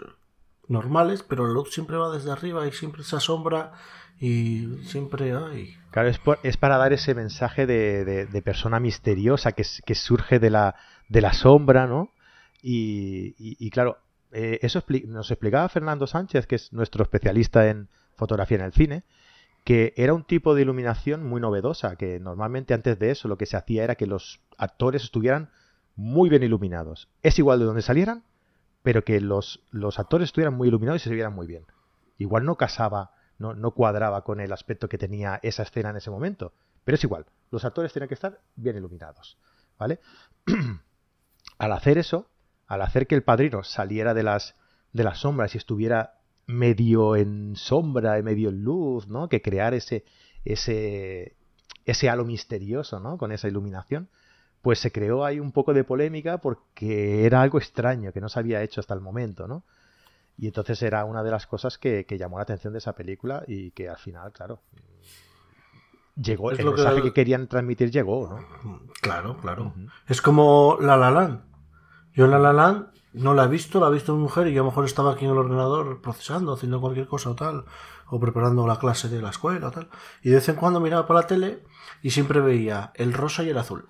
normales, 0.68 1.24
pero 1.24 1.48
la 1.48 1.54
luz 1.54 1.74
siempre 1.74 1.98
va 1.98 2.16
desde 2.16 2.32
arriba 2.32 2.68
y 2.68 2.72
siempre 2.72 3.02
esa 3.02 3.20
sombra 3.20 3.74
y 4.20 4.78
siempre 4.84 5.36
hay. 5.36 5.76
Claro, 5.90 6.10
es, 6.44 6.58
para 6.58 6.78
dar 6.78 6.94
ese 6.94 7.16
mensaje 7.16 7.66
de, 7.66 8.42
persona 8.46 8.80
misteriosa 8.80 9.54
que, 9.54 9.66
que, 9.84 9.96
surge 9.96 10.38
de 10.38 10.52
la, 10.52 10.76
de 11.10 11.22
la 11.22 11.34
sombra, 11.34 11.88
¿no? 11.88 12.12
Y, 12.62 13.72
claro, 13.72 13.98
eh, 14.32 14.60
eso 14.62 14.84
nos 15.08 15.32
explicaba 15.32 15.68
Fernando 15.68 16.06
Sánchez, 16.06 16.46
que 16.46 16.58
es 16.58 16.72
nuestro 16.74 17.02
especialista 17.02 17.68
en 17.70 17.90
fotografía 18.16 18.58
en 18.58 18.66
el 18.66 18.74
cine, 18.74 19.04
que 19.68 19.94
era 19.98 20.14
un 20.14 20.24
tipo 20.24 20.56
de 20.56 20.62
iluminación 20.62 21.28
muy 21.28 21.42
novedosa, 21.42 21.98
que 21.98 22.22
normalmente 22.22 22.74
antes 22.74 22.98
de 23.00 23.12
eso 23.12 23.28
lo 23.28 23.38
que 23.38 23.46
se 23.46 23.58
hacía 23.58 23.84
era 23.84 23.96
que 23.96 24.08
los 24.08 24.40
actores 24.58 25.04
estuvieran 25.04 25.50
muy 25.98 26.30
bien 26.30 26.42
iluminados. 26.42 27.10
Es 27.22 27.38
igual 27.38 27.60
de 27.60 27.66
donde 27.66 27.82
salieran, 27.82 28.24
pero 28.82 29.04
que 29.04 29.20
los, 29.20 29.66
los 29.72 30.00
actores 30.00 30.30
estuvieran 30.30 30.54
muy 30.54 30.70
iluminados 30.70 31.02
y 31.02 31.10
se 31.10 31.14
vieran 31.14 31.34
muy 31.36 31.48
bien. 31.48 31.66
Igual 32.18 32.46
no 32.46 32.56
casaba, 32.56 33.12
no, 33.40 33.56
no 33.56 33.72
cuadraba 33.72 34.24
con 34.24 34.40
el 34.40 34.54
aspecto 34.54 34.88
que 34.88 34.98
tenía 34.98 35.38
esa 35.44 35.64
escena 35.64 35.90
en 35.90 35.98
ese 35.98 36.12
momento, 36.12 36.54
pero 36.86 36.96
es 36.96 37.04
igual, 37.04 37.26
los 37.52 37.66
actores 37.66 37.92
tenían 37.92 38.08
que 38.08 38.14
estar 38.14 38.40
bien 38.56 38.78
iluminados. 38.78 39.38
¿Vale? 39.78 40.00
al 41.58 41.74
hacer 41.74 41.98
eso, 41.98 42.30
al 42.68 42.84
hacer 42.84 43.06
que 43.06 43.16
el 43.16 43.24
padrino 43.24 43.64
saliera 43.64 44.14
de 44.14 44.24
las, 44.24 44.56
de 44.94 45.04
las 45.04 45.18
sombras 45.20 45.56
y 45.56 45.58
estuviera 45.58 46.17
medio 46.48 47.16
en 47.16 47.56
sombra 47.56 48.18
y 48.18 48.24
medio 48.24 48.50
en 48.50 48.64
luz, 48.64 49.08
¿no? 49.08 49.30
Que 49.30 49.42
crear 49.42 49.74
ese, 49.74 50.06
ese, 50.46 51.36
ese 51.86 52.10
halo 52.10 52.26
misterioso, 52.26 53.00
¿no? 53.00 53.18
Con 53.18 53.32
esa 53.32 53.48
iluminación, 53.48 54.10
pues 54.62 54.80
se 54.80 54.92
creó 54.92 55.26
ahí 55.26 55.40
un 55.40 55.52
poco 55.52 55.74
de 55.74 55.84
polémica 55.84 56.40
porque 56.40 57.26
era 57.26 57.42
algo 57.42 57.58
extraño 57.58 58.12
que 58.14 58.22
no 58.22 58.30
se 58.30 58.40
había 58.40 58.64
hecho 58.64 58.80
hasta 58.80 58.94
el 58.94 59.02
momento, 59.02 59.48
¿no? 59.48 59.64
Y 60.38 60.48
entonces 60.48 60.82
era 60.84 61.04
una 61.04 61.24
de 61.24 61.32
las 61.32 61.48
cosas 61.48 61.78
que, 61.78 62.06
llamó 62.18 62.38
la 62.38 62.44
atención 62.44 62.74
de 62.74 62.80
esa 62.80 62.94
película 62.94 63.44
y 63.48 63.72
que 63.72 63.90
al 63.90 63.98
final, 63.98 64.32
claro, 64.32 64.62
llegó, 66.16 66.52
el 66.52 66.64
mensaje 66.64 67.02
que... 67.02 67.12
querían 67.12 67.48
transmitir 67.48 67.92
llegó, 67.92 68.30
¿no? 68.30 68.90
Claro, 69.02 69.38
claro. 69.38 69.74
Es 70.08 70.22
como 70.22 70.78
La 70.80 70.96
La 70.96 71.12
Land. 71.12 71.42
Yo 72.14 72.26
en 72.26 72.32
La 72.32 72.40
La 72.40 72.54
Land 72.54 72.88
no 73.14 73.34
la 73.34 73.46
he 73.46 73.48
visto, 73.48 73.80
la 73.80 73.88
ha 73.88 73.90
visto 73.90 74.14
mi 74.14 74.22
mujer 74.22 74.48
y 74.48 74.54
yo 74.54 74.62
a 74.62 74.66
lo 74.66 74.72
mejor 74.72 74.86
estaba 74.86 75.14
aquí 75.14 75.26
en 75.26 75.32
el 75.32 75.38
ordenador 75.38 76.02
procesando, 76.02 76.54
haciendo 76.54 76.82
cualquier 76.82 77.08
cosa 77.08 77.32
o 77.32 77.36
tal, 77.36 77.66
o 78.08 78.20
preparando 78.20 78.68
la 78.68 78.80
clase 78.80 79.10
de 79.10 79.22
la 79.22 79.30
escuela 79.30 79.68
o 79.68 79.72
tal. 79.72 79.90
Y 80.22 80.30
de 80.30 80.36
vez 80.36 80.50
en 80.50 80.56
cuando 80.56 80.80
miraba 80.80 81.08
por 81.08 81.16
la 81.16 81.28
tele 81.28 81.64
y 82.02 82.12
siempre 82.12 82.40
veía 82.40 82.92
el 82.96 83.14
rosa 83.14 83.44
y 83.44 83.50
el 83.50 83.58
azul. 83.58 83.88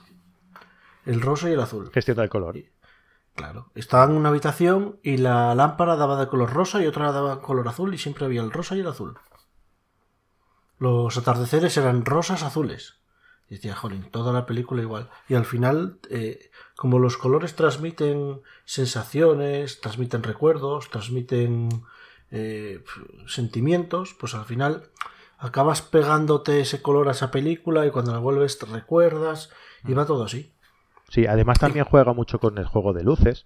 El 1.05 1.21
rosa 1.21 1.49
y 1.49 1.53
el 1.53 1.59
azul. 1.59 1.89
Gestión 1.93 2.17
del 2.17 2.29
color. 2.29 2.55
Claro. 3.35 3.71
Estaba 3.75 4.05
en 4.05 4.17
una 4.17 4.29
habitación 4.29 4.99
y 5.03 5.17
la 5.17 5.53
lámpara 5.55 5.95
daba 5.95 6.19
de 6.19 6.27
color 6.27 6.51
rosa 6.51 6.81
y 6.81 6.87
otra 6.87 7.11
daba 7.11 7.41
color 7.41 7.67
azul 7.67 7.93
y 7.93 7.97
siempre 7.97 8.25
había 8.25 8.41
el 8.41 8.51
rosa 8.51 8.75
y 8.75 8.79
el 8.79 8.87
azul. 8.87 9.17
Los 10.79 11.17
atardeceres 11.17 11.75
eran 11.77 12.05
rosas 12.05 12.43
azules. 12.43 12.99
Y 13.49 13.55
decía, 13.55 13.75
jolín, 13.75 14.09
toda 14.11 14.33
la 14.33 14.45
película 14.45 14.81
igual. 14.81 15.09
Y 15.29 15.35
al 15.35 15.45
final, 15.45 15.99
eh, 16.09 16.49
como 16.75 16.99
los 16.99 17.17
colores 17.17 17.55
transmiten 17.55 18.41
sensaciones, 18.65 19.79
transmiten 19.79 20.23
recuerdos, 20.23 20.89
transmiten 20.89 21.69
eh, 22.29 22.83
sentimientos, 23.25 24.15
pues 24.19 24.35
al 24.35 24.45
final 24.45 24.89
acabas 25.37 25.81
pegándote 25.81 26.59
ese 26.59 26.81
color 26.81 27.07
a 27.07 27.11
esa 27.11 27.31
película 27.31 27.85
y 27.85 27.91
cuando 27.91 28.11
la 28.11 28.19
vuelves 28.19 28.59
te 28.59 28.65
recuerdas 28.65 29.49
y 29.85 29.93
va 29.93 30.05
todo 30.05 30.25
así. 30.25 30.53
Sí, 31.09 31.25
además 31.25 31.59
también 31.59 31.85
juega 31.85 32.13
mucho 32.13 32.39
con 32.39 32.57
el 32.57 32.65
juego 32.65 32.91
de 32.91 33.03
luces, 33.03 33.45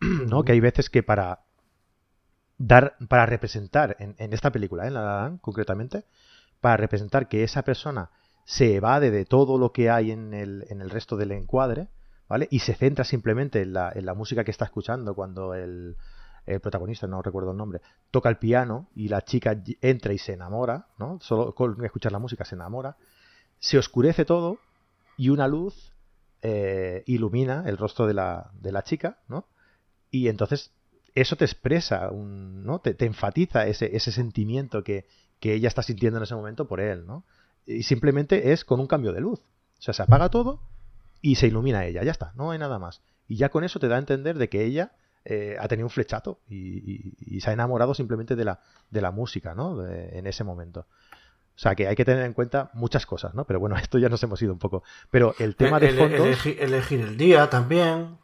¿no? 0.00 0.44
Que 0.44 0.52
hay 0.52 0.60
veces 0.60 0.90
que 0.90 1.02
para 1.02 1.40
dar, 2.56 2.96
para 3.08 3.26
representar 3.26 3.96
en, 3.98 4.32
esta 4.32 4.52
película, 4.52 4.84
¿eh? 4.84 4.88
en 4.88 4.94
la 4.94 5.36
concretamente, 5.40 6.04
para 6.60 6.76
representar 6.76 7.28
que 7.28 7.42
esa 7.42 7.62
persona 7.62 8.10
se 8.48 8.76
evade 8.76 9.10
de 9.10 9.26
todo 9.26 9.58
lo 9.58 9.72
que 9.72 9.90
hay 9.90 10.10
en 10.10 10.32
el, 10.32 10.64
en 10.70 10.80
el 10.80 10.88
resto 10.88 11.18
del 11.18 11.32
encuadre, 11.32 11.88
¿vale? 12.30 12.48
Y 12.50 12.60
se 12.60 12.74
centra 12.74 13.04
simplemente 13.04 13.60
en 13.60 13.74
la, 13.74 13.92
en 13.94 14.06
la 14.06 14.14
música 14.14 14.42
que 14.42 14.50
está 14.50 14.64
escuchando 14.64 15.14
cuando 15.14 15.52
el, 15.52 15.98
el, 16.46 16.58
protagonista, 16.58 17.06
no 17.06 17.20
recuerdo 17.20 17.50
el 17.50 17.58
nombre, 17.58 17.82
toca 18.10 18.30
el 18.30 18.38
piano 18.38 18.88
y 18.94 19.08
la 19.08 19.20
chica 19.20 19.62
entra 19.82 20.14
y 20.14 20.18
se 20.18 20.32
enamora, 20.32 20.86
¿no? 20.96 21.18
Solo 21.20 21.54
con 21.54 21.84
escuchar 21.84 22.10
la 22.10 22.20
música 22.20 22.46
se 22.46 22.54
enamora. 22.54 22.96
Se 23.58 23.76
oscurece 23.76 24.24
todo 24.24 24.56
y 25.18 25.28
una 25.28 25.46
luz 25.46 25.92
eh, 26.40 27.02
ilumina 27.04 27.64
el 27.66 27.76
rostro 27.76 28.06
de 28.06 28.14
la, 28.14 28.50
de 28.54 28.72
la 28.72 28.82
chica, 28.82 29.18
¿no? 29.28 29.46
Y 30.10 30.28
entonces 30.28 30.72
eso 31.14 31.36
te 31.36 31.44
expresa, 31.44 32.08
un, 32.10 32.64
¿no? 32.64 32.78
Te, 32.78 32.94
te 32.94 33.04
enfatiza 33.04 33.66
ese, 33.66 33.94
ese 33.94 34.10
sentimiento 34.10 34.82
que, 34.82 35.06
que 35.38 35.52
ella 35.52 35.68
está 35.68 35.82
sintiendo 35.82 36.16
en 36.16 36.22
ese 36.22 36.34
momento 36.34 36.66
por 36.66 36.80
él, 36.80 37.06
¿no? 37.06 37.26
Y 37.68 37.82
simplemente 37.82 38.52
es 38.52 38.64
con 38.64 38.80
un 38.80 38.86
cambio 38.86 39.12
de 39.12 39.20
luz. 39.20 39.40
O 39.78 39.82
sea, 39.82 39.94
se 39.94 40.02
apaga 40.02 40.30
todo 40.30 40.60
y 41.20 41.36
se 41.36 41.46
ilumina 41.46 41.84
ella, 41.84 42.02
ya 42.02 42.10
está, 42.10 42.32
no 42.34 42.50
hay 42.50 42.58
nada 42.58 42.78
más. 42.78 43.02
Y 43.28 43.36
ya 43.36 43.50
con 43.50 43.62
eso 43.62 43.78
te 43.78 43.88
da 43.88 43.96
a 43.96 43.98
entender 43.98 44.38
de 44.38 44.48
que 44.48 44.64
ella 44.64 44.92
eh, 45.24 45.56
ha 45.60 45.68
tenido 45.68 45.86
un 45.86 45.90
flechato 45.90 46.40
y, 46.48 47.40
se 47.40 47.50
ha 47.50 47.52
enamorado 47.52 47.94
simplemente 47.94 48.34
de 48.34 48.44
la, 48.44 48.60
de 48.90 49.00
la 49.00 49.10
música, 49.10 49.54
¿no? 49.54 49.86
en 49.86 50.26
ese 50.26 50.42
momento. 50.44 50.86
O 51.58 51.60
sea, 51.60 51.74
que 51.74 51.88
hay 51.88 51.96
que 51.96 52.04
tener 52.04 52.24
en 52.24 52.32
cuenta 52.32 52.70
muchas 52.72 53.04
cosas, 53.04 53.34
¿no? 53.34 53.44
Pero 53.44 53.60
bueno, 53.60 53.76
esto 53.82 53.98
ya 53.98 54.08
nos 54.08 54.22
hemos 54.22 54.40
ido 54.40 54.52
un 54.52 54.58
poco. 54.58 54.82
Pero 55.10 55.34
el 55.38 55.56
tema 55.56 55.78
de 55.78 55.90
fondos... 55.90 56.46
elegir 56.46 57.00
el 57.00 57.16
día 57.16 57.50
también. 57.50 58.16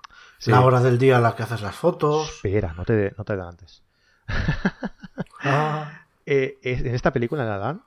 La 0.46 0.60
hora 0.60 0.80
del 0.80 0.98
día 0.98 1.18
a 1.18 1.20
la 1.20 1.34
que 1.34 1.42
haces 1.42 1.62
las 1.62 1.74
fotos. 1.74 2.28
Espera, 2.28 2.74
no 2.74 2.84
te, 2.84 3.14
no 3.16 3.24
te 3.24 3.32
adelantes. 3.32 3.82
ah. 5.42 6.00
Eh, 6.26 6.58
en 6.62 6.94
esta 6.94 7.12
película, 7.12 7.42
Adán, 7.42 7.82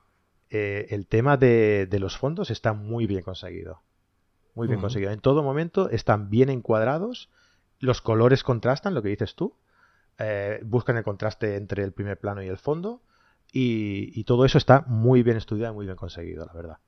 eh, 0.49 0.87
el 0.91 1.07
tema 1.07 1.37
de, 1.37 1.87
los 1.99 2.17
fondos 2.17 2.51
está 2.51 2.73
muy 2.73 3.07
bien 3.07 3.21
conseguido. 3.21 3.81
Muy 4.55 4.67
bien 4.67 4.81
conseguido. 4.81 5.11
En 5.11 5.19
todo 5.19 5.43
momento 5.43 5.89
están 5.89 6.29
bien 6.29 6.49
encuadrados, 6.49 7.29
los 7.79 8.01
colores 8.01 8.43
contrastan, 8.43 8.95
lo 8.95 9.03
que 9.03 9.09
dices 9.09 9.35
tú, 9.35 9.55
eh, 10.17 10.59
buscan 10.63 10.97
el 10.97 11.03
contraste 11.03 11.57
entre 11.57 11.83
el 11.83 11.91
primer 11.91 12.19
plano 12.19 12.41
y 12.41 12.47
el 12.47 12.57
fondo, 12.57 13.03
y, 13.51 14.23
todo 14.25 14.45
eso 14.45 14.57
está 14.57 14.83
muy 14.87 15.23
bien 15.23 15.37
estudiado 15.37 15.73
y 15.73 15.75
muy 15.75 15.85
bien 15.85 15.95
conseguido, 15.95 16.45
la 16.45 16.53
verdad. 16.53 16.79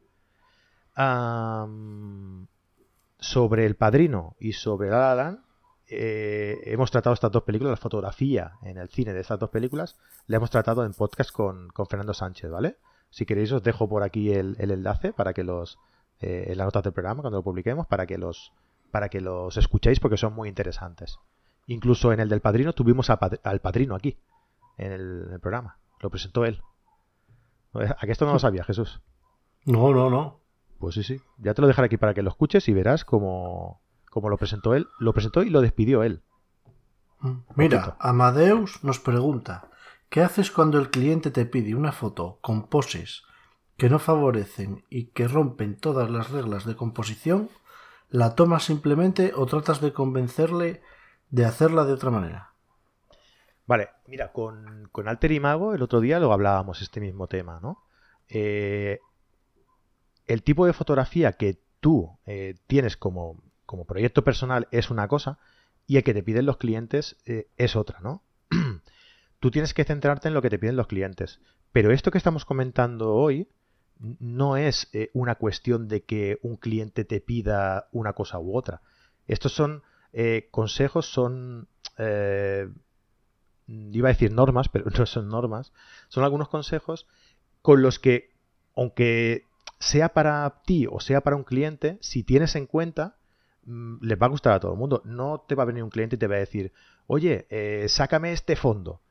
sobre 3.19 3.65
El 3.65 3.75
Padrino 3.75 4.35
y 4.39 4.53
sobre 4.53 4.89
La 4.89 5.15
La 5.15 5.43
eh, 5.91 6.59
hemos 6.65 6.91
tratado 6.91 7.13
estas 7.13 7.31
dos 7.31 7.43
películas, 7.43 7.71
la 7.71 7.77
fotografía 7.77 8.53
en 8.61 8.77
el 8.77 8.89
cine 8.89 9.13
de 9.13 9.21
estas 9.21 9.39
dos 9.39 9.49
películas, 9.49 9.97
la 10.27 10.37
hemos 10.37 10.49
tratado 10.51 10.85
en 10.85 10.93
podcast 10.93 11.31
con, 11.31 11.69
con 11.69 11.87
Fernando 11.87 12.13
Sánchez, 12.13 12.49
¿vale? 12.51 12.77
Si 13.09 13.25
queréis 13.25 13.51
os 13.51 13.63
dejo 13.63 13.89
por 13.89 14.03
aquí 14.03 14.31
el, 14.31 14.55
enlace 14.59 15.13
para 15.13 15.33
que 15.33 15.43
los 15.43 15.79
eh, 16.19 16.45
en 16.47 16.57
las 16.57 16.65
notas 16.65 16.83
del 16.83 16.93
programa 16.93 17.21
cuando 17.21 17.39
lo 17.39 17.43
publiquemos 17.43 17.87
para 17.87 18.05
que 18.05 18.17
los 18.17 18.51
para 18.91 19.09
que 19.09 19.21
los 19.21 19.57
escuchéis 19.57 19.99
porque 19.99 20.17
son 20.17 20.33
muy 20.33 20.49
interesantes. 20.49 21.19
Incluso 21.67 22.11
en 22.11 22.19
el 22.19 22.29
del 22.29 22.41
padrino 22.41 22.73
tuvimos 22.73 23.09
al 23.09 23.59
padrino 23.61 23.95
aquí 23.95 24.17
en 24.77 24.91
el, 24.91 25.39
programa. 25.39 25.77
Lo 25.99 26.09
presentó 26.09 26.45
él. 26.45 26.61
¿A 27.73 28.05
que 28.05 28.11
esto 28.11 28.25
no 28.25 28.33
lo 28.33 28.39
sabía, 28.39 28.63
Jesús? 28.63 29.01
No, 29.65 29.93
no, 29.93 30.09
no. 30.09 30.39
Pues 30.79 30.95
sí, 30.95 31.03
sí. 31.03 31.21
Ya 31.37 31.53
te 31.53 31.61
lo 31.61 31.67
dejaré 31.67 31.85
aquí 31.85 31.97
para 31.97 32.15
que 32.15 32.23
lo 32.23 32.29
escuches 32.29 32.67
y 32.69 32.73
verás 32.73 33.05
cómo, 33.05 33.81
cómo 34.09 34.29
lo 34.29 34.37
presentó 34.37 34.73
él. 34.73 34.87
Lo 34.99 35.13
presentó 35.13 35.43
y 35.43 35.49
lo 35.51 35.61
despidió 35.61 36.01
él. 36.01 36.23
Mira, 37.55 37.97
Amadeus 37.99 38.83
nos 38.83 38.99
pregunta, 38.99 39.68
¿Qué 40.09 40.21
haces 40.21 40.49
cuando 40.49 40.79
el 40.79 40.89
cliente 40.89 41.29
te 41.29 41.45
pide 41.45 41.75
una 41.75 41.91
foto 41.91 42.39
con 42.41 42.67
poses 42.67 43.21
que 43.77 43.89
no 43.89 43.99
favorecen 43.99 44.83
y 44.89 45.11
que 45.11 45.27
rompen 45.27 45.77
todas 45.77 46.09
las 46.09 46.31
reglas 46.31 46.65
de 46.65 46.75
composición? 46.75 47.49
¿La 48.09 48.33
tomas 48.33 48.63
simplemente 48.63 49.33
o 49.35 49.45
tratas 49.45 49.81
de 49.81 49.93
convencerle 49.93 50.81
de 51.29 51.45
hacerla 51.45 51.85
de 51.85 51.93
otra 51.93 52.09
manera? 52.09 52.55
Vale, 53.67 53.89
mira, 54.07 54.31
con, 54.31 54.89
Alter 55.05 55.31
y 55.31 55.39
Mago 55.39 55.75
el 55.75 55.83
otro 55.83 55.99
día 55.99 56.19
lo 56.19 56.33
hablábamos 56.33 56.81
este 56.81 56.99
mismo 56.99 57.27
tema, 57.27 57.59
¿no? 57.61 57.83
Eh, 58.29 58.99
el 60.25 60.41
tipo 60.41 60.65
de 60.65 60.73
fotografía 60.73 61.33
que 61.33 61.61
tú 61.79 62.17
eh, 62.25 62.55
tienes 62.65 62.97
como, 62.97 63.43
como, 63.67 63.85
proyecto 63.85 64.23
personal 64.23 64.67
es 64.71 64.89
una 64.89 65.07
cosa 65.07 65.37
y 65.85 65.97
el 65.97 66.03
que 66.03 66.15
te 66.15 66.23
piden 66.23 66.47
los 66.47 66.57
clientes 66.57 67.15
eh, 67.27 67.47
es 67.57 67.75
otra, 67.75 67.99
¿no? 67.99 68.23
Tú 69.39 69.51
tienes 69.51 69.73
que 69.73 69.85
centrarte 69.85 70.27
en 70.27 70.33
lo 70.33 70.41
que 70.41 70.49
te 70.49 70.59
piden 70.59 70.75
los 70.75 70.87
clientes. 70.87 71.39
Pero 71.71 71.91
esto 71.91 72.11
que 72.11 72.17
estamos 72.17 72.45
comentando 72.45 73.13
hoy 73.13 73.47
no 73.99 74.57
es 74.57 74.89
eh, 74.93 75.09
una 75.13 75.35
cuestión 75.35 75.87
de 75.87 76.03
que 76.03 76.39
un 76.41 76.57
cliente 76.57 77.05
te 77.05 77.21
pida 77.21 77.89
una 77.91 78.13
cosa 78.13 78.39
u 78.39 78.55
otra. 78.55 78.81
Estos 79.27 79.53
son 79.53 79.83
eh, 80.13 80.47
consejos, 80.51 81.05
son... 81.11 81.67
Eh, 81.97 82.69
iba 83.67 84.09
a 84.09 84.13
decir 84.13 84.31
normas, 84.31 84.69
pero 84.69 84.85
no 84.97 85.05
son 85.05 85.27
normas. 85.27 85.73
Son 86.07 86.23
algunos 86.23 86.49
consejos 86.49 87.07
con 87.61 87.81
los 87.81 87.99
que, 87.99 88.31
aunque 88.75 89.43
sea 89.79 90.09
para 90.09 90.61
ti 90.65 90.87
o 90.89 90.99
sea 90.99 91.21
para 91.21 91.35
un 91.35 91.43
cliente, 91.43 91.97
si 92.01 92.23
tienes 92.23 92.55
en 92.55 92.65
cuenta, 92.65 93.17
mm, 93.65 93.97
les 94.01 94.19
va 94.19 94.25
a 94.25 94.29
gustar 94.29 94.53
a 94.53 94.59
todo 94.59 94.73
el 94.73 94.79
mundo. 94.79 95.01
No 95.05 95.45
te 95.47 95.55
va 95.55 95.63
a 95.63 95.67
venir 95.67 95.83
un 95.83 95.89
cliente 95.89 96.15
y 96.15 96.19
te 96.19 96.27
va 96.27 96.35
a 96.35 96.39
decir, 96.39 96.71
oye, 97.05 97.45
sácame 97.89 98.31
este 98.31 98.55
fondo. 98.55 99.01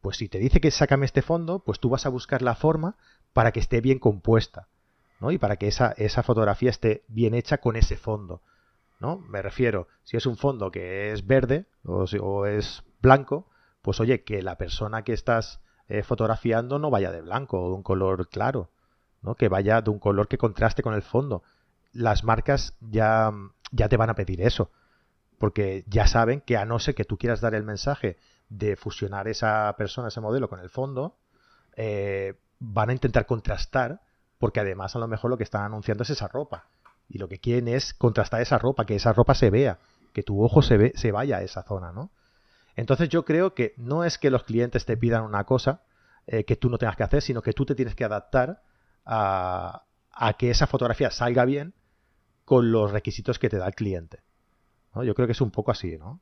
Pues 0.00 0.16
si 0.16 0.28
te 0.28 0.38
dice 0.38 0.60
que 0.60 0.70
sácame 0.70 1.06
este 1.06 1.22
fondo, 1.22 1.58
pues 1.60 1.78
tú 1.78 1.90
vas 1.90 2.06
a 2.06 2.10
buscar 2.10 2.42
la 2.42 2.54
forma 2.54 2.96
para 3.32 3.52
que 3.52 3.60
esté 3.60 3.80
bien 3.80 3.98
compuesta, 3.98 4.68
¿no? 5.20 5.30
Y 5.30 5.38
para 5.38 5.56
que 5.56 5.68
esa, 5.68 5.92
esa 5.92 6.22
fotografía 6.22 6.70
esté 6.70 7.04
bien 7.08 7.34
hecha 7.34 7.58
con 7.58 7.76
ese 7.76 7.96
fondo, 7.96 8.42
¿no? 8.98 9.18
Me 9.18 9.42
refiero, 9.42 9.88
si 10.04 10.16
es 10.16 10.26
un 10.26 10.36
fondo 10.36 10.70
que 10.70 11.12
es 11.12 11.26
verde 11.26 11.66
o, 11.84 12.46
es 12.46 12.82
blanco, 13.02 13.46
pues 13.82 14.00
oye, 14.00 14.24
que 14.24 14.42
la 14.42 14.56
persona 14.56 15.02
que 15.02 15.12
estás 15.12 15.60
eh, 15.88 16.02
fotografiando 16.02 16.78
no 16.78 16.90
vaya 16.90 17.12
de 17.12 17.20
blanco 17.20 17.60
o 17.60 17.68
de 17.68 17.74
un 17.74 17.82
color 17.82 18.28
claro, 18.28 18.70
¿no? 19.22 19.34
Que 19.34 19.48
vaya 19.48 19.82
de 19.82 19.90
un 19.90 19.98
color 19.98 20.28
que 20.28 20.38
contraste 20.38 20.82
con 20.82 20.94
el 20.94 21.02
fondo. 21.02 21.42
Las 21.92 22.24
marcas 22.24 22.76
ya, 22.80 23.32
ya 23.70 23.88
te 23.88 23.96
van 23.98 24.10
a 24.10 24.14
pedir 24.14 24.40
eso, 24.40 24.70
porque 25.38 25.84
ya 25.88 26.06
saben 26.06 26.40
que 26.40 26.56
a 26.56 26.64
no 26.64 26.78
ser 26.78 26.94
que 26.94 27.04
tú 27.04 27.18
quieras 27.18 27.40
dar 27.40 27.54
el 27.54 27.64
mensaje 27.64 28.16
de 28.50 28.76
fusionar 28.76 29.28
esa 29.28 29.74
persona, 29.78 30.08
ese 30.08 30.20
modelo 30.20 30.48
con 30.48 30.60
el 30.60 30.68
fondo, 30.68 31.16
eh, 31.76 32.34
van 32.58 32.90
a 32.90 32.92
intentar 32.92 33.24
contrastar, 33.24 34.00
porque 34.38 34.60
además 34.60 34.94
a 34.96 34.98
lo 34.98 35.08
mejor 35.08 35.30
lo 35.30 35.38
que 35.38 35.44
están 35.44 35.62
anunciando 35.62 36.02
es 36.02 36.10
esa 36.10 36.28
ropa. 36.28 36.66
Y 37.08 37.18
lo 37.18 37.28
que 37.28 37.38
quieren 37.38 37.68
es 37.68 37.94
contrastar 37.94 38.42
esa 38.42 38.58
ropa, 38.58 38.84
que 38.84 38.96
esa 38.96 39.12
ropa 39.12 39.34
se 39.34 39.50
vea, 39.50 39.78
que 40.12 40.22
tu 40.22 40.44
ojo 40.44 40.60
se, 40.60 40.76
ve, 40.76 40.92
se 40.96 41.12
vaya 41.12 41.38
a 41.38 41.42
esa 41.42 41.62
zona, 41.62 41.92
¿no? 41.92 42.10
Entonces 42.76 43.08
yo 43.08 43.24
creo 43.24 43.54
que 43.54 43.74
no 43.76 44.04
es 44.04 44.18
que 44.18 44.30
los 44.30 44.44
clientes 44.44 44.84
te 44.84 44.96
pidan 44.96 45.24
una 45.24 45.44
cosa 45.44 45.82
eh, 46.26 46.44
que 46.44 46.56
tú 46.56 46.68
no 46.70 46.78
tengas 46.78 46.96
que 46.96 47.02
hacer, 47.02 47.22
sino 47.22 47.42
que 47.42 47.52
tú 47.52 47.64
te 47.64 47.74
tienes 47.74 47.94
que 47.94 48.04
adaptar 48.04 48.62
a, 49.04 49.84
a 50.12 50.32
que 50.34 50.50
esa 50.50 50.66
fotografía 50.66 51.10
salga 51.10 51.44
bien 51.44 51.74
con 52.44 52.72
los 52.72 52.90
requisitos 52.90 53.38
que 53.38 53.48
te 53.48 53.58
da 53.58 53.66
el 53.66 53.74
cliente. 53.74 54.22
Yo 55.04 55.14
creo 55.14 55.26
que 55.26 55.32
es 55.32 55.40
un 55.40 55.52
poco 55.52 55.70
así, 55.70 55.96
¿no? 55.98 56.20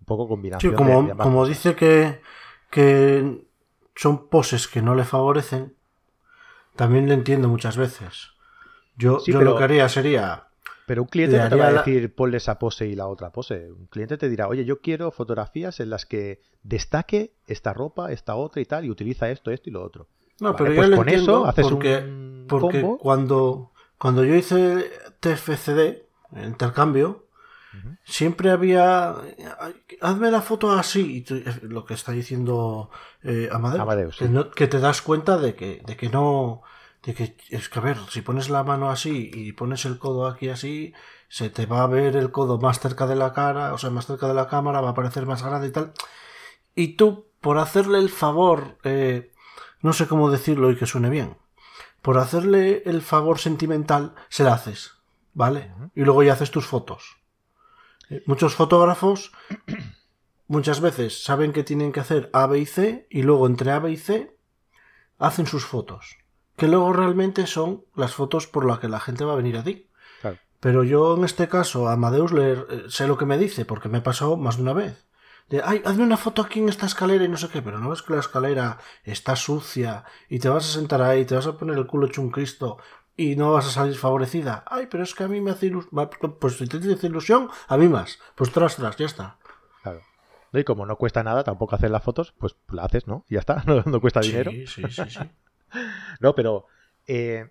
Un 0.00 0.06
poco 0.06 0.28
combinación. 0.28 0.72
Sí, 0.72 0.76
como, 0.76 1.16
como 1.18 1.46
dice 1.46 1.74
que, 1.76 2.20
que 2.70 3.46
son 3.94 4.28
poses 4.28 4.68
que 4.68 4.82
no 4.82 4.94
le 4.94 5.04
favorecen, 5.04 5.74
también 6.76 7.08
le 7.08 7.14
entiendo 7.14 7.48
muchas 7.48 7.76
veces. 7.76 8.30
Yo, 8.96 9.24
yo 9.24 9.42
lo 9.42 9.56
que 9.56 9.64
haría 9.64 9.88
sería 9.88 10.48
Pero 10.86 11.02
un 11.02 11.08
cliente 11.08 11.38
no 11.38 11.48
te 11.48 11.56
va 11.56 11.66
a 11.68 11.70
la- 11.72 11.82
decir 11.82 12.14
ponle 12.14 12.38
esa 12.38 12.58
pose 12.58 12.86
y 12.86 12.94
la 12.96 13.06
otra 13.06 13.30
pose. 13.30 13.70
Un 13.72 13.86
cliente 13.86 14.16
te 14.16 14.28
dirá, 14.28 14.48
oye, 14.48 14.64
yo 14.64 14.80
quiero 14.80 15.10
fotografías 15.10 15.80
en 15.80 15.90
las 15.90 16.06
que 16.06 16.40
destaque 16.62 17.32
esta 17.46 17.72
ropa, 17.72 18.10
esta 18.12 18.34
otra 18.36 18.60
y 18.62 18.64
tal, 18.64 18.84
y 18.84 18.90
utiliza 18.90 19.30
esto, 19.30 19.50
esto 19.50 19.68
y 19.70 19.72
lo 19.72 19.82
otro. 19.82 20.08
No, 20.40 20.52
Vale, 20.52 20.58
pero 20.58 20.74
pues 20.76 20.88
yo 20.88 20.94
con 20.94 21.08
entiendo 21.08 21.32
eso 21.34 21.46
haces 21.46 21.66
porque, 21.70 21.98
un 22.00 22.46
porque 22.48 22.80
combo. 22.80 22.98
cuando, 22.98 23.72
cuando 23.98 24.24
yo 24.24 24.34
hice 24.34 24.90
TFCD, 25.20 26.06
intercambio, 26.44 27.26
Siempre 28.04 28.50
había 28.50 29.14
hazme 30.00 30.30
la 30.30 30.40
foto 30.42 30.70
así 30.72 31.16
y 31.18 31.20
tú- 31.22 31.42
lo 31.62 31.84
que 31.84 31.94
está 31.94 32.12
diciendo 32.12 32.90
eh, 33.22 33.48
Amadeus, 33.52 33.80
Amadeus, 33.82 34.16
que, 34.16 34.24
sí. 34.26 34.30
no- 34.30 34.50
que 34.50 34.66
te 34.66 34.78
das 34.80 35.02
cuenta 35.02 35.36
de 35.38 35.54
que, 35.54 35.82
de 35.86 35.96
que 35.96 36.08
no 36.08 36.62
de 37.04 37.14
que 37.14 37.36
es 37.50 37.68
que 37.68 37.78
a 37.78 37.82
ver 37.82 37.96
si 38.10 38.22
pones 38.22 38.48
la 38.50 38.64
mano 38.64 38.90
así 38.90 39.30
y 39.32 39.52
pones 39.52 39.84
el 39.84 39.98
codo 39.98 40.26
aquí 40.26 40.48
así 40.48 40.92
se 41.28 41.48
te 41.50 41.66
va 41.66 41.82
a 41.82 41.86
ver 41.86 42.16
el 42.16 42.30
codo 42.32 42.58
más 42.58 42.80
cerca 42.80 43.06
de 43.06 43.14
la 43.16 43.32
cara 43.32 43.72
o 43.74 43.78
sea 43.78 43.90
más 43.90 44.06
cerca 44.06 44.26
de 44.26 44.34
la 44.34 44.48
cámara 44.48 44.80
va 44.80 44.90
a 44.90 44.94
parecer 44.94 45.24
más 45.26 45.42
grande 45.44 45.68
y 45.68 45.70
tal. 45.72 45.92
Y 46.74 46.96
tú 46.96 47.26
por 47.40 47.58
hacerle 47.58 47.98
el 47.98 48.08
favor 48.08 48.78
eh, 48.84 49.30
no 49.82 49.92
sé 49.92 50.08
cómo 50.08 50.30
decirlo 50.30 50.70
y 50.70 50.76
que 50.76 50.86
suene 50.86 51.10
bien 51.10 51.36
por 52.02 52.18
hacerle 52.18 52.82
el 52.86 53.02
favor 53.02 53.38
sentimental 53.38 54.14
se 54.28 54.42
la 54.44 54.54
haces 54.54 54.94
vale 55.34 55.70
y 55.94 56.02
luego 56.02 56.22
ya 56.22 56.32
haces 56.32 56.50
tus 56.50 56.66
fotos. 56.66 57.02
eh, 57.04 57.27
Muchos 58.26 58.54
fotógrafos 58.54 59.32
muchas 60.46 60.80
veces 60.80 61.22
saben 61.22 61.52
que 61.52 61.64
tienen 61.64 61.92
que 61.92 62.00
hacer 62.00 62.30
A, 62.32 62.46
B 62.46 62.60
y 62.60 62.66
C 62.66 63.06
y 63.10 63.22
luego 63.22 63.46
entre 63.46 63.70
A, 63.70 63.78
B 63.78 63.92
y 63.92 63.96
C 63.96 64.36
hacen 65.18 65.46
sus 65.46 65.64
fotos. 65.64 66.16
Que 66.56 66.68
luego 66.68 66.92
realmente 66.92 67.46
son 67.46 67.84
las 67.94 68.14
fotos 68.14 68.46
por 68.46 68.66
las 68.66 68.78
que 68.78 68.88
la 68.88 69.00
gente 69.00 69.24
va 69.24 69.34
a 69.34 69.36
venir 69.36 69.56
a 69.56 69.64
ti. 69.64 69.88
Claro. 70.20 70.38
Pero 70.60 70.84
yo 70.84 71.16
en 71.16 71.24
este 71.24 71.48
caso 71.48 71.88
a 71.88 71.92
Amadeus 71.92 72.32
le, 72.32 72.52
eh, 72.52 72.64
sé 72.88 73.06
lo 73.06 73.18
que 73.18 73.26
me 73.26 73.38
dice 73.38 73.64
porque 73.64 73.88
me 73.88 73.98
ha 73.98 74.02
pasado 74.02 74.36
más 74.36 74.56
de 74.56 74.62
una 74.62 74.72
vez. 74.72 75.06
De, 75.48 75.62
ay, 75.64 75.82
hazme 75.84 76.02
una 76.02 76.18
foto 76.18 76.42
aquí 76.42 76.60
en 76.60 76.68
esta 76.68 76.86
escalera 76.86 77.24
y 77.24 77.28
no 77.28 77.38
sé 77.38 77.48
qué, 77.48 77.62
pero 77.62 77.78
no 77.78 77.88
ves 77.88 78.02
que 78.02 78.12
la 78.12 78.20
escalera 78.20 78.78
está 79.04 79.34
sucia 79.34 80.04
y 80.28 80.40
te 80.40 80.48
vas 80.48 80.68
a 80.68 80.72
sentar 80.74 81.00
ahí, 81.00 81.24
te 81.24 81.34
vas 81.34 81.46
a 81.46 81.56
poner 81.56 81.78
el 81.78 81.86
culo 81.86 82.06
hecho 82.06 82.20
un 82.20 82.30
Cristo 82.30 82.78
y 83.18 83.34
no 83.34 83.52
vas 83.52 83.66
a 83.66 83.70
salir 83.70 83.96
favorecida. 83.96 84.62
Ay, 84.64 84.86
pero 84.88 85.02
es 85.02 85.12
que 85.12 85.24
a 85.24 85.28
mí 85.28 85.40
me 85.40 85.50
hace 85.50 85.66
ilusión. 85.66 86.08
Pues 86.40 86.56
si 86.56 86.66
te 86.68 86.76
hace 86.78 87.08
ilusión, 87.08 87.50
a 87.66 87.76
mí 87.76 87.88
más. 87.88 88.20
Pues 88.36 88.52
tras, 88.52 88.76
tras, 88.76 88.96
ya 88.96 89.06
está. 89.06 89.38
Claro. 89.82 90.00
Y 90.52 90.62
como 90.62 90.86
no 90.86 90.96
cuesta 90.96 91.24
nada 91.24 91.42
tampoco 91.42 91.74
hacer 91.74 91.90
las 91.90 92.04
fotos, 92.04 92.32
pues 92.38 92.54
la 92.70 92.84
haces, 92.84 93.08
¿no? 93.08 93.26
Y 93.28 93.34
ya 93.34 93.40
está, 93.40 93.64
no, 93.66 93.82
no 93.82 94.00
cuesta 94.00 94.20
dinero. 94.20 94.52
Sí, 94.52 94.66
sí, 94.66 94.82
sí, 94.88 95.02
sí. 95.10 95.18
No, 96.20 96.34
pero 96.34 96.66
eh, 97.06 97.50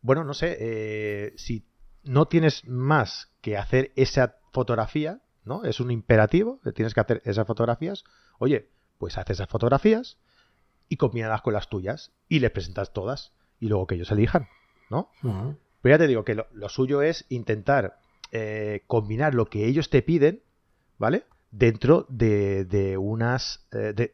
bueno, 0.00 0.24
no 0.24 0.34
sé, 0.34 0.56
eh, 0.58 1.34
si 1.36 1.64
no 2.02 2.26
tienes 2.26 2.66
más 2.66 3.30
que 3.42 3.56
hacer 3.58 3.92
esa 3.96 4.38
fotografía, 4.50 5.20
¿no? 5.44 5.62
Es 5.62 5.78
un 5.78 5.90
imperativo, 5.90 6.60
que 6.62 6.72
tienes 6.72 6.94
que 6.94 7.00
hacer 7.00 7.22
esas 7.24 7.46
fotografías. 7.46 8.02
Oye, 8.38 8.70
pues 8.98 9.18
haces 9.18 9.36
esas 9.36 9.48
fotografías 9.48 10.18
y 10.88 10.96
combínalas 10.96 11.42
con 11.42 11.52
las 11.52 11.68
tuyas 11.68 12.12
y 12.28 12.40
les 12.40 12.50
presentas 12.50 12.92
todas 12.94 13.34
y 13.60 13.68
luego 13.68 13.86
que 13.86 13.94
ellos 13.94 14.10
elijan, 14.10 14.48
¿no? 14.90 15.10
Pero 15.82 15.94
ya 15.94 15.98
te 15.98 16.06
digo 16.08 16.24
que 16.24 16.34
lo, 16.34 16.46
lo 16.52 16.68
suyo 16.68 17.02
es 17.02 17.24
intentar 17.28 17.98
eh, 18.32 18.82
combinar 18.86 19.34
lo 19.34 19.46
que 19.46 19.66
ellos 19.66 19.90
te 19.90 20.02
piden, 20.02 20.42
¿vale? 20.98 21.24
Dentro 21.50 22.06
de, 22.08 22.64
de 22.64 22.96
unas... 22.96 23.66
eh, 23.72 23.92
de- 23.94 24.10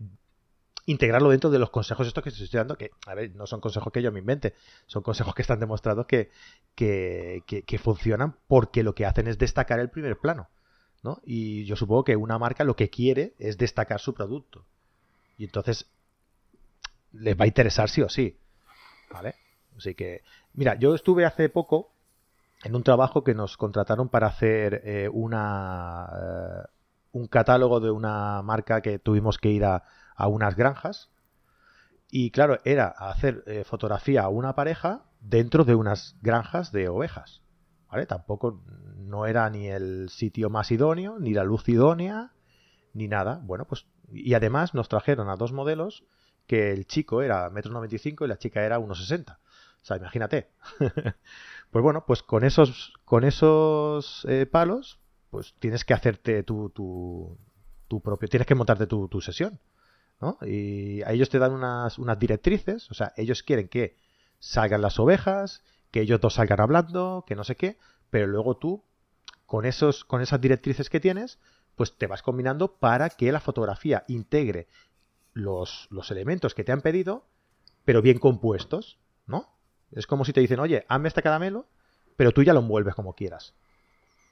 integrarlo 0.84 1.30
dentro 1.30 1.50
de 1.50 1.60
los 1.60 1.70
consejos 1.70 2.08
estos 2.08 2.24
que 2.24 2.30
te 2.32 2.42
estoy 2.42 2.58
dando, 2.58 2.76
que, 2.76 2.90
a 3.06 3.14
ver, 3.14 3.34
no 3.36 3.46
son 3.46 3.60
consejos 3.60 3.92
que 3.92 4.02
yo 4.02 4.10
me 4.10 4.18
invente, 4.18 4.54
son 4.86 5.02
consejos 5.04 5.32
que 5.34 5.42
están 5.42 5.60
demostrados 5.60 6.06
que, 6.06 6.30
que, 6.74 7.44
que- 7.46 7.62
que 7.62 7.78
funcionan 7.78 8.34
porque 8.48 8.82
lo 8.82 8.94
que 8.94 9.06
hacen 9.06 9.28
es 9.28 9.38
destacar 9.38 9.78
el 9.78 9.90
primer 9.90 10.18
plano, 10.18 10.48
¿no? 11.04 11.20
Y 11.24 11.64
yo 11.66 11.76
supongo 11.76 12.02
que 12.04 12.16
una 12.16 12.38
marca 12.38 12.64
lo 12.64 12.74
que 12.76 12.90
quiere 12.90 13.34
es 13.38 13.58
destacar 13.58 14.00
su 14.00 14.12
producto. 14.12 14.64
Y 15.38 15.44
entonces 15.44 15.86
les 17.12 17.38
va 17.38 17.44
a 17.44 17.48
interesar 17.48 17.88
sí 17.88 18.02
o 18.02 18.08
sí, 18.08 18.36
¿vale? 19.10 19.34
Así 19.76 19.94
que, 19.94 20.22
mira, 20.54 20.74
yo 20.76 20.94
estuve 20.94 21.24
hace 21.24 21.48
poco 21.48 21.92
en 22.64 22.74
un 22.74 22.82
trabajo 22.82 23.24
que 23.24 23.34
nos 23.34 23.56
contrataron 23.56 24.08
para 24.08 24.28
hacer 24.28 24.82
eh, 24.84 25.08
una 25.12 26.08
eh, 26.14 26.68
un 27.12 27.26
catálogo 27.26 27.80
de 27.80 27.90
una 27.90 28.42
marca 28.42 28.80
que 28.80 28.98
tuvimos 28.98 29.38
que 29.38 29.50
ir 29.50 29.64
a, 29.64 29.82
unas 30.26 30.54
granjas. 30.56 31.10
Y 32.10 32.30
claro 32.30 32.58
era 32.64 32.88
hacer 32.88 33.42
eh, 33.46 33.64
fotografía 33.64 34.22
a 34.22 34.28
una 34.28 34.54
pareja 34.54 35.04
dentro 35.20 35.64
de 35.64 35.74
unas 35.74 36.16
granjas 36.20 36.70
de 36.70 36.88
ovejas 36.88 37.42
vale 37.92 38.06
tampoco 38.06 38.62
no 38.96 39.26
era 39.26 39.48
ni 39.50 39.68
el 39.68 40.08
sitio 40.08 40.48
más 40.48 40.70
idóneo 40.70 41.18
ni 41.18 41.34
la 41.34 41.44
luz 41.44 41.68
idónea 41.68 42.32
ni 42.94 43.06
nada. 43.06 43.40
Bueno 43.44 43.66
pues 43.66 43.86
y 44.10 44.34
además 44.34 44.74
nos 44.74 44.88
trajeron 44.88 45.28
a 45.28 45.36
dos 45.36 45.52
modelos 45.52 46.04
que 46.46 46.72
el 46.72 46.86
chico 46.86 47.22
era 47.22 47.48
metro 47.50 47.70
noventa 47.70 47.94
y 47.94 47.98
cinco 47.98 48.24
y 48.24 48.28
la 48.28 48.38
chica 48.38 48.62
era 48.64 48.78
1,60 48.78 49.38
o 49.82 49.84
sea, 49.84 49.96
imagínate. 49.96 50.48
pues 51.70 51.82
bueno, 51.82 52.04
pues 52.06 52.22
con 52.22 52.44
esos, 52.44 52.92
con 53.04 53.24
esos 53.24 54.24
eh, 54.28 54.46
palos, 54.46 55.00
pues 55.30 55.54
tienes 55.58 55.84
que 55.84 55.94
hacerte 55.94 56.42
tu, 56.44 56.70
tu, 56.70 57.36
tu 57.88 58.00
propio, 58.00 58.28
tienes 58.28 58.46
que 58.46 58.54
montarte 58.54 58.86
tu, 58.86 59.08
tu 59.08 59.20
sesión, 59.20 59.58
¿no? 60.20 60.38
Y 60.42 61.02
a 61.02 61.12
ellos 61.12 61.30
te 61.30 61.38
dan 61.38 61.52
unas, 61.52 61.98
unas 61.98 62.18
directrices, 62.18 62.90
o 62.90 62.94
sea, 62.94 63.12
ellos 63.16 63.42
quieren 63.42 63.68
que 63.68 63.96
salgan 64.38 64.82
las 64.82 64.98
ovejas, 65.00 65.62
que 65.90 66.00
ellos 66.00 66.20
dos 66.20 66.34
salgan 66.34 66.60
hablando, 66.60 67.24
que 67.26 67.34
no 67.34 67.44
sé 67.44 67.56
qué, 67.56 67.78
pero 68.10 68.26
luego 68.26 68.56
tú, 68.56 68.84
con 69.46 69.64
esos, 69.64 70.04
con 70.04 70.20
esas 70.20 70.40
directrices 70.40 70.90
que 70.90 71.00
tienes, 71.00 71.38
pues 71.74 71.96
te 71.96 72.06
vas 72.06 72.22
combinando 72.22 72.76
para 72.76 73.10
que 73.10 73.32
la 73.32 73.40
fotografía 73.40 74.04
integre 74.06 74.68
los, 75.32 75.88
los 75.90 76.10
elementos 76.10 76.54
que 76.54 76.62
te 76.62 76.72
han 76.72 76.82
pedido, 76.82 77.26
pero 77.84 78.02
bien 78.02 78.18
compuestos, 78.18 78.98
¿no? 79.26 79.48
Es 79.92 80.06
como 80.06 80.24
si 80.24 80.32
te 80.32 80.40
dicen, 80.40 80.60
oye, 80.60 80.84
hazme 80.88 81.08
este 81.08 81.22
caramelo, 81.22 81.66
pero 82.16 82.32
tú 82.32 82.42
ya 82.42 82.52
lo 82.54 82.60
envuelves 82.60 82.94
como 82.94 83.14
quieras. 83.14 83.54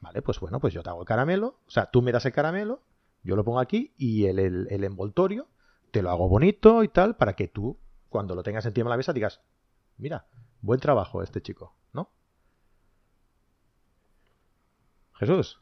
Vale, 0.00 0.22
pues 0.22 0.40
bueno, 0.40 0.60
pues 0.60 0.72
yo 0.72 0.82
te 0.82 0.88
hago 0.90 1.00
el 1.00 1.06
caramelo, 1.06 1.58
o 1.66 1.70
sea, 1.70 1.86
tú 1.90 2.00
me 2.02 2.12
das 2.12 2.24
el 2.24 2.32
caramelo, 2.32 2.80
yo 3.22 3.36
lo 3.36 3.44
pongo 3.44 3.60
aquí 3.60 3.92
y 3.98 4.26
el, 4.26 4.38
el- 4.38 4.66
el 4.70 4.84
envoltorio 4.84 5.46
te 5.90 6.00
lo 6.02 6.10
hago 6.10 6.28
bonito 6.28 6.82
y 6.84 6.88
tal, 6.88 7.16
para 7.16 7.34
que 7.34 7.48
tú, 7.48 7.78
cuando 8.08 8.34
lo 8.34 8.42
tengas 8.42 8.64
encima 8.64 8.86
de 8.88 8.90
la 8.90 8.96
mesa, 8.96 9.12
digas, 9.12 9.40
mira, 9.98 10.24
buen 10.62 10.80
trabajo 10.80 11.22
este 11.22 11.42
chico, 11.42 11.74
¿no? 11.92 12.10
Jesús. 15.18 15.60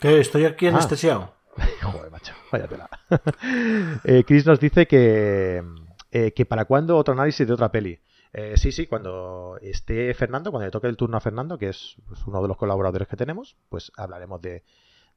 Que 0.00 0.20
estoy 0.20 0.44
aquí 0.44 0.66
Ah. 0.66 0.70
anestesiado. 0.70 1.34
Joder, 1.82 2.10
macho, 2.10 2.32
váyatela. 2.52 2.88
eh, 4.04 4.24
Chris 4.26 4.46
nos 4.46 4.60
dice 4.60 4.86
que, 4.86 5.62
eh, 6.10 6.32
que 6.32 6.46
para 6.46 6.64
cuándo 6.64 6.96
otro 6.96 7.14
análisis 7.14 7.46
de 7.46 7.52
otra 7.52 7.70
peli. 7.72 8.00
Eh, 8.36 8.56
sí, 8.56 8.72
sí, 8.72 8.88
cuando 8.88 9.58
esté 9.62 10.12
Fernando, 10.12 10.50
cuando 10.50 10.66
le 10.66 10.72
toque 10.72 10.88
el 10.88 10.96
turno 10.96 11.16
a 11.16 11.20
Fernando, 11.20 11.56
que 11.56 11.68
es 11.68 11.94
pues, 12.08 12.26
uno 12.26 12.42
de 12.42 12.48
los 12.48 12.56
colaboradores 12.56 13.06
que 13.06 13.16
tenemos, 13.16 13.56
pues 13.68 13.92
hablaremos 13.96 14.42
de, 14.42 14.64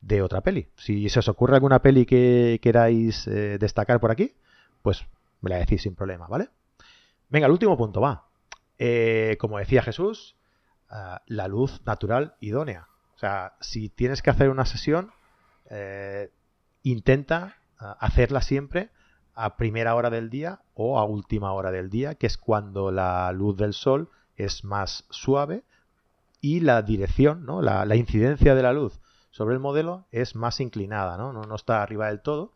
de 0.02 0.22
otra 0.22 0.42
peli. 0.42 0.70
Si 0.76 1.10
se 1.10 1.18
os 1.18 1.28
ocurre 1.28 1.56
alguna 1.56 1.82
peli 1.82 2.06
que 2.06 2.60
queráis 2.62 3.28
eh, 3.28 3.58
destacar 3.58 4.00
por 4.00 4.12
aquí, 4.12 4.36
pues 4.84 5.04
me 5.42 5.50
la 5.50 5.58
decís 5.58 5.82
sin 5.82 5.96
problema, 5.96 6.28
¿vale? 6.28 6.50
Venga, 7.30 7.48
el 7.48 7.54
último 7.54 7.76
punto, 7.76 8.02
va. 8.02 8.28
Eh, 8.78 9.36
como 9.40 9.58
decía 9.58 9.82
Jesús, 9.82 10.36
ah, 10.88 11.24
la 11.26 11.48
luz 11.48 11.82
natural 11.88 12.36
idónea. 12.40 12.88
O 13.16 13.18
sea, 13.18 13.54
si 13.62 13.90
tienes 13.90 14.22
que 14.22 14.30
hacer 14.30 14.50
una 14.50 14.68
sesión, 14.68 15.12
intenta 16.84 17.58
ah, 17.80 17.98
hacerla 18.00 18.42
siempre 18.42 18.92
a 19.40 19.56
primera 19.56 19.94
hora 19.94 20.10
del 20.10 20.32
día 20.32 20.62
o 20.74 20.98
a 20.98 21.06
última 21.06 21.54
hora 21.54 21.70
del 21.72 21.92
día, 21.92 22.16
que 22.16 22.26
es 22.26 22.40
cuando 22.40 22.92
la 22.92 23.32
luz 23.32 23.56
del 23.56 23.74
sol 23.74 24.10
es 24.36 24.64
más 24.64 25.06
suave 25.12 25.64
y 26.42 26.62
la 26.62 26.82
dirección, 26.82 27.46
¿no? 27.46 27.62
la, 27.62 27.96
incidencia 27.96 28.56
de 28.56 28.64
la 28.64 28.74
luz 28.74 29.00
sobre 29.30 29.54
el 29.54 29.60
modelo 29.60 30.08
es 30.12 30.36
más 30.36 30.60
inclinada, 30.60 31.18
no, 31.18 31.32
no, 31.32 31.56
está 31.56 31.84
arriba 31.84 32.08
del 32.08 32.22
todo, 32.22 32.54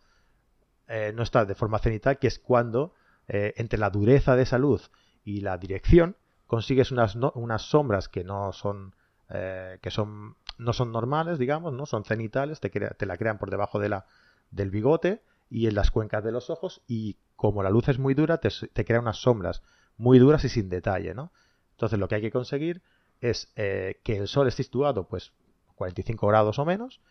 eh, 0.88 1.14
no 1.16 1.22
está 1.22 1.46
de 1.46 1.54
forma 1.54 1.78
cenital, 1.78 2.18
que 2.18 2.26
es 2.28 2.40
cuando 2.40 2.96
eh, 3.28 3.54
entre 3.58 3.78
la 3.78 3.92
dureza 3.92 4.36
de 4.36 4.44
esa 4.44 4.58
luz 4.58 4.90
y 5.24 5.42
la 5.42 5.60
dirección 5.60 6.16
consigues 6.48 6.92
unas, 6.92 7.16
no- 7.16 7.32
unas 7.36 7.62
sombras 7.62 8.10
que 8.10 8.24
no 8.24 8.54
son 8.54 8.96
eh, 9.30 9.78
que 9.84 9.92
son 9.92 10.36
no 10.58 10.74
son 10.74 10.92
normales, 10.92 11.38
digamos, 11.38 11.74
no 11.74 11.86
son 11.86 12.04
cenitales, 12.06 12.60
te, 12.60 12.70
te 12.72 13.06
la 13.06 13.18
crean 13.18 13.38
por 13.38 13.52
debajo 13.52 13.78
de 13.80 13.90
la, 13.90 14.06
del 14.50 14.72
bigote 14.72 15.22
y 15.52 15.68
en 15.68 15.76
las 15.76 15.92
cuencas 15.92 16.24
de 16.24 16.32
los 16.32 16.50
ojos 16.50 16.82
y 16.88 17.18
como 17.36 17.62
la 17.62 17.70
luz 17.70 17.90
es 17.90 18.00
muy 18.00 18.16
dura 18.16 18.40
te, 18.40 18.86
crea 18.86 19.00
unas 19.00 19.18
sombras 19.18 19.62
muy 19.98 20.18
duras 20.18 20.44
y 20.46 20.50
sin 20.50 20.70
detalle, 20.70 21.14
¿no? 21.14 21.32
Entonces 21.72 22.00
lo 22.00 22.08
que 22.08 22.16
hay 22.16 22.22
que 22.22 22.32
conseguir 22.32 22.82
es 23.20 23.52
eh, 23.56 24.00
que 24.04 24.18
el 24.18 24.28
sol 24.28 24.48
esté 24.48 24.64
situado 24.64 25.08
pues 25.08 25.34
45 25.76 26.26
grados 26.28 26.58
o 26.58 26.66
menos, 26.66 27.02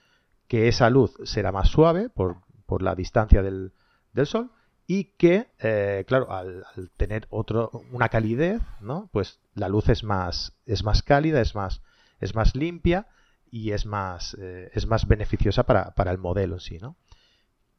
que 0.48 0.66
esa 0.66 0.90
luz 0.90 1.14
será 1.24 1.52
más 1.52 1.68
suave 1.68 2.08
por, 2.08 2.38
por 2.66 2.82
la 2.82 2.96
distancia 2.96 3.42
del, 3.42 3.72
del 4.12 4.26
sol 4.26 4.50
y 4.92 5.04
que, 5.16 5.46
eh, 5.60 6.04
claro, 6.08 6.32
al, 6.32 6.64
tener 6.96 7.28
otro, 7.30 7.70
una 7.92 8.08
calidez, 8.08 8.60
¿no? 8.80 9.08
Pues 9.12 9.38
la 9.54 9.68
luz 9.68 9.88
es 9.88 10.02
más, 10.02 10.56
es 10.66 10.82
más 10.82 11.04
cálida, 11.04 11.40
es 11.40 11.54
más, 11.54 11.80
es 12.18 12.34
más 12.34 12.56
limpia 12.56 13.06
y 13.52 13.70
es 13.70 13.86
más, 13.86 14.36
eh, 14.40 14.68
es 14.74 14.88
más 14.88 15.06
beneficiosa 15.06 15.62
para, 15.62 16.10
el 16.10 16.18
modelo 16.18 16.54
en 16.54 16.60
sí, 16.60 16.78
¿no? 16.78 16.96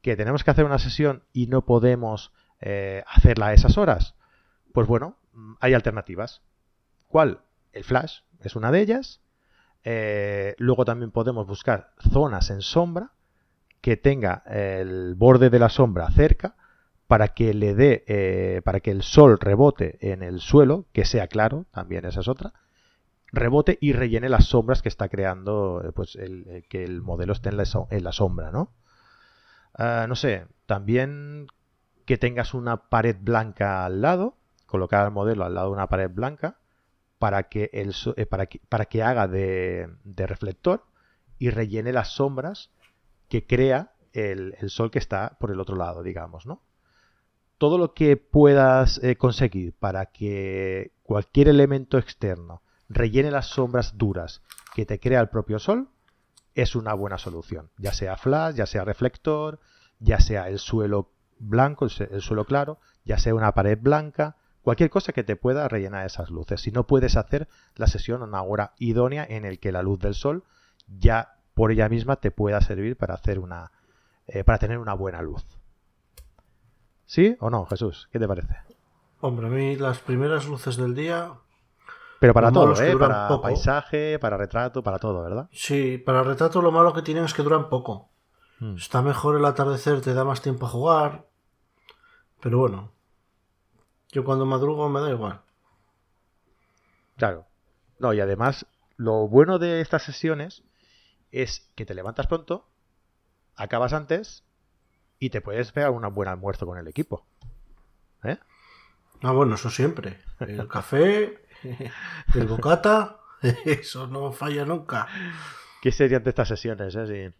Que 0.02 0.16
tenemos 0.16 0.44
que 0.44 0.50
hacer 0.50 0.64
una 0.64 0.78
sesión 0.78 1.24
y 1.32 1.46
no 1.46 1.64
podemos 1.64 2.32
eh, 2.60 3.02
hacerla 3.06 3.48
a 3.48 3.52
esas 3.54 3.78
horas. 3.78 4.14
Pues 4.74 4.86
bueno, 4.86 5.16
mm, 5.32 5.54
hay 5.60 5.74
alternativas. 5.74 6.42
¿Cuál? 7.08 7.40
El 7.72 7.84
flash 7.84 8.20
es 8.40 8.56
una 8.56 8.70
de 8.70 8.80
ellas. 8.80 9.20
Eh, 9.84 10.54
luego 10.58 10.84
también 10.84 11.10
podemos 11.10 11.46
buscar 11.46 11.92
zonas 12.12 12.50
en 12.50 12.60
sombra 12.60 13.12
que 13.80 13.96
tenga 13.96 14.44
el 14.46 15.14
borde 15.16 15.50
de 15.50 15.58
la 15.58 15.68
sombra 15.68 16.08
cerca 16.10 16.54
para 17.08 17.28
que 17.28 17.52
le 17.52 17.74
dé, 17.74 18.62
para 18.64 18.78
que 18.78 18.92
el 18.92 19.02
sol 19.02 19.38
rebote 19.40 19.98
en 20.12 20.22
el 20.22 20.40
suelo, 20.40 20.86
que 20.92 21.04
sea 21.04 21.26
claro, 21.26 21.66
también 21.72 22.04
esa 22.04 22.20
es 22.20 22.28
otra, 22.28 22.52
rebote 23.32 23.78
y 23.80 23.92
rellene 23.92 24.28
las 24.28 24.46
sombras 24.46 24.82
que 24.82 24.88
está 24.88 25.08
creando, 25.08 25.82
eh, 25.84 25.92
pues 25.92 26.14
el, 26.16 26.46
eh, 26.48 26.62
que 26.68 26.84
el 26.84 27.00
modelo 27.00 27.32
esté 27.32 27.48
en 27.48 27.56
la, 27.56 28.12
sombra, 28.12 28.50
¿no? 28.50 28.70
Ah, 29.74 30.06
no 30.08 30.16
sé, 30.16 30.46
también 30.66 31.46
que 32.04 32.18
tengas 32.18 32.54
una 32.54 32.88
pared 32.88 33.16
blanca 33.20 33.84
al 33.84 34.02
lado, 34.02 34.36
colocar 34.66 35.04
al 35.04 35.12
modelo 35.12 35.44
al 35.44 35.54
lado 35.54 35.68
de 35.68 35.74
una 35.74 35.88
pared 35.88 36.10
blanca 36.10 36.58
para 37.18 37.44
que, 37.44 37.70
el, 37.72 37.94
eh, 38.16 38.26
para 38.26 38.46
que, 38.46 38.60
para 38.68 38.86
que 38.86 39.02
haga 39.02 39.28
de, 39.28 39.88
reflector 40.16 40.84
y 41.38 41.50
rellene 41.50 41.92
las 41.92 42.14
sombras 42.14 42.70
que 43.28 43.46
crea 43.46 43.94
el, 44.12 44.54
sol 44.68 44.90
que 44.90 44.98
está 44.98 45.36
por 45.38 45.50
el 45.50 45.60
otro 45.60 45.76
lado, 45.76 46.02
digamos, 46.02 46.46
¿no? 46.46 46.62
Todo 47.58 47.78
lo 47.78 47.94
que 47.94 48.16
puedas 48.16 49.00
conseguir 49.18 49.72
para 49.72 50.06
que 50.06 50.92
cualquier 51.04 51.48
elemento 51.48 51.96
externo 51.96 52.62
rellene 52.88 53.30
las 53.30 53.46
sombras 53.46 53.96
duras 53.96 54.42
que 54.74 54.84
te 54.84 54.98
crea 54.98 55.20
el 55.20 55.28
propio 55.28 55.58
sol, 55.58 55.88
es 56.54 56.76
una 56.76 56.94
buena 56.94 57.18
solución. 57.18 57.70
Ya 57.78 57.92
sea 57.92 58.16
flash, 58.16 58.54
ya 58.54 58.66
sea 58.66 58.84
reflector, 58.84 59.60
ya 59.98 60.20
sea 60.20 60.48
el 60.48 60.58
suelo 60.58 61.12
blanco, 61.38 61.86
el 61.86 62.22
suelo 62.22 62.44
claro, 62.44 62.78
ya 63.04 63.18
sea 63.18 63.34
una 63.34 63.52
pared 63.52 63.78
blanca, 63.80 64.36
cualquier 64.62 64.90
cosa 64.90 65.12
que 65.12 65.24
te 65.24 65.36
pueda 65.36 65.68
rellenar 65.68 66.06
esas 66.06 66.30
luces. 66.30 66.60
Si 66.60 66.70
no 66.70 66.86
puedes 66.86 67.16
hacer 67.16 67.48
la 67.76 67.86
sesión 67.86 68.22
a 68.22 68.26
una 68.26 68.42
hora 68.42 68.72
idónea 68.78 69.26
en 69.28 69.44
el 69.44 69.58
que 69.58 69.72
la 69.72 69.82
luz 69.82 69.98
del 69.98 70.14
sol 70.14 70.44
ya 70.86 71.36
por 71.54 71.72
ella 71.72 71.88
misma 71.88 72.16
te 72.16 72.30
pueda 72.30 72.60
servir 72.60 72.96
para 72.96 73.14
hacer 73.14 73.38
una 73.38 73.72
eh, 74.26 74.44
para 74.44 74.58
tener 74.58 74.78
una 74.78 74.94
buena 74.94 75.20
luz. 75.20 75.44
¿Sí 77.06 77.36
o 77.40 77.50
no, 77.50 77.66
Jesús? 77.66 78.08
¿Qué 78.12 78.18
te 78.18 78.28
parece? 78.28 78.56
Hombre, 79.20 79.46
a 79.48 79.50
mí 79.50 79.76
las 79.76 79.98
primeras 79.98 80.46
luces 80.46 80.76
del 80.76 80.94
día 80.94 81.34
pero 82.22 82.34
para 82.34 82.52
todo, 82.52 82.80
¿eh? 82.80 82.96
Para 82.96 83.40
paisaje, 83.40 84.16
para 84.20 84.36
retrato, 84.36 84.80
para 84.80 85.00
todo, 85.00 85.24
¿verdad? 85.24 85.48
Sí, 85.50 85.98
para 85.98 86.22
retrato 86.22 86.62
lo 86.62 86.70
malo 86.70 86.92
que 86.92 87.02
tienen 87.02 87.24
es 87.24 87.34
que 87.34 87.42
duran 87.42 87.68
poco. 87.68 88.12
Hmm. 88.60 88.76
Está 88.76 89.02
mejor 89.02 89.34
el 89.34 89.44
atardecer, 89.44 90.00
te 90.02 90.14
da 90.14 90.22
más 90.22 90.40
tiempo 90.40 90.66
a 90.66 90.68
jugar. 90.68 91.26
Pero 92.40 92.58
bueno. 92.58 92.92
Yo 94.12 94.22
cuando 94.22 94.46
madrugo 94.46 94.88
me 94.88 95.00
da 95.00 95.10
igual. 95.10 95.40
Claro. 97.16 97.46
No, 97.98 98.12
y 98.12 98.20
además, 98.20 98.66
lo 98.96 99.26
bueno 99.26 99.58
de 99.58 99.80
estas 99.80 100.04
sesiones 100.04 100.62
es 101.32 101.72
que 101.74 101.84
te 101.84 101.94
levantas 101.94 102.28
pronto, 102.28 102.68
acabas 103.56 103.94
antes 103.94 104.44
y 105.18 105.30
te 105.30 105.40
puedes 105.40 105.72
pegar 105.72 105.90
un 105.90 106.14
buen 106.14 106.28
almuerzo 106.28 106.66
con 106.66 106.78
el 106.78 106.86
equipo. 106.86 107.26
¿Eh? 108.22 108.38
Ah, 109.22 109.32
bueno, 109.32 109.56
eso 109.56 109.70
siempre. 109.70 110.20
El 110.38 110.68
café, 110.68 111.42
el 112.34 112.46
bocata, 112.46 113.20
eso 113.64 114.06
no 114.06 114.32
falla 114.32 114.64
nunca. 114.64 115.06
¿Qué 115.80 115.92
serían 115.92 116.22
de 116.22 116.30
estas 116.30 116.48
sesiones, 116.48 116.94
eh? 116.96 117.32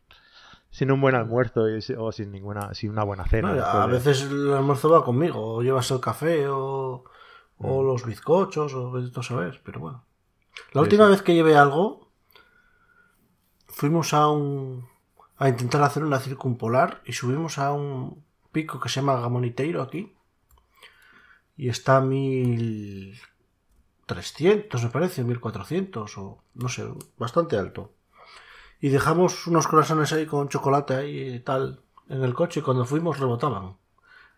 Sin, 0.70 0.90
un 0.90 1.00
buen 1.00 1.14
almuerzo 1.14 1.64
o 1.98 2.12
sin 2.12 2.32
ninguna 2.32 2.72
sin 2.72 2.90
una 2.90 3.04
buena 3.04 3.26
cena. 3.26 3.50
a 3.52 3.86
veces 3.86 4.22
el 4.22 4.54
almuerzo 4.54 4.90
va 4.90 5.04
conmigo, 5.04 5.56
o 5.56 5.62
llevas 5.62 5.90
el 5.90 6.00
café 6.00 6.48
o, 6.48 7.04
mm. 7.58 7.86
los 7.86 8.06
bizcochos 8.06 8.72
o 8.72 8.98
esto 8.98 9.22
sabes, 9.22 9.58
pero 9.62 9.80
bueno. 9.80 10.04
La 10.72 10.80
última 10.80 11.06
vez 11.08 11.22
que 11.22 11.34
llevé 11.34 11.56
algo 11.56 12.10
fuimos 13.68 14.14
a 14.14 14.28
un 14.28 14.86
a 15.38 15.48
intentar 15.48 15.82
hacer 15.82 16.04
una 16.04 16.20
circumpolar 16.20 17.02
y 17.04 17.12
subimos 17.14 17.58
a 17.58 17.72
un 17.72 18.24
pico 18.52 18.78
que 18.78 18.88
se 18.88 19.00
llama 19.00 19.20
Gamoniteiro 19.20 19.82
aquí 19.82 20.14
y 21.56 21.68
está 21.68 21.96
a 21.96 22.00
1300 24.08 24.84
me 24.84 24.90
parece, 24.90 25.24
1400 25.24 26.18
o 26.18 26.42
no 26.54 26.68
sé, 26.68 26.84
bastante 27.16 27.56
alto. 27.56 27.92
Y 28.80 28.88
dejamos 28.88 29.46
unos 29.46 29.68
corazones 29.68 30.12
ahí 30.12 30.26
con 30.26 30.48
chocolate 30.48 31.08
y 31.08 31.40
tal 31.40 31.80
en 32.08 32.22
el 32.24 32.34
coche 32.34 32.60
y 32.60 32.62
cuando 32.62 32.84
fuimos 32.84 33.20
rebotaban 33.20 33.76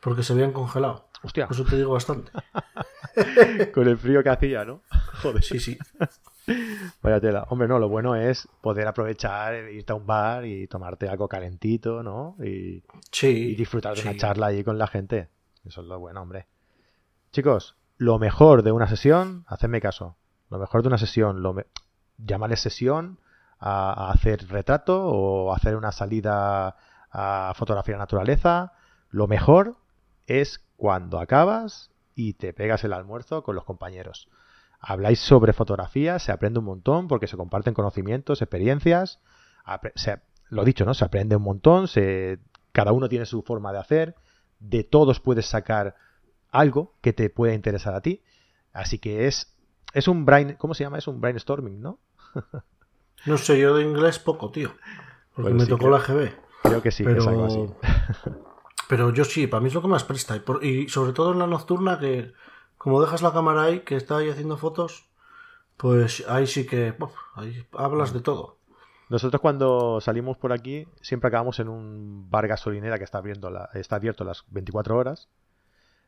porque 0.05 0.23
se 0.23 0.35
habían 0.35 0.53
congelado. 0.53 1.09
Hostia. 1.23 1.49
Eso 1.51 1.65
te 1.65 1.77
digo 1.77 1.95
bastante. 1.95 2.31
con 3.75 3.89
el 3.89 3.97
frío 3.97 4.23
que 4.23 4.29
hacía, 4.29 4.63
¿no? 4.67 4.83
Joder. 5.23 5.43
Sí, 5.43 5.59
sí. 5.59 5.79
Vaya 7.01 7.21
tela. 7.21 7.47
Hombre, 7.49 7.69
no, 7.69 7.79
lo 7.79 7.89
bueno 7.89 8.15
es 8.15 8.47
poder 8.61 8.87
aprovechar, 8.87 9.55
irte 9.71 9.93
a 9.93 9.97
un 9.97 10.07
bar 10.07 10.45
y 10.45 10.67
tomarte 10.67 11.09
algo 11.09 11.27
calentito, 11.27 12.03
¿no? 12.03 12.37
Y, 12.45 12.83
sí, 13.11 13.55
disfrutar 13.55 13.97
de 13.97 14.03
una 14.03 14.17
charla 14.19 14.49
ahí 14.49 14.63
con 14.63 14.77
la 14.77 14.87
gente. 14.87 15.31
Eso 15.65 15.81
es 15.81 15.87
lo 15.87 15.99
bueno, 15.99 16.21
hombre. 16.21 16.49
Chicos, 17.33 17.75
lo 17.97 18.19
mejor 18.19 18.63
de 18.63 18.73
una 18.73 18.87
sesión, 18.87 19.45
hacedme 19.47 19.81
caso, 19.81 20.17
lo 20.51 20.59
mejor 20.59 20.83
de 20.83 20.89
una 20.89 20.99
sesión, 20.99 21.43
lo 21.43 21.57
llámale 22.19 22.57
sesión 22.57 23.19
a, 23.59 24.11
hacer 24.11 24.49
retrato 24.49 25.07
o 25.07 25.55
hacer 25.55 25.77
una 25.77 25.93
salida 25.93 26.77
a 27.11 27.53
fotografiar 27.55 27.99
naturaleza, 27.99 28.73
lo 29.11 29.29
mejor 29.29 29.77
es 30.27 30.61
cuando 30.77 31.21
acabas 31.21 31.91
y 32.15 32.35
te 32.35 32.53
pegas 32.53 32.85
el 32.85 32.93
almuerzo 32.93 33.43
con 33.43 33.55
los 33.55 33.65
compañeros. 33.65 34.29
Habláis 34.81 35.21
sobre 35.21 35.53
fotografía, 35.53 36.19
se 36.19 36.33
aprende 36.33 36.59
un 36.59 36.67
montón 36.67 37.09
porque 37.09 37.27
se 37.27 37.37
comparten 37.37 37.75
conocimientos, 37.75 38.43
experiencias. 38.43 39.21
lo 40.51 40.65
dicho, 40.65 40.85
¿no? 40.85 40.93
Se 40.95 41.05
aprende 41.05 41.37
un 41.37 41.43
montón, 41.43 41.89
se, 41.89 42.39
cada 42.73 42.93
uno 42.93 43.09
tiene 43.09 43.25
su 43.25 43.43
forma 43.43 43.73
de 43.73 43.79
hacer, 43.79 44.15
de 44.59 44.85
todos 44.85 45.21
puedes 45.21 45.47
sacar 45.47 45.95
algo 46.55 46.95
que 47.01 47.13
te 47.13 47.29
pueda 47.29 47.53
interesar 47.53 47.95
a 47.95 48.01
ti. 48.01 48.23
Así 48.73 48.99
que 48.99 49.27
es, 49.27 49.55
es 49.93 50.09
un 50.09 50.25
brain, 50.25 50.55
¿cómo 50.57 50.73
se 50.75 50.85
llama? 50.85 50.99
Es 50.99 51.09
un 51.09 51.21
brainstorming, 51.21 51.81
¿no? 51.81 51.99
no 53.27 53.37
sé, 53.37 53.59
yo 53.59 53.77
de 53.77 53.83
inglés 53.83 54.19
poco, 54.19 54.51
tío. 54.51 54.71
Porque 55.35 55.53
me 55.53 55.67
tocó 55.67 55.91
la 55.91 55.99
GB. 55.99 56.33
Creo 56.63 56.81
que 56.81 56.93
sí, 56.93 57.03
pero... 57.05 57.21
es 57.21 57.27
algo 57.27 57.45
así. 57.45 57.67
pero 58.89 59.13
yo 59.13 59.25
sí, 59.25 59.49
para 59.49 59.61
mí 59.61 59.69
es 59.69 59.75
lo 59.75 59.83
que 59.83 59.89
más 59.89 60.05
presta. 60.05 60.41
Y, 60.63 60.89
sobre 60.89 61.13
todo 61.13 61.33
en 61.33 61.41
la 61.41 61.49
nocturna, 61.49 61.99
que 61.99 62.33
como 62.79 63.01
dejas 63.01 63.21
la 63.21 63.33
cámara 63.33 63.65
ahí, 63.65 63.81
que 63.81 63.97
está 63.97 64.19
ahí 64.19 64.31
haciendo 64.31 64.57
fotos, 64.57 65.09
pues 65.77 66.25
ahí 66.29 66.47
sí 66.47 66.67
que 66.67 66.95
ahí 67.35 67.67
hablas 67.73 68.13
de 68.13 68.21
todo. 68.21 68.59
Nosotros 69.09 69.41
cuando 69.41 70.01
salimos 70.01 70.39
por 70.39 70.53
aquí 70.53 70.87
siempre 71.03 71.29
acabamos 71.29 71.59
en 71.59 71.69
un 71.69 72.31
bar 72.31 72.47
gasolinera 72.47 72.99
que 72.99 73.05
está, 73.05 73.19
abierto 73.19 73.51
la, 73.51 73.69
está 73.75 73.97
abierto 73.97 74.25
las 74.25 74.45
24 74.51 74.97
horas 74.97 75.29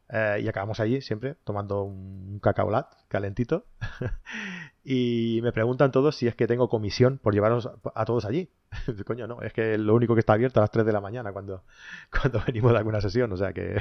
eh, 0.09 0.41
y 0.43 0.49
acabamos 0.49 0.79
allí 0.81 1.01
siempre 1.01 1.37
tomando 1.45 1.83
un 1.83 2.39
cacaolat 2.41 2.87
calentito. 3.09 3.65
y 4.85 5.41
me 5.43 5.53
preguntan 5.53 5.91
todos 5.91 6.17
si 6.17 6.29
es 6.29 6.35
que 6.37 6.47
tengo 6.47 6.69
comisión 6.69 7.19
por 7.19 7.35
llevarnos 7.35 7.71
a 7.95 8.05
todos 8.05 8.25
allí. 8.25 8.51
Coño, 9.07 9.27
no, 9.27 9.43
es 9.43 9.53
que 9.53 9.79
lo 9.79 9.95
único 9.95 10.15
que 10.15 10.21
está 10.21 10.35
abierto 10.35 10.61
a 10.61 10.63
las 10.63 10.71
3 10.71 10.87
de 10.87 10.93
la 10.93 11.01
mañana 11.01 11.33
cuando, 11.33 11.65
cuando 12.11 12.43
venimos 12.47 12.73
de 12.73 12.79
alguna 12.79 13.01
sesión, 13.01 13.33
o 13.33 13.37
sea 13.37 13.53
que 13.53 13.81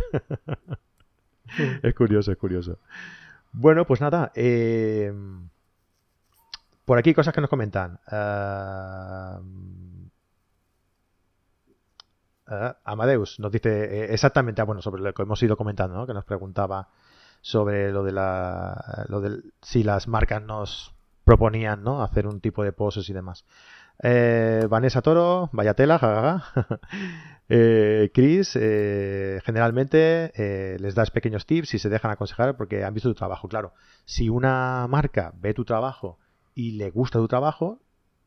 es 1.84 1.96
curioso, 1.96 2.32
es 2.32 2.38
curioso. 2.38 2.80
Bueno, 3.52 3.86
pues 3.86 4.02
nada, 4.02 4.32
eh, 4.36 5.14
por 6.86 6.98
aquí 6.98 7.14
cosas 7.14 7.34
que 7.34 7.42
nos 7.42 7.50
comentan. 7.50 8.00
Uh, 8.12 9.95
Ah, 12.48 12.78
Amadeus 12.84 13.40
nos 13.40 13.52
dice 13.52 13.70
eh, 13.70 14.14
exactamente, 14.14 14.62
ah, 14.62 14.66
bueno, 14.66 14.82
sobre 14.82 15.02
lo 15.02 15.14
que 15.14 15.24
hemos 15.24 15.42
ido 15.42 15.58
comentando, 15.58 15.96
¿no? 15.96 16.06
que 16.06 16.14
nos 16.14 16.26
preguntaba 16.26 16.90
sobre 17.42 17.92
lo 17.92 18.04
de 18.04 18.12
la, 18.12 19.06
lo 19.08 19.22
de 19.22 19.42
si 19.62 19.84
las 19.84 20.08
marcas 20.08 20.42
nos 20.42 20.96
proponían, 21.24 21.84
¿no? 21.84 22.02
Hacer 22.02 22.28
un 22.28 22.40
tipo 22.40 22.64
de 22.64 22.72
poses 22.72 23.10
y 23.10 23.14
demás. 23.14 23.46
Eh, 24.02 24.66
Vanessa 24.70 25.02
Toro, 25.02 25.50
vaya 25.52 25.74
tela, 25.74 26.00
jajaja. 26.00 26.80
eh, 27.50 28.12
Chris, 28.14 28.56
eh, 28.56 29.42
generalmente 29.44 30.32
les 30.80 30.96
das 30.96 31.12
pequeños 31.12 31.46
tips 31.46 31.74
y 31.74 31.80
se 31.80 31.90
dejan 31.90 32.12
aconsejar 32.12 32.56
porque 32.58 32.84
han 32.84 32.94
visto 32.94 33.10
tu 33.10 33.16
trabajo. 33.16 33.48
Claro, 33.48 33.74
si 34.06 34.30
una 34.30 34.88
marca 34.88 35.34
ve 35.36 35.54
tu 35.54 35.66
trabajo 35.66 36.20
y 36.54 36.72
le 36.74 36.90
gusta 36.90 37.20
tu 37.20 37.28
trabajo, 37.28 37.80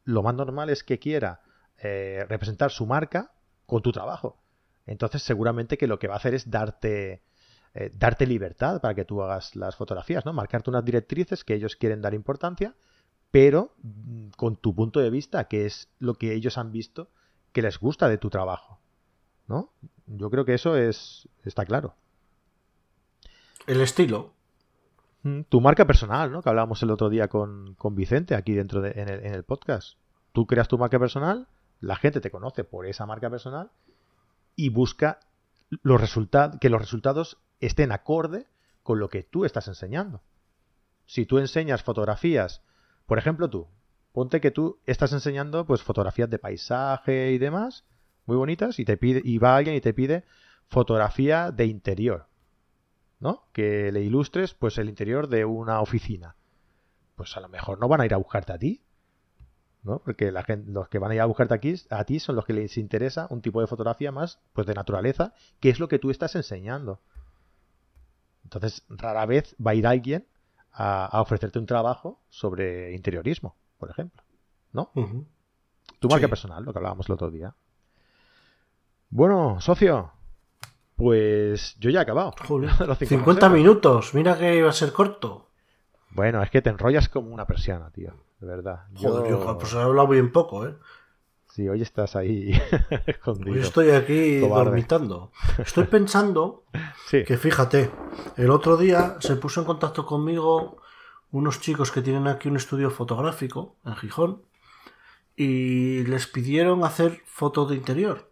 lo 0.04 0.22
más 0.22 0.34
normal 0.34 0.70
es 0.70 0.82
que 0.82 0.98
quiera 0.98 1.40
representar 1.80 2.72
su 2.72 2.86
marca 2.86 3.30
con 3.68 3.82
tu 3.82 3.92
trabajo. 3.92 4.40
Entonces 4.86 5.22
seguramente 5.22 5.78
que 5.78 5.86
lo 5.86 6.00
que 6.00 6.08
va 6.08 6.14
a 6.14 6.16
hacer 6.16 6.34
es 6.34 6.50
darte, 6.50 7.22
eh, 7.74 7.92
darte 7.94 8.26
libertad 8.26 8.80
para 8.80 8.94
que 8.96 9.04
tú 9.04 9.22
hagas 9.22 9.54
las 9.54 9.76
fotografías, 9.76 10.24
¿no? 10.26 10.32
Marcarte 10.32 10.70
unas 10.70 10.84
directrices 10.84 11.44
que 11.44 11.54
ellos 11.54 11.76
quieren 11.76 12.02
dar 12.02 12.14
importancia 12.14 12.74
pero 13.30 13.74
mm, 13.82 14.30
con 14.36 14.56
tu 14.56 14.74
punto 14.74 15.00
de 15.00 15.10
vista, 15.10 15.44
que 15.48 15.66
es 15.66 15.88
lo 15.98 16.14
que 16.14 16.34
ellos 16.34 16.58
han 16.58 16.72
visto 16.72 17.10
que 17.52 17.62
les 17.62 17.78
gusta 17.78 18.08
de 18.08 18.18
tu 18.18 18.30
trabajo. 18.30 18.80
¿No? 19.46 19.72
Yo 20.06 20.30
creo 20.30 20.44
que 20.44 20.54
eso 20.54 20.76
es 20.76 21.28
está 21.44 21.64
claro. 21.64 21.94
El 23.66 23.80
estilo. 23.80 24.32
Mm, 25.22 25.42
Tu 25.48 25.60
marca 25.60 25.86
personal, 25.86 26.30
¿no? 26.30 26.42
Que 26.42 26.48
hablábamos 26.48 26.82
el 26.82 26.90
otro 26.90 27.08
día 27.08 27.28
con, 27.28 27.74
con 27.74 27.94
Vicente 27.94 28.34
aquí 28.34 28.54
dentro 28.54 28.80
de, 28.82 28.90
en, 28.90 29.08
el, 29.08 29.24
en 29.24 29.34
el 29.34 29.44
podcast. 29.44 29.98
Tú 30.32 30.46
creas 30.46 30.68
tu 30.68 30.78
marca 30.78 30.98
personal, 30.98 31.48
la 31.80 31.96
gente 31.96 32.20
te 32.20 32.30
conoce 32.30 32.64
por 32.64 32.86
esa 32.86 33.06
marca 33.06 33.30
personal 33.30 33.70
y 34.56 34.70
busca 34.70 35.20
que 35.70 36.68
los 36.68 36.80
resultados 36.80 37.38
estén 37.60 37.92
acorde 37.92 38.46
con 38.82 38.98
lo 38.98 39.08
que 39.08 39.22
tú 39.22 39.44
estás 39.44 39.68
enseñando. 39.68 40.22
Si 41.06 41.26
tú 41.26 41.38
enseñas 41.38 41.82
fotografías, 41.82 42.62
por 43.06 43.18
ejemplo 43.18 43.48
tú, 43.48 43.68
ponte 44.12 44.40
que 44.40 44.50
tú 44.50 44.80
estás 44.86 45.12
enseñando 45.12 45.66
pues 45.66 45.82
fotografías 45.82 46.30
de 46.30 46.38
paisaje 46.38 47.32
y 47.32 47.38
demás, 47.38 47.84
muy 48.26 48.36
bonitas, 48.36 48.78
y 48.78 48.84
te 48.84 48.96
pide, 48.96 49.22
y 49.24 49.38
va 49.38 49.56
alguien 49.56 49.76
y 49.76 49.80
te 49.80 49.94
pide 49.94 50.24
fotografía 50.68 51.50
de 51.50 51.66
interior, 51.66 52.26
¿no? 53.20 53.48
Que 53.52 53.90
le 53.90 54.02
ilustres 54.02 54.54
pues 54.54 54.76
el 54.78 54.88
interior 54.88 55.28
de 55.28 55.44
una 55.44 55.80
oficina. 55.80 56.36
Pues 57.16 57.36
a 57.36 57.40
lo 57.40 57.48
mejor 57.48 57.80
no 57.80 57.88
van 57.88 58.02
a 58.02 58.06
ir 58.06 58.12
a 58.12 58.18
buscarte 58.18 58.52
a 58.52 58.58
ti, 58.58 58.82
¿no? 59.82 60.00
Porque 60.00 60.30
la 60.32 60.42
gente, 60.42 60.70
los 60.70 60.88
que 60.88 60.98
van 60.98 61.10
a 61.10 61.14
ir 61.14 61.20
a 61.20 61.26
buscarte 61.26 61.54
aquí, 61.54 61.74
a 61.90 62.04
ti 62.04 62.20
son 62.20 62.36
los 62.36 62.44
que 62.44 62.52
les 62.52 62.76
interesa 62.78 63.26
un 63.30 63.40
tipo 63.40 63.60
de 63.60 63.66
fotografía 63.66 64.12
más 64.12 64.40
pues 64.52 64.66
de 64.66 64.74
naturaleza, 64.74 65.32
que 65.60 65.70
es 65.70 65.78
lo 65.80 65.88
que 65.88 65.98
tú 65.98 66.10
estás 66.10 66.34
enseñando. 66.36 67.00
Entonces, 68.44 68.82
rara 68.88 69.26
vez 69.26 69.54
va 69.64 69.72
a 69.72 69.74
ir 69.74 69.86
alguien 69.86 70.26
a, 70.72 71.04
a 71.06 71.20
ofrecerte 71.20 71.58
un 71.58 71.66
trabajo 71.66 72.20
sobre 72.30 72.94
interiorismo, 72.94 73.56
por 73.78 73.90
ejemplo. 73.90 74.22
¿No? 74.72 74.90
Tu 76.00 76.08
marca 76.08 76.26
Sí. 76.26 76.30
personal, 76.30 76.64
lo 76.64 76.72
que 76.72 76.78
hablábamos 76.78 77.08
el 77.08 77.14
otro 77.14 77.30
día. 77.30 77.54
Bueno, 79.10 79.60
socio, 79.60 80.12
pues 80.96 81.76
yo 81.78 81.90
ya 81.90 82.00
he 82.00 82.02
acabado. 82.02 82.34
Joder, 82.46 82.70
Los 82.86 82.98
cinco 82.98 83.08
50 83.08 83.24
consejos. 83.24 83.52
minutos. 83.52 84.14
Mira 84.14 84.36
que 84.38 84.56
iba 84.56 84.68
a 84.68 84.72
ser 84.72 84.92
corto. 84.92 85.48
Bueno, 86.10 86.42
es 86.42 86.50
que 86.50 86.62
te 86.62 86.70
enrollas 86.70 87.08
como 87.08 87.30
una 87.32 87.46
persiana, 87.46 87.90
tío. 87.90 88.12
De 88.40 88.46
verdad. 88.46 88.84
Joder, 88.94 89.30
Yo- 89.30 89.44
yo, 89.44 89.58
pues 89.58 89.72
he 89.74 89.78
hablado 89.80 90.08
bien 90.08 90.30
poco, 90.32 90.66
¿eh? 90.66 90.76
Sí, 91.50 91.68
hoy 91.68 91.82
estás 91.82 92.14
ahí 92.14 92.52
escondido. 93.06 93.54
Hoy 93.56 93.60
estoy 93.62 93.90
aquí 93.90 94.40
Cobarde. 94.40 94.64
dormitando. 94.66 95.32
Estoy 95.58 95.84
pensando 95.84 96.64
Sí. 97.08 97.24
que 97.24 97.36
fíjate, 97.36 97.90
el 98.36 98.50
otro 98.50 98.76
día 98.76 99.16
se 99.20 99.34
puso 99.36 99.60
en 99.60 99.66
contacto 99.66 100.06
conmigo 100.06 100.76
unos 101.32 101.60
chicos 101.60 101.90
que 101.90 102.00
tienen 102.02 102.26
aquí 102.28 102.48
un 102.48 102.56
estudio 102.56 102.90
fotográfico 102.90 103.76
en 103.84 103.96
Gijón 103.96 104.42
y 105.36 106.04
les 106.04 106.26
pidieron 106.26 106.84
hacer 106.84 107.22
fotos 107.26 107.70
de 107.70 107.76
interior. 107.76 108.30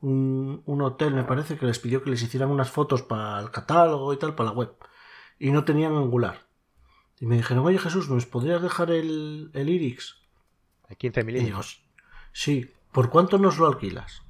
Un, 0.00 0.62
un 0.66 0.82
hotel 0.82 1.14
me 1.14 1.24
parece 1.24 1.56
que 1.56 1.66
les 1.66 1.78
pidió 1.78 2.02
que 2.02 2.10
les 2.10 2.22
hicieran 2.22 2.50
unas 2.50 2.70
fotos 2.70 3.02
para 3.02 3.40
el 3.40 3.50
catálogo 3.50 4.12
y 4.12 4.16
tal, 4.16 4.34
para 4.34 4.50
la 4.50 4.56
web. 4.56 4.72
Y 5.38 5.52
no 5.52 5.64
tenían 5.64 5.94
angular. 5.94 6.46
Y 7.22 7.26
me 7.26 7.36
dijeron, 7.36 7.64
oye 7.64 7.78
Jesús, 7.78 8.10
¿nos 8.10 8.26
podrías 8.26 8.60
dejar 8.60 8.90
el, 8.90 9.52
el 9.54 9.68
Irix? 9.68 10.16
15 10.98 11.20
Y 11.20 11.22
digo, 11.22 11.26
milímetros. 11.26 11.84
sí, 12.32 12.72
¿por 12.90 13.10
cuánto 13.10 13.38
nos 13.38 13.58
lo 13.58 13.68
alquilas? 13.68 14.24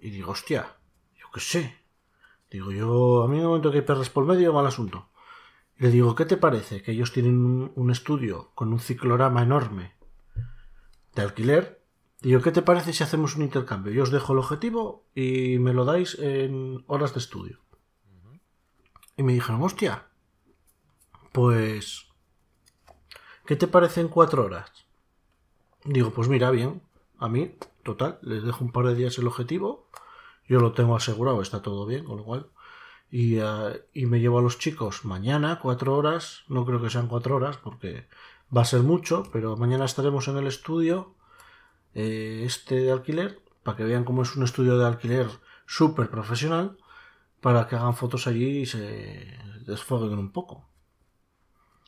Y 0.00 0.08
digo, 0.08 0.30
hostia, 0.30 0.78
yo 1.14 1.26
qué 1.34 1.40
sé. 1.40 1.76
Digo, 2.50 2.72
yo, 2.72 3.22
a 3.22 3.28
mí 3.28 3.34
en 3.36 3.42
el 3.42 3.48
momento 3.48 3.70
que 3.70 3.80
hay 3.80 3.84
perras 3.84 4.08
por 4.08 4.24
medio, 4.24 4.54
mal 4.54 4.66
asunto. 4.66 5.10
Y 5.78 5.82
le 5.82 5.90
digo, 5.90 6.14
¿qué 6.14 6.24
te 6.24 6.38
parece? 6.38 6.80
Que 6.82 6.92
ellos 6.92 7.12
tienen 7.12 7.34
un, 7.44 7.72
un 7.74 7.90
estudio 7.90 8.52
con 8.54 8.72
un 8.72 8.80
ciclorama 8.80 9.42
enorme 9.42 9.92
de 11.14 11.20
alquiler. 11.20 11.84
Digo, 12.22 12.40
¿qué 12.40 12.52
te 12.52 12.62
parece 12.62 12.94
si 12.94 13.04
hacemos 13.04 13.36
un 13.36 13.42
intercambio? 13.42 13.92
Yo 13.92 14.04
os 14.04 14.10
dejo 14.10 14.32
el 14.32 14.38
objetivo 14.38 15.10
y 15.14 15.58
me 15.58 15.74
lo 15.74 15.84
dais 15.84 16.18
en 16.18 16.84
horas 16.86 17.12
de 17.12 17.18
estudio. 17.20 17.60
Y 19.14 19.22
me 19.24 19.34
dijeron, 19.34 19.62
hostia, 19.62 20.06
pues, 21.32 22.06
¿qué 23.46 23.56
te 23.56 23.66
parece 23.66 24.00
en 24.00 24.08
cuatro 24.08 24.44
horas? 24.44 24.70
Digo, 25.84 26.10
pues 26.10 26.28
mira, 26.28 26.50
bien. 26.50 26.82
A 27.18 27.28
mí, 27.28 27.56
total, 27.82 28.18
les 28.22 28.42
dejo 28.42 28.64
un 28.64 28.72
par 28.72 28.86
de 28.86 28.94
días 28.94 29.18
el 29.18 29.26
objetivo. 29.26 29.88
Yo 30.48 30.60
lo 30.60 30.72
tengo 30.72 30.96
asegurado, 30.96 31.40
está 31.40 31.62
todo 31.62 31.86
bien, 31.86 32.04
con 32.04 32.18
lo 32.18 32.24
cual. 32.24 32.46
Y, 33.10 33.38
eh, 33.38 33.84
y 33.92 34.06
me 34.06 34.20
llevo 34.20 34.38
a 34.38 34.42
los 34.42 34.58
chicos 34.58 35.04
mañana, 35.04 35.58
cuatro 35.60 35.96
horas. 35.96 36.42
No 36.48 36.64
creo 36.64 36.80
que 36.82 36.90
sean 36.90 37.08
cuatro 37.08 37.36
horas, 37.36 37.56
porque 37.56 38.06
va 38.54 38.62
a 38.62 38.66
ser 38.66 38.82
mucho, 38.82 39.24
pero 39.32 39.56
mañana 39.56 39.84
estaremos 39.84 40.28
en 40.28 40.36
el 40.36 40.46
estudio 40.46 41.14
eh, 41.94 42.42
este 42.44 42.76
de 42.76 42.92
alquiler, 42.92 43.40
para 43.62 43.76
que 43.76 43.84
vean 43.84 44.04
cómo 44.04 44.22
es 44.22 44.36
un 44.36 44.42
estudio 44.42 44.78
de 44.78 44.86
alquiler 44.86 45.28
súper 45.66 46.10
profesional, 46.10 46.76
para 47.40 47.66
que 47.66 47.76
hagan 47.76 47.96
fotos 47.96 48.26
allí 48.26 48.60
y 48.60 48.66
se 48.66 49.38
desfoguen 49.66 50.18
un 50.18 50.32
poco. 50.32 50.71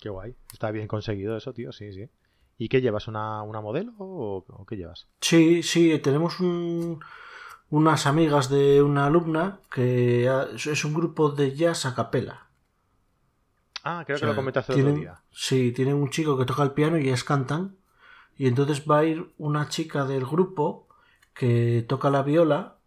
Qué 0.04 0.10
guay. 0.10 0.36
Está 0.52 0.70
bien 0.70 0.86
conseguido 0.86 1.34
eso, 1.34 1.54
tío. 1.54 1.72
Sí, 1.72 1.90
sí. 1.94 2.10
¿Y 2.58 2.68
qué 2.68 2.82
llevas? 2.82 3.08
¿Una, 3.08 3.42
una 3.42 3.62
modelo 3.62 3.94
o, 3.98 4.44
o 4.46 4.66
qué 4.66 4.76
llevas? 4.76 5.08
Sí, 5.20 5.62
sí, 5.64 5.98
tenemos 5.98 6.38
un- 6.40 7.00
unas 7.70 8.06
amigas 8.06 8.48
de 8.50 8.82
una 8.82 9.06
alumna 9.06 9.60
que 9.70 10.28
ha- 10.28 10.48
es 10.54 10.84
un 10.84 10.94
grupo 10.94 11.30
de 11.30 11.56
jazz 11.56 11.86
a 11.86 11.94
capela. 11.94 12.50
Ah, 13.84 14.02
creo 14.04 14.16
O 14.16 14.20
que 14.20 14.26
lo 14.26 14.34
comentaste 14.34 14.72
el 14.72 14.76
tienen, 14.76 14.94
otro 14.94 15.00
día. 15.00 15.22
Sí, 15.30 15.72
tienen 15.72 15.96
un 15.96 16.10
chico 16.10 16.36
que 16.38 16.44
toca 16.44 16.62
el 16.62 16.72
piano 16.72 16.98
y 16.98 17.06
ellas 17.08 17.24
cantan. 17.24 17.76
Y 18.36 18.48
entonces 18.48 18.84
va 18.90 18.98
a 19.00 19.04
ir 19.04 19.32
una 19.38 19.68
chica 19.68 20.04
del 20.06 20.26
grupo 20.26 20.88
que 21.34 21.84
toca 21.88 22.10
la 22.10 22.22
viola. 22.22 22.78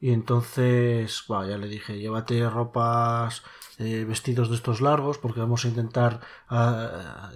Y 0.00 0.12
entonces, 0.12 1.24
bah, 1.28 1.46
ya 1.48 1.56
le 1.58 1.68
dije, 1.68 1.98
llévate 1.98 2.48
ropas, 2.50 3.42
eh, 3.78 4.04
vestidos 4.04 4.50
de 4.50 4.56
estos 4.56 4.80
largos, 4.80 5.18
porque 5.18 5.40
vamos 5.40 5.64
a 5.64 5.68
intentar 5.68 6.20
ah, 6.48 7.30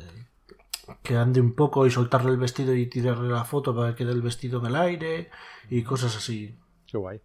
que 1.02 1.16
ande 1.16 1.40
un 1.40 1.54
poco 1.54 1.86
y 1.86 1.90
soltarle 1.90 2.30
el 2.30 2.36
vestido 2.36 2.74
y 2.74 2.86
tirarle 2.86 3.28
la 3.28 3.44
foto 3.44 3.74
para 3.74 3.90
que 3.90 4.04
quede 4.04 4.12
el 4.12 4.22
vestido 4.22 4.60
en 4.60 4.66
el 4.66 4.76
aire 4.76 5.30
y 5.70 5.82
cosas 5.82 6.16
así. 6.16 6.54
Qué 6.86 6.98
guay. 6.98 7.20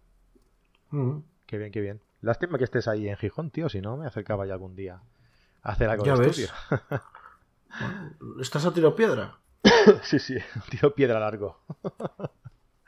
Mm. 0.90 1.18
Qué 1.46 1.58
bien, 1.58 1.70
qué 1.72 1.80
bien. 1.80 2.00
Lástima 2.22 2.58
que 2.58 2.64
estés 2.64 2.88
ahí 2.88 3.08
en 3.08 3.16
Gijón, 3.16 3.50
tío. 3.50 3.68
Si 3.68 3.80
no, 3.80 3.96
me 3.96 4.06
acercaba 4.06 4.46
ya 4.46 4.54
algún 4.54 4.74
día 4.74 5.00
a 5.62 5.72
hacer 5.72 5.90
algo 5.90 6.04
Ya 6.04 6.14
de 6.16 6.26
ves. 6.26 6.38
estudio. 6.38 6.50
¿Estás 8.40 8.64
a 8.64 8.72
tiro 8.72 8.96
piedra? 8.96 9.38
sí, 10.02 10.18
sí. 10.18 10.36
Tiro 10.70 10.94
piedra 10.94 11.20
largo. 11.20 11.60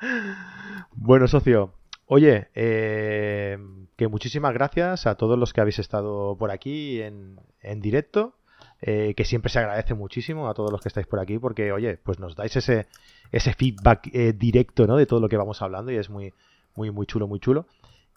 bueno, 0.92 1.28
socio. 1.28 1.74
Oye, 2.10 2.48
eh, 2.54 3.58
que 3.96 4.08
muchísimas 4.08 4.54
gracias 4.54 5.06
a 5.06 5.16
todos 5.16 5.38
los 5.38 5.52
que 5.52 5.60
habéis 5.60 5.78
estado 5.78 6.36
por 6.38 6.50
aquí 6.50 7.02
en, 7.02 7.38
en 7.60 7.80
directo. 7.80 8.34
eh, 8.80 9.14
que 9.16 9.24
siempre 9.24 9.50
se 9.50 9.58
agradece 9.58 9.94
muchísimo 9.94 10.48
a 10.48 10.54
todos 10.54 10.70
los 10.72 10.80
que 10.80 10.88
estáis 10.88 11.06
por 11.06 11.20
aquí 11.20 11.38
porque, 11.38 11.72
oye, 11.72 11.98
pues 11.98 12.20
nos 12.20 12.34
dais 12.36 12.54
ese, 12.56 12.86
ese 13.32 13.52
feedback 13.54 14.08
eh, 14.14 14.32
directo, 14.32 14.86
¿no? 14.86 14.96
De 14.96 15.04
todo 15.06 15.20
lo 15.20 15.28
que 15.28 15.36
vamos 15.36 15.60
hablando 15.62 15.90
y 15.92 15.96
es 15.96 16.10
muy, 16.10 16.32
muy, 16.76 16.90
muy 16.90 17.06
chulo, 17.06 17.26
muy 17.28 17.40
chulo. 17.40 17.66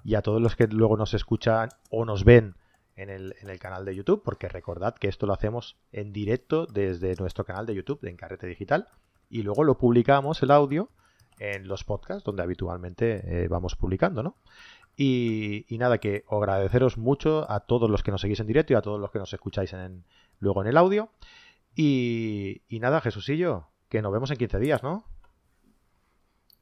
Y 0.03 0.15
a 0.15 0.21
todos 0.21 0.41
los 0.41 0.55
que 0.55 0.67
luego 0.67 0.97
nos 0.97 1.13
escuchan 1.13 1.69
o 1.89 2.05
nos 2.05 2.23
ven 2.23 2.55
en 2.95 3.09
el, 3.09 3.35
en 3.41 3.49
el 3.49 3.59
canal 3.59 3.85
de 3.85 3.95
YouTube, 3.95 4.21
porque 4.23 4.47
recordad 4.49 4.95
que 4.95 5.07
esto 5.09 5.25
lo 5.27 5.33
hacemos 5.33 5.77
en 5.91 6.13
directo 6.13 6.65
desde 6.67 7.15
nuestro 7.15 7.43
canal 7.43 7.65
de 7.65 7.75
YouTube 7.75 7.99
de 8.01 8.11
Encarrete 8.11 8.47
Digital 8.47 8.87
y 9.29 9.41
luego 9.43 9.63
lo 9.63 9.77
publicamos 9.77 10.41
el 10.43 10.51
audio 10.51 10.89
en 11.41 11.67
los 11.67 11.83
podcasts 11.83 12.23
donde 12.23 12.43
habitualmente 12.43 13.43
eh, 13.43 13.47
vamos 13.47 13.75
publicando, 13.75 14.21
¿no? 14.21 14.35
Y, 14.95 15.65
y 15.73 15.77
nada, 15.79 15.97
que 15.97 16.23
agradeceros 16.29 16.97
mucho 16.97 17.49
a 17.49 17.61
todos 17.61 17.89
los 17.89 18.03
que 18.03 18.11
nos 18.11 18.21
seguís 18.21 18.39
en 18.39 18.47
directo 18.47 18.73
y 18.73 18.75
a 18.75 18.81
todos 18.81 18.99
los 18.99 19.09
que 19.09 19.19
nos 19.19 19.33
escucháis 19.33 19.73
en, 19.73 20.03
luego 20.39 20.61
en 20.61 20.67
el 20.67 20.77
audio. 20.77 21.09
Y, 21.75 22.61
y 22.67 22.79
nada, 22.79 23.01
Jesusillo, 23.01 23.67
que 23.89 24.01
nos 24.01 24.11
vemos 24.11 24.29
en 24.29 24.37
15 24.37 24.59
días, 24.59 24.83
¿no? 24.83 25.05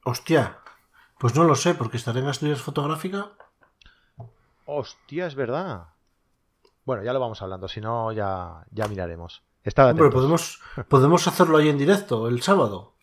Hostia, 0.06 0.60
pues 1.18 1.36
no 1.36 1.44
lo 1.44 1.56
sé, 1.56 1.74
porque 1.74 1.98
estaré 1.98 2.22
en 2.22 2.28
Asturias 2.28 2.62
Fotográfica. 2.62 3.32
Hostia, 4.66 5.28
es 5.28 5.36
verdad. 5.36 5.88
Bueno, 6.86 7.04
ya 7.04 7.12
lo 7.12 7.20
vamos 7.20 7.42
hablando, 7.42 7.68
si 7.68 7.82
no 7.82 8.12
ya, 8.14 8.64
ya 8.72 8.88
miraremos. 8.88 9.44
Hombre, 9.76 10.10
podemos, 10.10 10.62
podemos 10.88 11.28
hacerlo 11.28 11.58
ahí 11.58 11.68
en 11.68 11.78
directo, 11.78 12.28
el 12.28 12.42
sábado. 12.42 12.94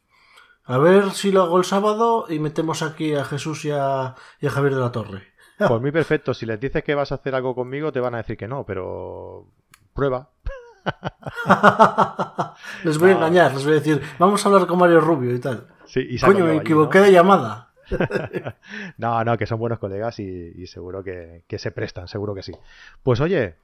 A 0.66 0.78
ver 0.78 1.12
si 1.12 1.30
lo 1.30 1.42
hago 1.42 1.58
el 1.58 1.64
sábado 1.64 2.26
y 2.28 2.38
metemos 2.40 2.82
aquí 2.82 3.14
a 3.14 3.24
Jesús 3.24 3.64
y 3.64 3.70
a, 3.70 4.14
y 4.40 4.46
a 4.46 4.50
Javier 4.50 4.74
de 4.74 4.80
la 4.80 4.92
Torre. 4.92 5.22
Por 5.58 5.80
mí 5.80 5.90
perfecto, 5.92 6.34
si 6.34 6.44
les 6.44 6.60
dices 6.60 6.82
que 6.84 6.94
vas 6.94 7.12
a 7.12 7.16
hacer 7.16 7.34
algo 7.34 7.54
conmigo 7.54 7.92
te 7.92 8.00
van 8.00 8.14
a 8.14 8.18
decir 8.18 8.36
que 8.36 8.48
no, 8.48 8.66
pero 8.66 9.46
prueba. 9.94 10.30
les 12.84 12.98
voy 12.98 13.10
a 13.10 13.14
engañar, 13.14 13.54
les 13.54 13.64
voy 13.64 13.72
a 13.72 13.76
decir, 13.76 14.02
vamos 14.18 14.44
a 14.44 14.48
hablar 14.48 14.66
con 14.66 14.78
Mario 14.78 15.00
Rubio 15.00 15.34
y 15.34 15.38
tal. 15.38 15.68
Sí, 15.86 16.00
y 16.08 16.18
saco 16.18 16.32
Coño, 16.32 16.44
me 16.44 16.50
allí, 16.52 16.60
equivoqué 16.60 16.98
¿no? 16.98 17.04
de 17.04 17.12
llamada. 17.12 17.62
No, 18.98 19.22
no, 19.24 19.38
que 19.38 19.46
son 19.46 19.60
buenos 19.60 19.78
colegas 19.78 20.18
y, 20.18 20.24
y 20.56 20.66
seguro 20.66 21.04
que, 21.04 21.44
que 21.46 21.58
se 21.58 21.70
prestan, 21.70 22.08
seguro 22.08 22.34
que 22.34 22.42
sí. 22.42 22.52
Pues 23.02 23.20
oye, 23.20 23.56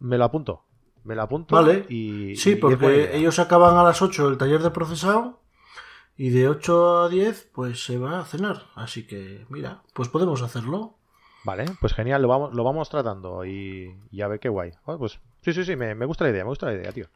me 0.00 0.16
lo 0.16 0.24
apunto. 0.24 0.64
Me 1.04 1.14
la 1.14 1.24
apunto. 1.24 1.54
Vale. 1.54 1.84
Y, 1.88 2.34
Sí, 2.36 2.52
y 2.52 2.56
porque 2.56 3.14
ellos 3.14 3.38
acaban 3.38 3.76
a 3.76 3.82
las 3.84 4.00
8 4.02 4.28
el 4.28 4.38
taller 4.38 4.62
de 4.62 4.70
procesado 4.70 5.40
y 6.16 6.30
de 6.30 6.48
8 6.48 6.98
a 7.02 7.08
10 7.08 7.50
pues 7.52 7.84
se 7.84 7.98
va 7.98 8.20
a 8.20 8.24
cenar. 8.24 8.64
Así 8.74 9.06
que, 9.06 9.44
mira, 9.48 9.82
pues 9.94 10.08
podemos 10.08 10.42
hacerlo. 10.42 10.94
Vale, 11.44 11.66
pues 11.80 11.94
genial, 11.94 12.22
lo 12.22 12.28
vamos, 12.28 12.54
lo 12.54 12.64
vamos 12.64 12.88
tratando 12.88 13.44
y, 13.44 13.96
y 14.10 14.20
a 14.22 14.28
ver 14.28 14.40
qué 14.40 14.48
guay. 14.48 14.72
Bueno, 14.84 14.98
pues 14.98 15.20
sí, 15.42 15.52
sí, 15.52 15.64
sí, 15.64 15.76
me, 15.76 15.94
me 15.94 16.06
gusta 16.06 16.24
la 16.24 16.30
idea, 16.30 16.44
me 16.44 16.50
gusta 16.50 16.66
la 16.66 16.74
idea, 16.74 16.90
tío. 16.92 17.06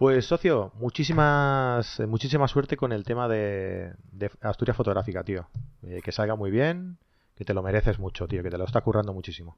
Pues 0.00 0.26
socio, 0.26 0.72
muchísimas, 0.76 2.00
muchísima 2.00 2.48
suerte 2.48 2.76
con 2.76 2.92
el 2.92 3.04
tema 3.04 3.28
de, 3.28 3.92
de 4.12 4.30
Asturias 4.40 4.76
fotográfica, 4.76 5.22
tío. 5.24 5.46
Eh, 5.82 6.00
que 6.02 6.10
salga 6.10 6.36
muy 6.36 6.50
bien, 6.50 6.96
que 7.36 7.44
te 7.44 7.52
lo 7.52 7.62
mereces 7.62 7.98
mucho, 7.98 8.26
tío, 8.26 8.42
que 8.42 8.50
te 8.50 8.56
lo 8.56 8.64
está 8.64 8.80
currando 8.80 9.12
muchísimo. 9.12 9.56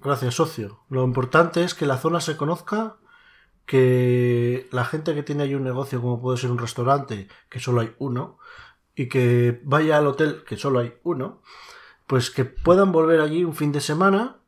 Gracias, 0.00 0.34
socio. 0.34 0.80
Lo 0.88 1.04
importante 1.04 1.64
es 1.64 1.74
que 1.74 1.86
la 1.86 1.96
zona 1.96 2.20
se 2.20 2.36
conozca, 2.36 2.96
que 3.70 4.66
la 4.72 4.84
gente 4.84 5.14
que 5.14 5.22
tiene 5.22 5.44
ahí 5.44 5.54
un 5.54 5.62
negocio, 5.62 6.00
como 6.00 6.20
puede 6.20 6.38
ser 6.38 6.50
un 6.50 6.58
restaurante, 6.58 7.28
que 7.48 7.60
solo 7.60 7.82
hay 7.82 7.94
uno, 8.00 8.38
y 8.96 9.08
que 9.08 9.60
vaya 9.62 9.96
al 9.96 10.08
hotel, 10.08 10.42
que 10.44 10.56
solo 10.56 10.80
hay 10.80 10.94
uno, 11.04 11.40
pues 12.08 12.32
que 12.32 12.44
puedan 12.44 12.90
volver 12.90 13.20
allí 13.20 13.44
un 13.44 13.54
fin 13.54 13.70
de 13.70 13.80
semana, 13.80 14.38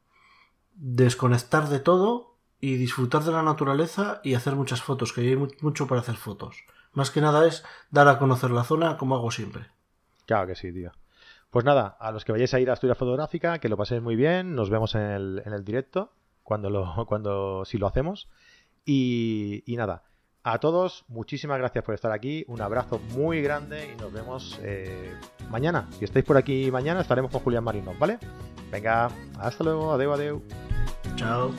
desconectar 0.75 1.68
de 1.68 1.79
todo 1.79 2.35
y 2.61 2.75
disfrutar 2.77 3.23
de 3.23 3.31
la 3.31 3.43
naturaleza 3.45 4.20
y 4.25 4.35
hacer 4.35 4.57
muchas 4.57 4.83
fotos, 4.83 5.12
que 5.12 5.20
hay 5.20 5.37
mu- 5.37 5.49
mucho 5.61 5.87
para 5.87 6.01
hacer 6.01 6.16
fotos. 6.16 6.57
Más 6.93 7.12
que 7.12 7.20
nada 7.20 7.47
es 7.47 7.64
dar 7.91 8.09
a 8.09 8.18
conocer 8.18 8.51
la 8.51 8.64
zona 8.64 8.97
como 8.97 9.14
hago 9.14 9.31
siempre. 9.31 9.66
Claro 10.27 10.49
que 10.49 10.57
sí, 10.57 10.73
tío. 10.73 10.91
Pues 11.51 11.64
nada, 11.64 11.97
a 12.01 12.11
los 12.11 12.25
que 12.25 12.33
vayáis 12.33 12.55
a 12.55 12.61
ir 12.61 12.70
a 12.70 12.73
Asturias 12.73 12.99
Fotográfica, 12.99 13.61
que 13.61 13.68
lo 13.68 13.77
paséis 13.77 14.03
muy 14.03 14.16
bien, 14.16 14.57
nos 14.57 14.70
vemos 14.70 14.97
en 14.97 15.03
el, 15.03 15.43
en 15.45 15.53
el 15.53 15.64
directo, 15.64 16.12
cuando 16.43 16.70
lo, 16.70 17.07
cuando 17.07 17.64
si 17.64 17.79
lo 17.79 17.87
hacemos. 17.87 18.29
Y, 18.85 19.62
nada, 19.68 20.05
a 20.43 20.59
todos, 20.59 21.05
muchísimas 21.09 21.59
gracias 21.59 21.85
por 21.85 21.95
estar 21.95 22.12
aquí, 22.12 22.45
un 22.49 22.61
abrazo 22.61 23.01
muy 23.14 23.43
grande 23.43 23.93
y 23.93 24.01
nos 24.01 24.12
vemos 24.12 24.59
eh, 24.62 25.14
mañana. 25.51 25.89
Si 25.99 26.05
estáis 26.05 26.24
por 26.24 26.37
aquí 26.37 26.70
mañana, 26.70 27.01
estaremos 27.01 27.30
con 27.30 27.41
Julián 27.43 27.64
Marino, 27.64 27.93
¿vale? 27.99 28.18
Venga, 28.70 29.11
hasta 29.39 29.62
luego, 29.62 29.93
adeu, 29.93 30.12
adeu. 30.12 30.43
Chao. 31.16 31.53